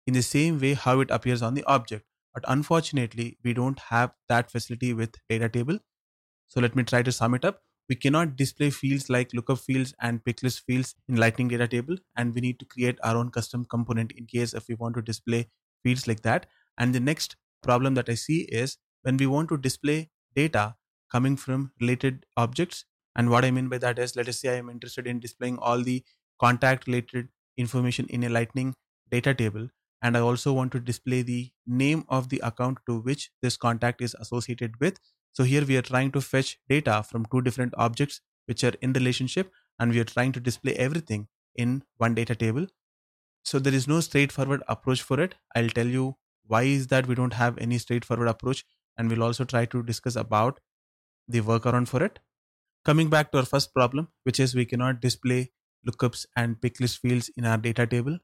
in 0.08 0.14
the 0.16 0.24
same 0.24 0.60
way 0.60 0.74
how 0.74 1.00
it 1.00 1.12
appears 1.12 1.42
on 1.42 1.54
the 1.54 1.64
object. 1.66 2.06
But 2.34 2.44
unfortunately, 2.48 3.38
we 3.44 3.54
don't 3.54 3.80
have 3.80 4.14
that 4.30 4.52
facility 4.52 4.94
with 4.94 5.16
data 5.30 5.50
table. 5.50 5.80
So 6.48 6.62
let 6.62 6.76
me 6.76 6.84
try 6.84 7.04
to 7.04 7.14
sum 7.14 7.36
it 7.36 7.46
up. 7.46 7.65
We 7.90 7.96
cannot 7.96 8.36
display 8.36 8.70
fields 8.72 9.10
like 9.10 9.34
lookup 9.34 9.60
fields 9.60 9.94
and 10.00 10.24
picklist 10.24 10.62
fields 10.66 10.96
in 11.08 11.18
Lightning 11.18 11.48
data 11.48 11.68
table. 11.68 11.98
And 12.16 12.34
we 12.34 12.42
need 12.42 12.60
to 12.60 12.66
create 12.66 12.98
our 13.04 13.16
own 13.16 13.30
custom 13.32 13.66
component 13.66 14.12
in 14.14 14.26
case 14.26 14.54
if 14.54 14.68
we 14.68 14.76
want 14.76 14.96
to 14.96 15.02
display 15.02 15.50
fields 15.84 16.08
like 16.08 16.22
that. 16.22 16.48
And 16.78 16.94
the 16.94 17.00
next 17.00 17.36
problem 17.62 17.94
that 17.96 18.10
I 18.10 18.16
see 18.16 18.42
is 18.44 18.78
when 19.04 19.18
we 19.18 19.28
want 19.28 19.50
to 19.50 19.58
display 19.58 20.10
data 20.36 20.76
coming 21.12 21.38
from 21.38 21.72
related 21.80 22.26
objects. 22.36 22.86
And 23.16 23.30
what 23.30 23.46
I 23.46 23.52
mean 23.52 23.70
by 23.70 23.78
that 23.78 24.00
is, 24.00 24.16
let 24.16 24.28
us 24.28 24.42
say 24.42 24.50
I 24.50 24.58
am 24.58 24.70
interested 24.70 25.08
in 25.08 25.20
displaying 25.20 25.58
all 25.60 25.82
the 25.82 26.04
contact 26.40 26.88
related 26.88 27.30
information 27.58 28.08
in 28.10 28.24
a 28.24 28.30
Lightning 28.30 28.76
data 29.10 29.34
table 29.34 29.70
and 30.02 30.18
I 30.18 30.20
also 30.20 30.52
want 30.54 30.72
to 30.74 30.80
display 30.80 31.22
the 31.22 31.52
name 31.66 32.04
of 32.10 32.30
the 32.30 32.40
account 32.44 32.80
to 32.88 33.00
which 33.00 33.32
this 33.42 33.58
contact 33.58 34.02
is 34.02 34.16
associated 34.20 34.80
with. 34.80 35.00
So 35.36 35.44
here 35.44 35.66
we 35.66 35.78
are 35.78 35.82
trying 35.84 36.12
to 36.14 36.22
fetch 36.22 36.60
data 36.70 37.04
from 37.04 37.26
two 37.28 37.42
different 37.42 37.74
objects 37.78 38.22
which 38.46 38.64
are 38.64 38.74
in 38.82 38.94
relationship 38.94 39.52
and 39.80 39.92
we 39.92 40.00
are 40.00 40.06
trying 40.06 40.32
to 40.34 40.40
display 40.40 40.76
everything 40.76 41.28
in 41.56 41.84
one 41.98 42.16
data 42.16 42.36
table. 42.36 42.68
So 43.44 43.60
there 43.60 43.74
is 43.74 43.88
no 43.88 44.00
straightforward 44.02 44.64
approach 44.68 45.02
for 45.02 45.20
it. 45.20 45.36
I'll 45.56 45.70
tell 45.70 45.88
you 45.88 46.18
why 46.48 46.64
is 46.64 46.88
that 46.88 47.08
we 47.08 47.16
don't 47.16 47.34
have 47.34 47.58
any 47.58 47.78
straightforward 47.80 48.30
approach 48.30 48.66
and 48.98 49.10
we'll 49.10 49.24
also 49.24 49.46
try 49.46 49.66
to 49.66 49.84
discuss 49.84 50.16
about 50.16 50.60
the 51.28 51.42
workaround 51.42 51.90
for 51.90 52.04
it. 52.04 52.20
Coming 52.86 53.10
back 53.10 53.32
to 53.32 53.40
our 53.40 53.46
first 53.46 53.74
problem, 53.74 54.10
which 54.24 54.40
is 54.40 54.56
we 54.56 54.66
cannot 54.66 55.02
display 55.02 55.52
lookups 55.88 56.26
and 56.36 56.62
picklist 56.62 57.00
fields 57.00 57.30
in 57.38 57.46
our 57.46 57.58
data 57.58 57.88
table 57.88 58.20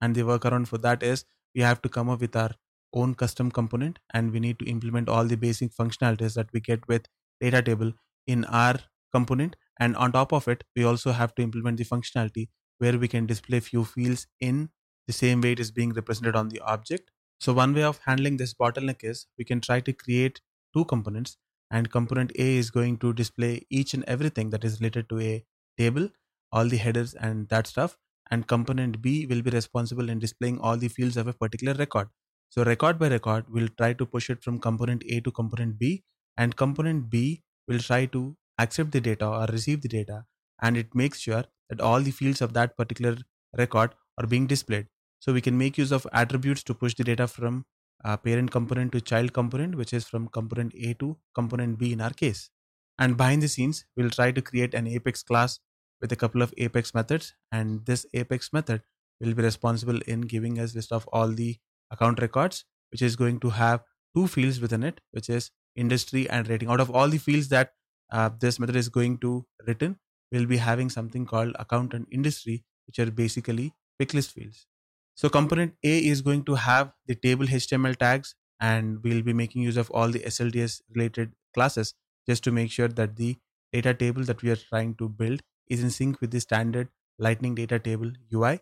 and 0.00 0.14
the 0.14 0.22
workaround 0.22 0.68
for 0.68 0.78
that 0.78 1.02
is 1.02 1.24
we 1.54 1.62
have 1.62 1.82
to 1.82 1.88
come 1.88 2.08
up 2.08 2.20
with 2.20 2.36
our 2.36 2.50
own 2.92 3.14
custom 3.14 3.50
component 3.50 3.98
and 4.14 4.32
we 4.32 4.40
need 4.40 4.58
to 4.58 4.66
implement 4.66 5.08
all 5.08 5.24
the 5.24 5.36
basic 5.36 5.72
functionalities 5.72 6.34
that 6.34 6.52
we 6.52 6.60
get 6.60 6.86
with 6.88 7.06
data 7.40 7.62
table 7.62 7.92
in 8.26 8.44
our 8.46 8.78
component. 9.12 9.56
And 9.80 9.96
on 9.96 10.12
top 10.12 10.32
of 10.32 10.48
it 10.48 10.64
we 10.76 10.84
also 10.84 11.12
have 11.12 11.34
to 11.36 11.42
implement 11.42 11.78
the 11.78 11.84
functionality 11.84 12.48
where 12.78 12.98
we 12.98 13.08
can 13.08 13.26
display 13.26 13.60
few 13.60 13.84
fields 13.84 14.26
in 14.40 14.70
the 15.06 15.12
same 15.12 15.40
way 15.40 15.52
it 15.52 15.60
is 15.60 15.70
being 15.70 15.92
represented 15.92 16.36
on 16.36 16.48
the 16.48 16.60
object. 16.60 17.10
So 17.40 17.52
one 17.52 17.74
way 17.74 17.82
of 17.82 17.98
handling 18.04 18.36
this 18.36 18.54
bottleneck 18.54 19.04
is 19.04 19.26
we 19.38 19.44
can 19.44 19.60
try 19.60 19.80
to 19.80 19.92
create 19.92 20.40
two 20.74 20.84
components 20.84 21.36
and 21.70 21.90
component 21.90 22.32
a 22.38 22.56
is 22.56 22.70
going 22.70 22.98
to 22.98 23.12
display 23.12 23.66
each 23.70 23.94
and 23.94 24.04
everything 24.04 24.50
that 24.50 24.64
is 24.64 24.80
related 24.80 25.08
to 25.10 25.20
a 25.20 25.44
table 25.76 26.08
all 26.52 26.66
the 26.66 26.76
headers 26.78 27.14
and 27.14 27.48
that 27.48 27.66
stuff. 27.66 27.98
And 28.30 28.46
component 28.46 29.00
B 29.00 29.26
will 29.26 29.42
be 29.42 29.50
responsible 29.50 30.08
in 30.10 30.18
displaying 30.18 30.58
all 30.60 30.76
the 30.76 30.88
fields 30.88 31.16
of 31.16 31.26
a 31.26 31.32
particular 31.32 31.74
record. 31.74 32.08
So 32.50 32.64
record 32.64 32.98
by 32.98 33.08
record, 33.08 33.46
we'll 33.48 33.68
try 33.68 33.92
to 33.94 34.06
push 34.06 34.30
it 34.30 34.42
from 34.42 34.58
component 34.58 35.02
A 35.08 35.20
to 35.20 35.30
component 35.30 35.78
B 35.78 36.04
and 36.36 36.56
component 36.56 37.10
B 37.10 37.42
will 37.66 37.78
try 37.78 38.06
to 38.06 38.36
accept 38.58 38.92
the 38.92 39.00
data 39.00 39.26
or 39.26 39.46
receive 39.46 39.82
the 39.82 39.88
data 39.88 40.24
and 40.62 40.76
it 40.76 40.94
makes 40.94 41.20
sure 41.20 41.44
that 41.68 41.80
all 41.80 42.00
the 42.00 42.10
fields 42.10 42.40
of 42.40 42.54
that 42.54 42.76
particular 42.76 43.16
record 43.56 43.94
are 44.18 44.26
being 44.26 44.46
displayed. 44.46 44.88
So 45.20 45.32
we 45.32 45.40
can 45.40 45.58
make 45.58 45.78
use 45.78 45.92
of 45.92 46.06
attributes 46.12 46.62
to 46.64 46.74
push 46.74 46.94
the 46.94 47.04
data 47.04 47.26
from 47.28 47.66
uh, 48.04 48.16
parent 48.16 48.50
component 48.50 48.92
to 48.92 49.00
child 49.00 49.32
component, 49.32 49.74
which 49.74 49.92
is 49.92 50.06
from 50.06 50.28
component 50.28 50.72
A 50.74 50.94
to 50.94 51.18
component 51.34 51.78
B 51.78 51.92
in 51.92 52.00
our 52.00 52.10
case. 52.10 52.50
And 52.98 53.16
behind 53.16 53.42
the 53.42 53.48
scenes, 53.48 53.84
we'll 53.96 54.10
try 54.10 54.32
to 54.32 54.42
create 54.42 54.74
an 54.74 54.86
Apex 54.86 55.22
class 55.22 55.60
with 56.00 56.12
a 56.12 56.16
couple 56.16 56.42
of 56.42 56.54
apex 56.56 56.94
methods 56.94 57.34
and 57.50 57.84
this 57.86 58.06
apex 58.14 58.52
method 58.52 58.82
will 59.20 59.34
be 59.34 59.42
responsible 59.42 60.00
in 60.02 60.20
giving 60.22 60.58
us 60.60 60.74
list 60.76 60.92
of 60.92 61.08
all 61.12 61.28
the 61.28 61.58
account 61.90 62.20
records 62.20 62.64
which 62.90 63.02
is 63.02 63.16
going 63.16 63.38
to 63.40 63.50
have 63.50 63.84
two 64.16 64.26
fields 64.26 64.60
within 64.60 64.82
it 64.82 65.00
which 65.12 65.28
is 65.28 65.50
industry 65.76 66.28
and 66.28 66.48
rating 66.48 66.68
out 66.68 66.80
of 66.80 66.90
all 66.90 67.08
the 67.08 67.18
fields 67.18 67.48
that 67.48 67.72
uh, 68.10 68.30
this 68.40 68.58
method 68.58 68.76
is 68.76 68.88
going 68.88 69.18
to 69.18 69.46
return 69.66 69.98
we'll 70.32 70.46
be 70.46 70.56
having 70.56 70.90
something 70.90 71.26
called 71.26 71.54
account 71.58 71.94
and 71.94 72.06
industry 72.10 72.64
which 72.86 72.98
are 72.98 73.10
basically 73.10 73.72
pick 73.98 74.14
list 74.14 74.32
fields 74.32 74.66
so 75.14 75.28
component 75.28 75.74
a 75.84 75.98
is 76.12 76.22
going 76.22 76.44
to 76.44 76.54
have 76.54 76.92
the 77.06 77.14
table 77.14 77.46
html 77.46 77.96
tags 77.96 78.34
and 78.60 79.02
we'll 79.02 79.22
be 79.22 79.32
making 79.32 79.62
use 79.62 79.76
of 79.76 79.90
all 79.90 80.08
the 80.08 80.20
slds 80.20 80.80
related 80.94 81.32
classes 81.54 81.94
just 82.28 82.44
to 82.44 82.52
make 82.52 82.70
sure 82.70 82.88
that 82.88 83.16
the 83.16 83.36
data 83.72 83.94
table 83.94 84.22
that 84.24 84.42
we 84.42 84.50
are 84.50 84.56
trying 84.56 84.94
to 84.94 85.08
build 85.08 85.40
is 85.68 85.82
in 85.82 85.90
sync 85.90 86.20
with 86.20 86.30
the 86.30 86.40
standard 86.40 86.88
Lightning 87.18 87.54
Data 87.54 87.78
Table 87.78 88.12
UI. 88.32 88.60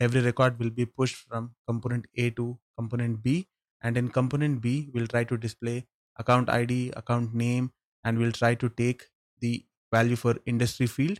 Every 0.00 0.20
record 0.20 0.58
will 0.58 0.70
be 0.70 0.86
pushed 0.86 1.16
from 1.16 1.54
component 1.66 2.06
A 2.16 2.30
to 2.30 2.58
component 2.78 3.22
B, 3.22 3.48
and 3.82 3.96
in 3.96 4.08
component 4.08 4.60
B, 4.60 4.90
we'll 4.92 5.06
try 5.06 5.24
to 5.24 5.36
display 5.36 5.86
account 6.18 6.48
ID, 6.50 6.92
account 6.96 7.34
name, 7.34 7.72
and 8.04 8.18
we'll 8.18 8.32
try 8.32 8.54
to 8.54 8.68
take 8.68 9.04
the 9.40 9.64
value 9.92 10.16
for 10.16 10.36
industry 10.46 10.86
field. 10.86 11.18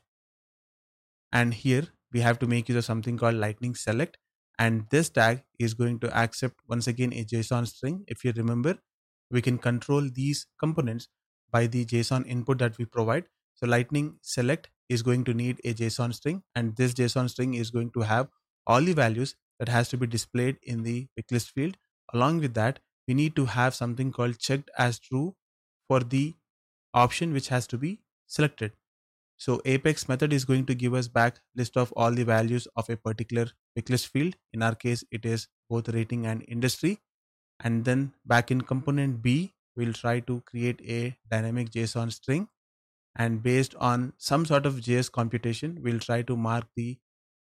And 1.33 1.55
here 1.55 1.89
we 2.13 2.21
have 2.21 2.39
to 2.41 2.47
make 2.47 2.69
use 2.69 2.79
of 2.79 2.85
something 2.85 3.17
called 3.19 3.35
Lightning 3.35 3.75
Select. 3.75 4.17
And 4.59 4.87
this 4.91 5.11
tag 5.11 5.45
is 5.59 5.75
going 5.75 6.01
to 6.01 6.17
accept 6.17 6.57
once 6.69 6.87
again 6.87 7.13
a 7.13 7.25
JSON 7.25 7.67
string. 7.67 8.05
If 8.07 8.25
you 8.25 8.33
remember, 8.35 8.79
we 9.31 9.43
can 9.43 9.59
control 9.59 10.09
these 10.13 10.47
components 10.59 11.09
by 11.51 11.67
the 11.67 11.85
JSON 11.85 12.27
input 12.27 12.59
that 12.59 12.79
we 12.79 12.85
provide. 12.87 13.25
So 13.55 13.67
Lightning 13.67 14.19
select 14.23 14.71
is 14.89 15.03
going 15.03 15.25
to 15.25 15.35
need 15.35 15.61
a 15.65 15.75
JSON 15.75 16.15
string 16.15 16.43
and 16.55 16.77
this 16.77 16.95
JSON 16.95 17.29
string 17.29 17.55
is 17.55 17.71
going 17.71 17.91
to 17.93 18.01
have 18.01 18.29
all 18.67 18.81
the 18.81 18.93
values 18.93 19.35
that 19.59 19.69
has 19.69 19.89
to 19.91 19.97
be 19.97 20.07
displayed 20.07 20.59
in 20.63 20.83
the 20.83 21.09
pick 21.17 21.31
list 21.31 21.51
field. 21.51 21.77
Along 22.13 22.39
with 22.41 22.55
that, 22.55 22.81
we 23.09 23.15
need 23.15 23.37
to 23.37 23.47
have 23.47 23.75
something 23.75 24.13
called 24.13 24.39
checked 24.39 24.71
as 24.79 24.99
true 24.99 25.37
for 25.89 26.01
the 26.01 26.35
option 26.95 27.33
which 27.33 27.49
has 27.49 27.67
to 27.69 27.79
be 27.79 28.03
selected. 28.27 28.73
So 29.39 29.61
Apex 29.65 30.09
method 30.09 30.33
is 30.33 30.45
going 30.45 30.67
to 30.67 30.75
give 30.75 30.95
us 30.95 31.09
back 31.09 31.41
list 31.55 31.77
of 31.77 31.93
all 31.93 32.11
the 32.13 32.25
values 32.25 32.67
of 32.77 32.89
a 32.91 32.97
particular 32.97 33.49
pick 33.75 33.91
list 33.91 34.09
field. 34.09 34.37
In 34.53 34.63
our 34.63 34.75
case, 34.75 35.05
it 35.11 35.27
is 35.27 35.49
both 35.69 35.89
rating 35.91 36.27
and 36.27 36.45
industry. 36.49 37.01
And 37.61 37.85
then 37.85 38.15
back 38.25 38.51
in 38.51 38.63
component 38.63 39.23
B, 39.23 39.55
we'll 39.77 39.93
try 39.95 40.21
to 40.21 40.41
create 40.43 40.81
a 40.83 41.19
dynamic 41.31 41.71
JSON 41.71 42.13
string. 42.13 42.49
And 43.17 43.43
based 43.43 43.75
on 43.77 44.15
some 44.19 44.47
sort 44.47 44.67
of 44.67 44.77
JS 44.77 45.11
computation, 45.11 45.83
we'll 45.83 46.01
try 46.01 46.23
to 46.23 46.37
mark 46.37 46.67
the 46.77 46.99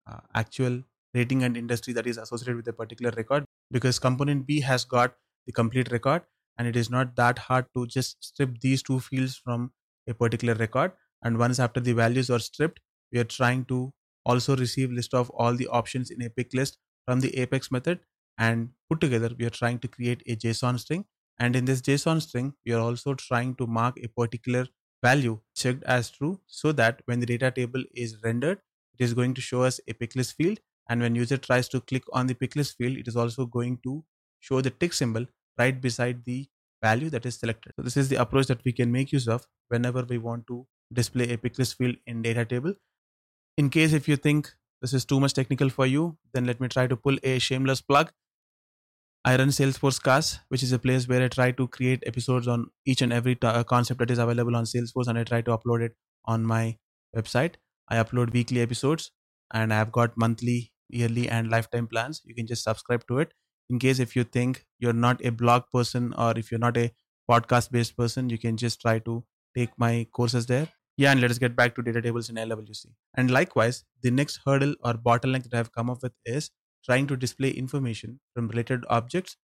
uh, 0.08 0.22
actual 0.34 0.84
rating 1.16 1.44
and 1.44 1.58
industry 1.58 1.94
that 1.94 2.08
is 2.08 2.18
associated 2.18 2.56
with 2.58 2.68
a 2.68 2.74
particular 2.74 3.12
record 3.18 3.46
because 3.72 4.00
component 4.00 4.46
B 4.46 4.60
has 4.62 4.86
got 4.86 5.16
the 5.46 5.54
complete 5.54 5.92
record 5.92 6.24
and 6.58 6.68
it 6.68 6.76
is 6.76 6.90
not 6.90 7.16
that 7.16 7.40
hard 7.40 7.66
to 7.76 7.86
just 7.88 8.24
strip 8.24 8.60
these 8.62 8.84
two 8.84 9.00
fields 9.00 9.36
from 9.38 9.72
a 10.08 10.14
particular 10.14 10.54
record. 10.56 10.94
And 11.24 11.38
once 11.38 11.60
after 11.60 11.80
the 11.80 11.94
values 11.94 12.30
are 12.30 12.40
stripped 12.40 12.80
we 13.12 13.20
are 13.20 13.24
trying 13.26 13.66
to 13.66 13.94
also 14.26 14.56
receive 14.56 14.92
list 14.92 15.14
of 15.14 15.30
all 15.32 15.54
the 15.54 15.68
options 15.68 16.10
in 16.10 16.22
a 16.22 16.30
pick 16.30 16.54
list 16.54 16.78
from 17.06 17.20
the 17.20 17.38
apex 17.38 17.72
method. 17.72 18.00
And 18.38 18.72
put 18.90 19.00
together 19.02 19.30
we 19.38 19.46
are 19.46 19.52
trying 19.62 19.80
to 19.80 19.88
create 19.88 20.22
a 20.28 20.36
json 20.36 20.80
string. 20.80 21.06
And 21.40 21.56
in 21.56 21.66
this 21.66 21.82
json 21.82 22.22
string 22.22 22.54
we 22.66 22.74
are 22.74 22.82
also 22.82 23.14
trying 23.14 23.56
to 23.56 23.68
mark 23.68 23.98
a 24.04 24.08
particular 24.08 24.68
value 25.04 25.40
checked 25.56 25.84
as 25.84 26.10
true 26.10 26.42
so 26.48 26.72
that 26.74 27.02
when 27.06 27.20
the 27.20 27.26
data 27.26 27.52
table 27.52 27.84
is 27.94 28.22
rendered 28.24 28.60
it 28.98 29.04
is 29.04 29.14
going 29.14 29.34
to 29.36 29.42
show 29.42 29.62
us 29.62 29.80
a 29.88 29.94
pick 29.94 30.16
list 30.16 30.36
field 30.36 30.60
and 30.90 31.02
when 31.02 31.16
user 31.16 31.38
tries 31.38 31.68
to 31.70 31.82
click 31.82 32.04
on 32.14 32.28
the 32.28 32.34
pick 32.36 32.56
list 32.56 32.78
field 32.78 32.98
it 32.98 33.08
is 33.08 33.16
also 33.16 33.46
going 33.46 33.78
to 33.84 34.04
show 34.40 34.62
the 34.62 34.70
tick 34.70 34.94
symbol 34.94 35.26
right 35.58 35.82
beside 35.82 36.24
the 36.26 36.48
value 36.82 37.10
that 37.10 37.26
is 37.26 37.36
selected. 37.36 37.74
So 37.76 37.82
this 37.82 37.98
is 37.98 38.10
the 38.10 38.18
approach 38.18 38.48
that 38.48 38.64
we 38.64 38.72
can 38.72 38.92
make 38.92 39.12
use 39.12 39.28
of 39.28 39.48
whenever 39.70 40.04
we 40.04 40.18
want 40.18 40.46
to 40.48 40.68
display 40.94 41.32
a 41.32 41.38
pick 41.38 41.58
list 41.58 41.78
field 41.78 41.96
in 42.06 42.22
data 42.22 42.46
table. 42.46 42.76
In 43.58 43.70
case 43.70 43.94
if 43.94 44.08
you 44.08 44.16
think 44.18 44.54
this 44.82 44.94
is 44.94 45.06
too 45.06 45.20
much 45.20 45.34
technical 45.34 45.70
for 45.70 45.86
you 45.88 46.18
then 46.34 46.46
let 46.46 46.60
me 46.62 46.68
try 46.70 46.88
to 46.88 46.98
pull 46.98 47.18
a 47.24 47.40
shameless 47.40 47.82
plug. 47.82 48.12
I 49.24 49.36
run 49.38 49.50
Salesforce 49.50 50.02
Cast, 50.02 50.40
which 50.50 50.62
is 50.64 50.72
a 50.72 50.80
place 50.80 51.08
where 51.08 51.22
I 51.24 51.28
try 51.28 51.52
to 51.52 51.68
create 51.68 52.04
episodes 52.06 52.48
on 52.48 52.70
each 52.86 53.02
and 53.02 53.12
every 53.12 53.36
t- 53.36 53.64
concept 53.66 54.00
that 54.00 54.12
is 54.12 54.20
available 54.20 54.56
on 54.56 54.66
Salesforce, 54.66 55.08
and 55.08 55.18
I 55.18 55.24
try 55.24 55.42
to 55.42 55.58
upload 55.58 55.82
it 55.82 55.96
on 56.26 56.46
my 56.46 56.78
website. 57.16 57.56
I 57.90 57.96
upload 57.98 58.34
weekly 58.34 58.62
episodes, 58.62 59.12
and 59.52 59.74
I 59.74 59.78
have 59.78 59.92
got 59.92 60.16
monthly, 60.18 60.74
yearly, 60.90 61.28
and 61.30 61.50
lifetime 61.50 61.88
plans. 61.88 62.22
You 62.26 62.36
can 62.36 62.48
just 62.48 62.64
subscribe 62.64 63.08
to 63.08 63.20
it. 63.20 63.34
In 63.70 63.80
case 63.80 64.00
if 64.00 64.16
you 64.16 64.24
think 64.24 64.66
you're 64.80 64.94
not 64.94 65.24
a 65.26 65.32
blog 65.32 65.64
person 65.74 66.14
or 66.14 66.38
if 66.38 66.52
you're 66.52 66.60
not 66.60 66.78
a 66.78 66.92
podcast 67.30 67.72
based 67.72 67.98
person, 67.98 68.30
you 68.30 68.38
can 68.38 68.58
just 68.58 68.82
try 68.82 69.00
to 69.00 69.24
take 69.56 69.72
my 69.78 70.08
courses 70.14 70.46
there. 70.46 70.70
Yeah, 70.98 71.12
and 71.12 71.20
let 71.20 71.32
us 71.32 71.40
get 71.40 71.56
back 71.56 71.76
to 71.76 71.82
data 71.82 72.02
tables 72.02 72.30
in 72.30 72.38
LWC. 72.38 72.96
And 73.16 73.30
likewise, 73.32 73.84
the 74.02 74.12
next 74.12 74.40
hurdle 74.46 74.76
or 74.82 74.94
bottleneck 74.94 75.44
that 75.44 75.54
I 75.54 75.58
have 75.58 75.74
come 75.74 75.90
up 75.90 76.02
with 76.04 76.14
is 76.26 76.52
trying 76.86 77.08
to 77.08 77.18
display 77.18 77.50
information 77.50 78.20
from 78.34 78.48
related 78.48 78.86
objects. 78.90 79.36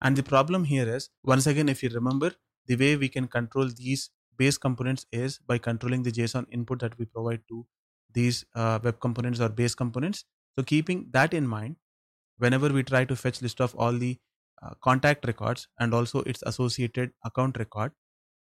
And 0.00 0.16
the 0.16 0.22
problem 0.22 0.64
here 0.64 0.88
is, 0.88 1.10
once 1.24 1.46
again, 1.46 1.68
if 1.68 1.82
you 1.82 1.88
remember, 1.90 2.32
the 2.66 2.76
way 2.76 2.96
we 2.96 3.08
can 3.08 3.28
control 3.28 3.68
these 3.68 4.10
base 4.36 4.58
components 4.58 5.06
is 5.12 5.38
by 5.38 5.58
controlling 5.58 6.02
the 6.02 6.12
JSON 6.12 6.46
input 6.52 6.80
that 6.80 6.98
we 6.98 7.04
provide 7.04 7.42
to 7.48 7.66
these 8.12 8.44
uh, 8.54 8.78
web 8.82 9.00
components 9.00 9.40
or 9.40 9.48
base 9.48 9.74
components. 9.74 10.24
So 10.58 10.64
keeping 10.64 11.06
that 11.12 11.34
in 11.34 11.46
mind, 11.46 11.76
whenever 12.38 12.68
we 12.68 12.82
try 12.82 13.04
to 13.04 13.14
fetch 13.14 13.40
list 13.42 13.60
of 13.60 13.76
all 13.76 13.92
the 13.92 14.18
uh, 14.60 14.70
contact 14.82 15.24
records 15.24 15.68
and 15.78 15.94
also 15.94 16.22
its 16.22 16.42
associated 16.42 17.12
account 17.24 17.58
record, 17.58 17.92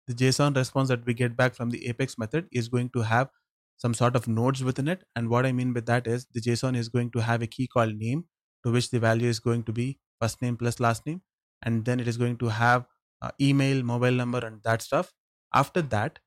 the 0.07 0.15
JSON 0.15 0.55
response 0.55 0.89
that 0.89 1.05
we 1.05 1.13
get 1.13 1.37
back 1.37 1.53
from 1.53 1.69
the 1.69 1.87
Apex 1.87 2.17
method 2.17 2.47
is 2.51 2.69
going 2.69 2.89
to 2.95 3.01
have 3.01 3.29
some 3.77 3.93
sort 3.93 4.15
of 4.15 4.27
nodes 4.27 4.63
within 4.63 4.87
it. 4.87 5.03
And 5.15 5.29
what 5.29 5.45
I 5.45 5.51
mean 5.51 5.73
by 5.73 5.81
that 5.81 6.07
is 6.07 6.25
the 6.33 6.41
JSON 6.41 6.75
is 6.75 6.89
going 6.89 7.11
to 7.11 7.19
have 7.21 7.43
a 7.43 7.47
key 7.47 7.67
called 7.67 7.93
name 7.93 8.25
to 8.65 8.71
which 8.71 8.89
the 8.89 8.99
value 8.99 9.27
is 9.27 9.39
going 9.39 9.61
to 9.65 9.71
be 9.71 9.99
first 10.19 10.41
name 10.41 10.57
plus 10.57 10.79
last 10.79 11.05
name. 11.05 11.21
And 11.61 11.85
then 11.85 11.99
it 11.99 12.07
is 12.07 12.17
going 12.17 12.37
to 12.37 12.47
have 12.47 12.87
uh, 13.21 13.29
email, 13.39 13.83
mobile 13.83 14.11
number, 14.11 14.39
and 14.39 14.63
that 14.63 14.81
stuff. 14.81 15.13
After 15.53 15.83
that, 15.83 16.17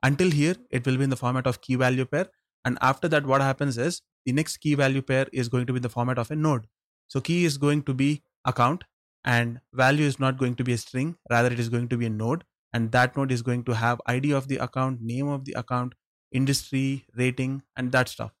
until 0.00 0.30
here, 0.30 0.54
it 0.70 0.86
will 0.86 0.96
be 0.96 1.02
in 1.02 1.10
the 1.10 1.16
format 1.16 1.48
of 1.48 1.60
key 1.60 1.74
value 1.74 2.04
pair. 2.04 2.28
And 2.64 2.78
after 2.80 3.08
that, 3.08 3.26
what 3.26 3.40
happens 3.40 3.78
is 3.78 4.00
the 4.24 4.32
next 4.32 4.58
key 4.58 4.74
value 4.74 5.02
pair 5.02 5.26
is 5.32 5.48
going 5.48 5.66
to 5.66 5.72
be 5.72 5.80
the 5.80 5.88
format 5.88 6.18
of 6.18 6.30
a 6.30 6.36
node. 6.36 6.66
So 7.08 7.20
key 7.20 7.44
is 7.44 7.58
going 7.58 7.82
to 7.84 7.94
be 7.94 8.22
account 8.44 8.84
and 9.24 9.60
value 9.72 10.06
is 10.06 10.18
not 10.18 10.38
going 10.38 10.54
to 10.56 10.64
be 10.64 10.72
a 10.72 10.78
string. 10.78 11.16
Rather, 11.30 11.50
it 11.50 11.58
is 11.58 11.68
going 11.68 11.88
to 11.88 11.96
be 11.96 12.06
a 12.06 12.10
node. 12.10 12.44
And 12.72 12.90
that 12.92 13.16
node 13.16 13.30
is 13.30 13.42
going 13.42 13.64
to 13.64 13.74
have 13.74 14.00
ID 14.06 14.32
of 14.32 14.48
the 14.48 14.56
account, 14.56 15.00
name 15.00 15.28
of 15.28 15.44
the 15.44 15.52
account, 15.52 15.94
industry, 16.32 17.04
rating, 17.16 17.62
and 17.76 17.92
that 17.92 18.08
stuff. 18.08 18.32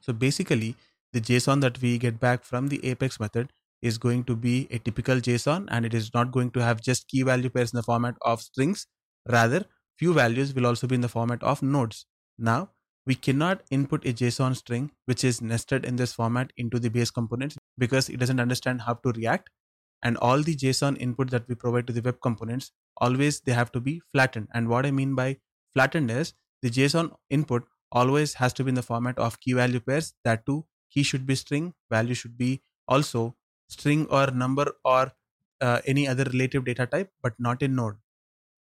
So 0.00 0.12
basically, 0.12 0.76
the 1.12 1.20
JSON 1.20 1.60
that 1.62 1.80
we 1.80 1.98
get 1.98 2.20
back 2.20 2.44
from 2.44 2.68
the 2.68 2.84
Apex 2.86 3.18
method 3.18 3.52
is 3.82 3.98
going 3.98 4.24
to 4.24 4.36
be 4.36 4.68
a 4.70 4.78
typical 4.78 5.16
JSON 5.16 5.66
and 5.70 5.84
it 5.86 5.94
is 5.94 6.12
not 6.14 6.32
going 6.32 6.50
to 6.52 6.62
have 6.62 6.80
just 6.80 7.08
key 7.08 7.22
value 7.22 7.50
pairs 7.50 7.72
in 7.72 7.76
the 7.76 7.82
format 7.82 8.16
of 8.22 8.40
strings. 8.40 8.86
Rather, 9.28 9.64
few 9.98 10.12
values 10.12 10.54
will 10.54 10.66
also 10.66 10.86
be 10.86 10.94
in 10.94 11.00
the 11.00 11.08
format 11.08 11.42
of 11.42 11.62
nodes. 11.62 12.06
Now, 12.38 12.70
we 13.08 13.14
cannot 13.14 13.62
input 13.70 14.04
a 14.04 14.12
JSON 14.12 14.54
string 14.54 14.90
which 15.06 15.24
is 15.24 15.40
nested 15.40 15.86
in 15.86 15.96
this 15.96 16.12
format 16.12 16.52
into 16.58 16.78
the 16.78 16.90
base 16.90 17.10
components 17.10 17.56
because 17.78 18.10
it 18.10 18.18
doesn't 18.18 18.38
understand 18.38 18.82
how 18.82 18.94
to 18.94 19.12
react. 19.12 19.48
And 20.02 20.18
all 20.18 20.42
the 20.42 20.54
JSON 20.54 20.98
input 21.00 21.30
that 21.30 21.48
we 21.48 21.54
provide 21.54 21.86
to 21.86 21.92
the 21.94 22.02
web 22.02 22.20
components, 22.20 22.70
always 22.98 23.40
they 23.40 23.52
have 23.52 23.72
to 23.72 23.80
be 23.80 24.02
flattened. 24.12 24.48
And 24.52 24.68
what 24.68 24.84
I 24.84 24.90
mean 24.90 25.14
by 25.14 25.38
flattened 25.74 26.10
is 26.10 26.34
the 26.60 26.70
JSON 26.70 27.14
input 27.30 27.64
always 27.90 28.34
has 28.34 28.52
to 28.54 28.64
be 28.64 28.68
in 28.68 28.74
the 28.74 28.82
format 28.82 29.18
of 29.18 29.40
key 29.40 29.54
value 29.54 29.80
pairs. 29.80 30.12
That 30.24 30.44
too, 30.44 30.66
key 30.90 31.02
should 31.02 31.26
be 31.26 31.34
string, 31.34 31.72
value 31.90 32.14
should 32.14 32.36
be 32.36 32.62
also 32.86 33.36
string 33.70 34.06
or 34.10 34.26
number 34.30 34.66
or 34.84 35.12
uh, 35.62 35.80
any 35.86 36.06
other 36.06 36.24
relative 36.24 36.66
data 36.66 36.86
type, 36.86 37.10
but 37.22 37.32
not 37.38 37.62
in 37.62 37.74
node. 37.74 37.96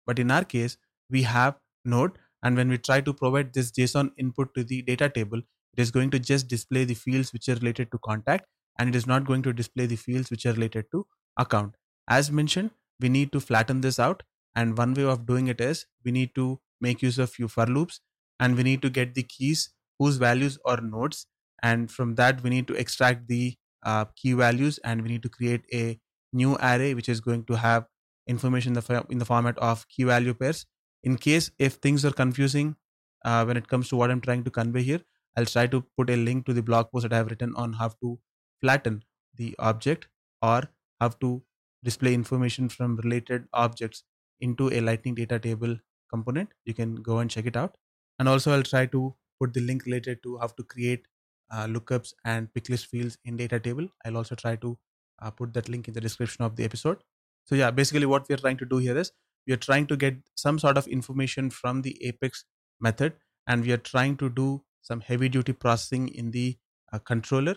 But 0.06 0.18
in 0.18 0.30
our 0.30 0.44
case, 0.44 0.76
we 1.08 1.22
have 1.22 1.58
node, 1.84 2.18
and 2.42 2.56
when 2.56 2.68
we 2.68 2.78
try 2.78 3.00
to 3.00 3.12
provide 3.14 3.52
this 3.52 3.70
JSON 3.70 4.12
input 4.18 4.54
to 4.54 4.64
the 4.64 4.82
data 4.82 5.08
table, 5.08 5.38
it 5.38 5.80
is 5.80 5.90
going 5.90 6.10
to 6.10 6.18
just 6.18 6.48
display 6.48 6.84
the 6.84 6.94
fields 6.94 7.32
which 7.32 7.48
are 7.48 7.54
related 7.56 7.90
to 7.92 7.98
contact, 7.98 8.46
and 8.78 8.88
it 8.88 8.94
is 8.96 9.06
not 9.06 9.24
going 9.24 9.42
to 9.42 9.52
display 9.52 9.86
the 9.86 9.96
fields 9.96 10.30
which 10.30 10.46
are 10.46 10.52
related 10.52 10.86
to 10.92 11.06
account. 11.36 11.74
As 12.08 12.30
mentioned, 12.30 12.70
we 13.00 13.08
need 13.08 13.32
to 13.32 13.40
flatten 13.40 13.80
this 13.80 13.98
out, 13.98 14.22
and 14.54 14.76
one 14.78 14.94
way 14.94 15.04
of 15.04 15.26
doing 15.26 15.48
it 15.48 15.60
is 15.60 15.86
we 16.04 16.12
need 16.12 16.34
to 16.34 16.60
make 16.80 17.02
use 17.02 17.18
of 17.18 17.30
few 17.30 17.48
for 17.48 17.66
loops 17.66 18.00
and 18.38 18.56
we 18.56 18.62
need 18.62 18.82
to 18.82 18.90
get 18.90 19.14
the 19.14 19.22
keys 19.22 19.70
whose 19.98 20.16
values 20.18 20.58
are 20.66 20.80
nodes 20.80 21.26
and 21.62 21.90
from 21.90 22.14
that 22.16 22.42
we 22.42 22.50
need 22.50 22.66
to 22.68 22.74
extract 22.74 23.28
the 23.28 23.56
uh, 23.84 24.04
key 24.16 24.32
values 24.34 24.78
and 24.78 25.02
we 25.02 25.08
need 25.08 25.22
to 25.22 25.28
create 25.28 25.64
a 25.72 25.98
new 26.32 26.54
array 26.56 26.92
which 26.94 27.08
is 27.08 27.20
going 27.20 27.44
to 27.44 27.54
have 27.56 27.86
information 28.26 28.76
in 28.76 28.80
the, 28.82 29.06
in 29.10 29.18
the 29.18 29.24
format 29.24 29.56
of 29.58 29.88
key 29.88 30.04
value 30.04 30.34
pairs 30.34 30.66
in 31.06 31.16
case 31.26 31.50
if 31.58 31.74
things 31.86 32.04
are 32.04 32.12
confusing 32.22 32.76
uh, 33.24 33.44
when 33.44 33.56
it 33.56 33.68
comes 33.68 33.88
to 33.88 33.96
what 33.96 34.10
i'm 34.10 34.20
trying 34.26 34.44
to 34.44 34.50
convey 34.58 34.82
here 34.90 35.00
i'll 35.36 35.52
try 35.54 35.66
to 35.66 35.80
put 35.98 36.10
a 36.10 36.16
link 36.28 36.46
to 36.46 36.52
the 36.58 36.62
blog 36.70 36.90
post 36.90 37.04
that 37.08 37.12
i 37.12 37.22
have 37.22 37.30
written 37.32 37.54
on 37.64 37.72
how 37.82 37.88
to 38.04 38.18
flatten 38.60 39.02
the 39.34 39.54
object 39.58 40.08
or 40.42 40.62
how 41.00 41.08
to 41.08 41.30
display 41.82 42.14
information 42.14 42.68
from 42.68 42.96
related 42.96 43.48
objects 43.52 44.04
into 44.40 44.70
a 44.72 44.80
lightning 44.80 45.14
data 45.14 45.38
table 45.38 45.76
component. 46.10 46.50
You 46.64 46.74
can 46.74 46.96
go 46.96 47.18
and 47.18 47.30
check 47.30 47.46
it 47.46 47.56
out. 47.56 47.76
And 48.18 48.28
also 48.28 48.52
i'll 48.52 48.62
try 48.62 48.86
to 48.86 49.14
put 49.40 49.52
the 49.54 49.60
link 49.60 49.84
related 49.86 50.22
to 50.22 50.38
how 50.38 50.46
to 50.48 50.62
create 50.64 51.06
uh, 51.50 51.66
lookups 51.66 52.14
and 52.24 52.52
pick 52.54 52.68
list 52.68 52.86
fields 52.86 53.18
in 53.24 53.36
data 53.36 53.60
table. 53.60 53.88
I'll 54.04 54.16
also 54.16 54.34
try 54.34 54.56
to 54.56 54.78
uh, 55.20 55.30
put 55.30 55.52
that 55.54 55.68
link 55.68 55.88
in 55.88 55.94
the 55.94 56.00
description 56.00 56.44
of 56.44 56.56
the 56.56 56.64
episode. 56.64 57.02
So 57.44 57.54
yeah 57.54 57.70
basically 57.70 58.06
what 58.06 58.28
we're 58.28 58.38
trying 58.38 58.56
to 58.58 58.64
do 58.66 58.78
here 58.78 58.96
is 58.96 59.12
we 59.46 59.52
are 59.52 59.62
trying 59.68 59.86
to 59.86 59.96
get 59.96 60.16
some 60.36 60.58
sort 60.58 60.76
of 60.78 60.86
information 60.88 61.50
from 61.50 61.82
the 61.82 61.96
apex 62.06 62.44
method 62.80 63.14
and 63.46 63.64
we 63.64 63.72
are 63.72 63.84
trying 63.92 64.16
to 64.16 64.28
do 64.28 64.62
some 64.82 65.00
heavy 65.00 65.28
duty 65.28 65.52
processing 65.52 66.08
in 66.08 66.30
the 66.30 66.56
uh, 66.92 66.98
controller 66.98 67.56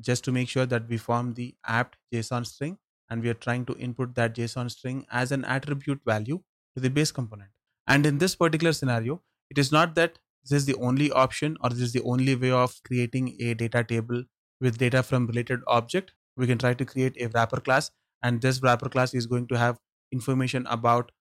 just 0.00 0.24
to 0.24 0.32
make 0.32 0.48
sure 0.48 0.66
that 0.66 0.88
we 0.88 0.96
form 0.96 1.34
the 1.34 1.54
apt 1.66 1.96
json 2.12 2.46
string 2.46 2.78
and 3.08 3.22
we 3.22 3.28
are 3.30 3.40
trying 3.46 3.64
to 3.64 3.76
input 3.76 4.14
that 4.14 4.34
json 4.34 4.70
string 4.70 5.06
as 5.10 5.32
an 5.32 5.44
attribute 5.44 6.00
value 6.04 6.42
to 6.74 6.80
the 6.80 6.90
base 6.90 7.12
component 7.12 7.50
and 7.86 8.04
in 8.04 8.18
this 8.18 8.34
particular 8.34 8.72
scenario, 8.72 9.22
it 9.48 9.58
is 9.58 9.70
not 9.70 9.94
that 9.94 10.18
this 10.42 10.50
is 10.56 10.66
the 10.66 10.74
only 10.74 11.10
option 11.12 11.56
or 11.60 11.70
this 11.70 11.78
is 11.80 11.92
the 11.92 12.02
only 12.02 12.34
way 12.34 12.50
of 12.50 12.80
creating 12.84 13.36
a 13.40 13.54
data 13.54 13.84
table 13.84 14.24
with 14.60 14.76
data 14.76 15.04
from 15.04 15.26
related 15.28 15.60
object. 15.68 16.12
We 16.36 16.48
can 16.48 16.58
try 16.58 16.74
to 16.74 16.84
create 16.84 17.16
a 17.20 17.28
wrapper 17.28 17.60
class 17.60 17.92
and 18.24 18.40
this 18.42 18.60
wrapper 18.60 18.88
class 18.88 19.14
is 19.14 19.26
going 19.26 19.46
to 19.48 19.58
have 19.58 19.78
information 20.12 20.66
about 20.68 21.12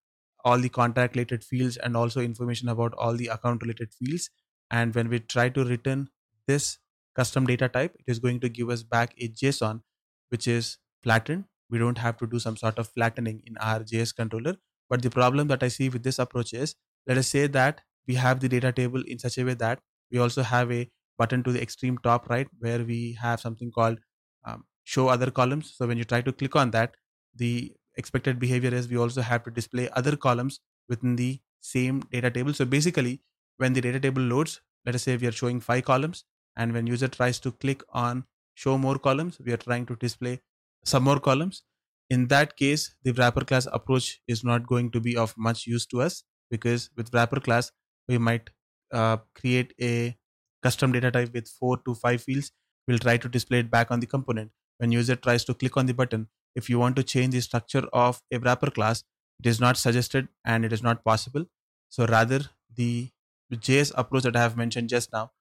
all 0.43 0.59
the 0.59 0.69
contact 0.69 1.15
related 1.15 1.43
fields 1.43 1.77
and 1.77 1.97
also 1.97 2.21
information 2.21 2.69
about 2.69 2.93
all 2.95 3.13
the 3.15 3.27
account 3.27 3.61
related 3.61 3.93
fields. 3.93 4.29
And 4.71 4.93
when 4.93 5.09
we 5.09 5.19
try 5.19 5.49
to 5.49 5.63
return 5.63 6.09
this 6.47 6.77
custom 7.15 7.45
data 7.45 7.69
type 7.69 7.95
it 7.97 8.03
is 8.07 8.19
going 8.19 8.39
to 8.41 8.49
give 8.49 8.69
us 8.69 8.83
back 8.83 9.13
a 9.17 9.29
json 9.29 9.81
which 10.29 10.47
is 10.47 10.77
flattened. 11.01 11.45
We 11.69 11.77
don't 11.79 11.97
have 11.97 12.17
to 12.17 12.27
do 12.27 12.39
some 12.39 12.57
sort 12.57 12.77
of 12.77 12.89
flattening 12.89 13.41
in 13.45 13.57
our 13.57 13.79
js 13.79 14.15
controller. 14.15 14.57
But 14.89 15.01
the 15.01 15.09
problem 15.09 15.47
that 15.47 15.63
i 15.63 15.67
see 15.69 15.89
with 15.89 16.03
this 16.03 16.19
approach 16.19 16.53
is 16.53 16.75
let 17.07 17.17
us 17.17 17.27
say 17.27 17.47
that 17.47 17.81
we 18.07 18.15
have 18.15 18.39
the 18.39 18.49
data 18.49 18.71
table 18.71 19.01
in 19.07 19.17
such 19.19 19.37
a 19.37 19.43
way 19.45 19.53
that 19.55 19.79
we 20.11 20.19
also 20.19 20.43
have 20.43 20.71
a 20.71 20.91
button 21.17 21.43
to 21.43 21.51
the 21.51 21.61
extreme 21.61 21.97
top 21.99 22.29
right 22.29 22.47
where 22.59 22.83
we 22.83 23.13
have 23.21 23.39
something 23.39 23.71
called 23.71 23.99
um, 24.45 24.65
show 24.83 25.07
other 25.07 25.31
columns. 25.31 25.73
So 25.75 25.87
when 25.87 25.97
you 25.97 26.03
try 26.03 26.21
to 26.21 26.31
click 26.33 26.55
on 26.55 26.71
that 26.71 26.95
the 27.35 27.73
expected 27.97 28.39
behavior 28.39 28.73
is 28.73 28.87
we 28.89 28.97
also 28.97 29.21
have 29.21 29.43
to 29.43 29.51
display 29.51 29.89
other 29.93 30.15
columns 30.15 30.59
within 30.89 31.15
the 31.15 31.39
same 31.61 31.99
data 32.11 32.29
table. 32.29 32.53
So 32.53 32.65
basically 32.65 33.21
when 33.57 33.73
the 33.73 33.81
data 33.81 33.99
table 33.99 34.21
loads 34.21 34.61
let 34.85 34.95
us 34.95 35.03
say 35.03 35.17
we 35.17 35.27
are 35.27 35.31
showing 35.31 35.59
five 35.59 35.85
columns 35.85 36.25
and 36.55 36.73
when 36.73 36.87
user 36.87 37.07
tries 37.07 37.39
to 37.39 37.51
click 37.51 37.83
on 37.89 38.25
show 38.53 38.77
more 38.77 38.97
columns 38.99 39.39
we 39.39 39.51
are 39.51 39.57
trying 39.57 39.85
to 39.87 39.95
display 39.95 40.39
some 40.83 41.03
more 41.03 41.19
columns. 41.19 41.63
In 42.09 42.27
that 42.27 42.55
case 42.57 42.95
the 43.03 43.13
wrapper 43.13 43.43
class 43.43 43.67
approach 43.71 44.21
is 44.27 44.43
not 44.43 44.67
going 44.67 44.91
to 44.91 44.99
be 44.99 45.17
of 45.17 45.33
much 45.37 45.65
use 45.65 45.85
to 45.87 46.01
us 46.01 46.23
because 46.51 46.89
with 46.95 47.13
wrapper 47.13 47.39
class 47.39 47.71
we 48.07 48.17
might 48.17 48.49
uh, 48.91 49.17
create 49.33 49.73
a 49.81 50.15
custom 50.61 50.91
data 50.91 51.11
type 51.11 51.33
with 51.33 51.47
four 51.47 51.77
to 51.85 51.95
five 51.95 52.21
fields. 52.21 52.51
We'll 52.87 52.99
try 52.99 53.17
to 53.17 53.27
display 53.27 53.59
it 53.59 53.71
back 53.71 53.89
on 53.89 53.99
the 53.99 54.05
component. 54.05 54.51
When 54.77 54.91
user 54.91 55.15
tries 55.15 55.43
to 55.45 55.53
click 55.53 55.77
on 55.77 55.87
the 55.87 55.93
button 55.93 56.27
if 56.55 56.69
you 56.69 56.79
want 56.79 56.95
to 56.95 57.03
change 57.03 57.33
the 57.33 57.41
structure 57.41 57.83
of 57.93 58.21
a 58.31 58.39
wrapper 58.39 58.71
class 58.71 59.03
it 59.39 59.47
is 59.47 59.59
not 59.59 59.77
suggested 59.77 60.27
and 60.45 60.63
it 60.63 60.71
is 60.71 60.81
not 60.81 61.03
possible. 61.03 61.45
So 61.89 62.05
rather 62.05 62.39
the 62.73 63.09
js 63.53 63.91
approach 63.95 64.23
that 64.23 64.35
i 64.35 64.41
have 64.41 64.57
mentioned 64.57 64.89
just 64.89 65.11
now 65.13 65.31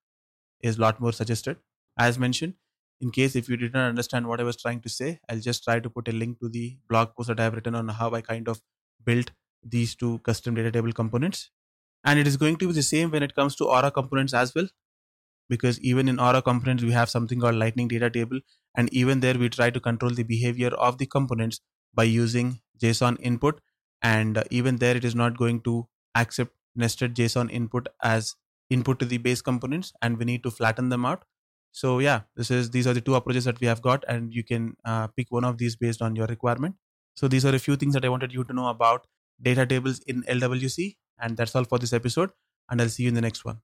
is 0.60 0.78
a 0.78 0.80
lot 0.80 1.00
more 1.00 1.12
suggested. 1.12 1.58
As 1.98 2.18
mentioned 2.18 2.54
in 3.00 3.10
case 3.10 3.36
if 3.36 3.48
you 3.48 3.56
did 3.56 3.72
not 3.72 3.88
understand 3.88 4.26
what 4.26 4.40
i 4.40 4.44
was 4.44 4.56
trying 4.60 4.80
to 4.80 4.88
say 4.88 5.18
i'll 5.28 5.40
just 5.40 5.64
try 5.64 5.78
to 5.80 5.90
put 5.90 6.08
a 6.08 6.12
link 6.12 6.38
to 6.40 6.48
the 6.48 6.78
blog 6.88 7.14
post 7.16 7.28
that 7.28 7.40
i 7.40 7.44
have 7.44 7.54
written 7.54 7.74
on 7.74 7.88
how 7.88 8.10
i 8.12 8.20
kind 8.20 8.48
of 8.48 8.60
built 9.04 9.30
these 9.62 9.94
two 9.96 10.18
custom 10.20 10.54
data 10.54 10.70
table 10.70 10.92
components. 10.92 11.50
And 12.04 12.18
it 12.18 12.26
is 12.26 12.36
going 12.36 12.56
to 12.58 12.68
be 12.68 12.74
the 12.74 12.82
same 12.82 13.10
when 13.10 13.22
it 13.22 13.34
comes 13.34 13.56
to 13.56 13.66
aura 13.66 13.90
components 13.90 14.34
as 14.34 14.54
well 14.54 14.68
because 15.48 15.80
even 15.80 16.08
in 16.08 16.18
aura 16.20 16.42
components 16.42 16.82
we 16.84 16.92
have 16.92 17.10
something 17.10 17.40
called 17.40 17.56
lightning 17.56 17.88
data 17.88 18.10
table 18.10 18.40
and 18.74 18.92
even 18.92 19.20
there 19.20 19.34
we 19.38 19.48
try 19.48 19.70
to 19.70 19.80
control 19.80 20.10
the 20.12 20.22
behavior 20.22 20.68
of 20.68 20.98
the 20.98 21.06
components 21.06 21.60
by 21.94 22.04
using 22.04 22.60
json 22.80 23.16
input. 23.20 23.60
And 24.02 24.38
uh, 24.38 24.44
even 24.50 24.76
there 24.76 24.96
it 24.96 25.04
is 25.04 25.14
not 25.14 25.36
going 25.38 25.62
to 25.62 25.88
accept 26.14 26.52
nested 26.74 27.14
json 27.14 27.50
input 27.50 27.88
as 28.02 28.34
input 28.70 28.98
to 28.98 29.04
the 29.04 29.18
base 29.18 29.42
components 29.42 29.92
and 30.02 30.18
we 30.18 30.24
need 30.24 30.42
to 30.42 30.50
flatten 30.50 30.88
them 30.88 31.04
out. 31.06 31.24
So 31.72 31.98
yeah 31.98 32.22
this 32.36 32.50
is 32.50 32.70
these 32.70 32.86
are 32.86 32.94
the 32.94 33.00
two 33.00 33.14
approaches 33.14 33.44
that 33.44 33.60
we 33.60 33.66
have 33.66 33.82
got 33.82 34.04
and 34.08 34.32
you 34.34 34.44
can 34.44 34.76
uh, 34.84 35.08
pick 35.08 35.30
one 35.30 35.44
of 35.44 35.58
these 35.58 35.76
based 35.76 36.02
on 36.02 36.16
your 36.16 36.26
requirement. 36.26 36.76
So 37.16 37.28
these 37.28 37.44
are 37.44 37.54
a 37.54 37.58
few 37.60 37.76
things 37.76 37.94
that 37.94 38.04
i 38.04 38.08
wanted 38.08 38.32
you 38.32 38.44
to 38.44 38.52
know 38.52 38.68
about 38.68 39.06
data 39.42 39.66
tables 39.66 40.00
in 40.06 40.22
lwc 40.24 40.96
and 41.20 41.36
that's 41.36 41.54
all 41.54 41.64
for 41.64 41.78
this 41.78 41.92
episode. 41.92 42.30
And 42.70 42.80
i'll 42.80 42.88
see 42.88 43.04
you 43.04 43.08
in 43.10 43.14
the 43.14 43.20
next 43.20 43.44
one 43.44 43.60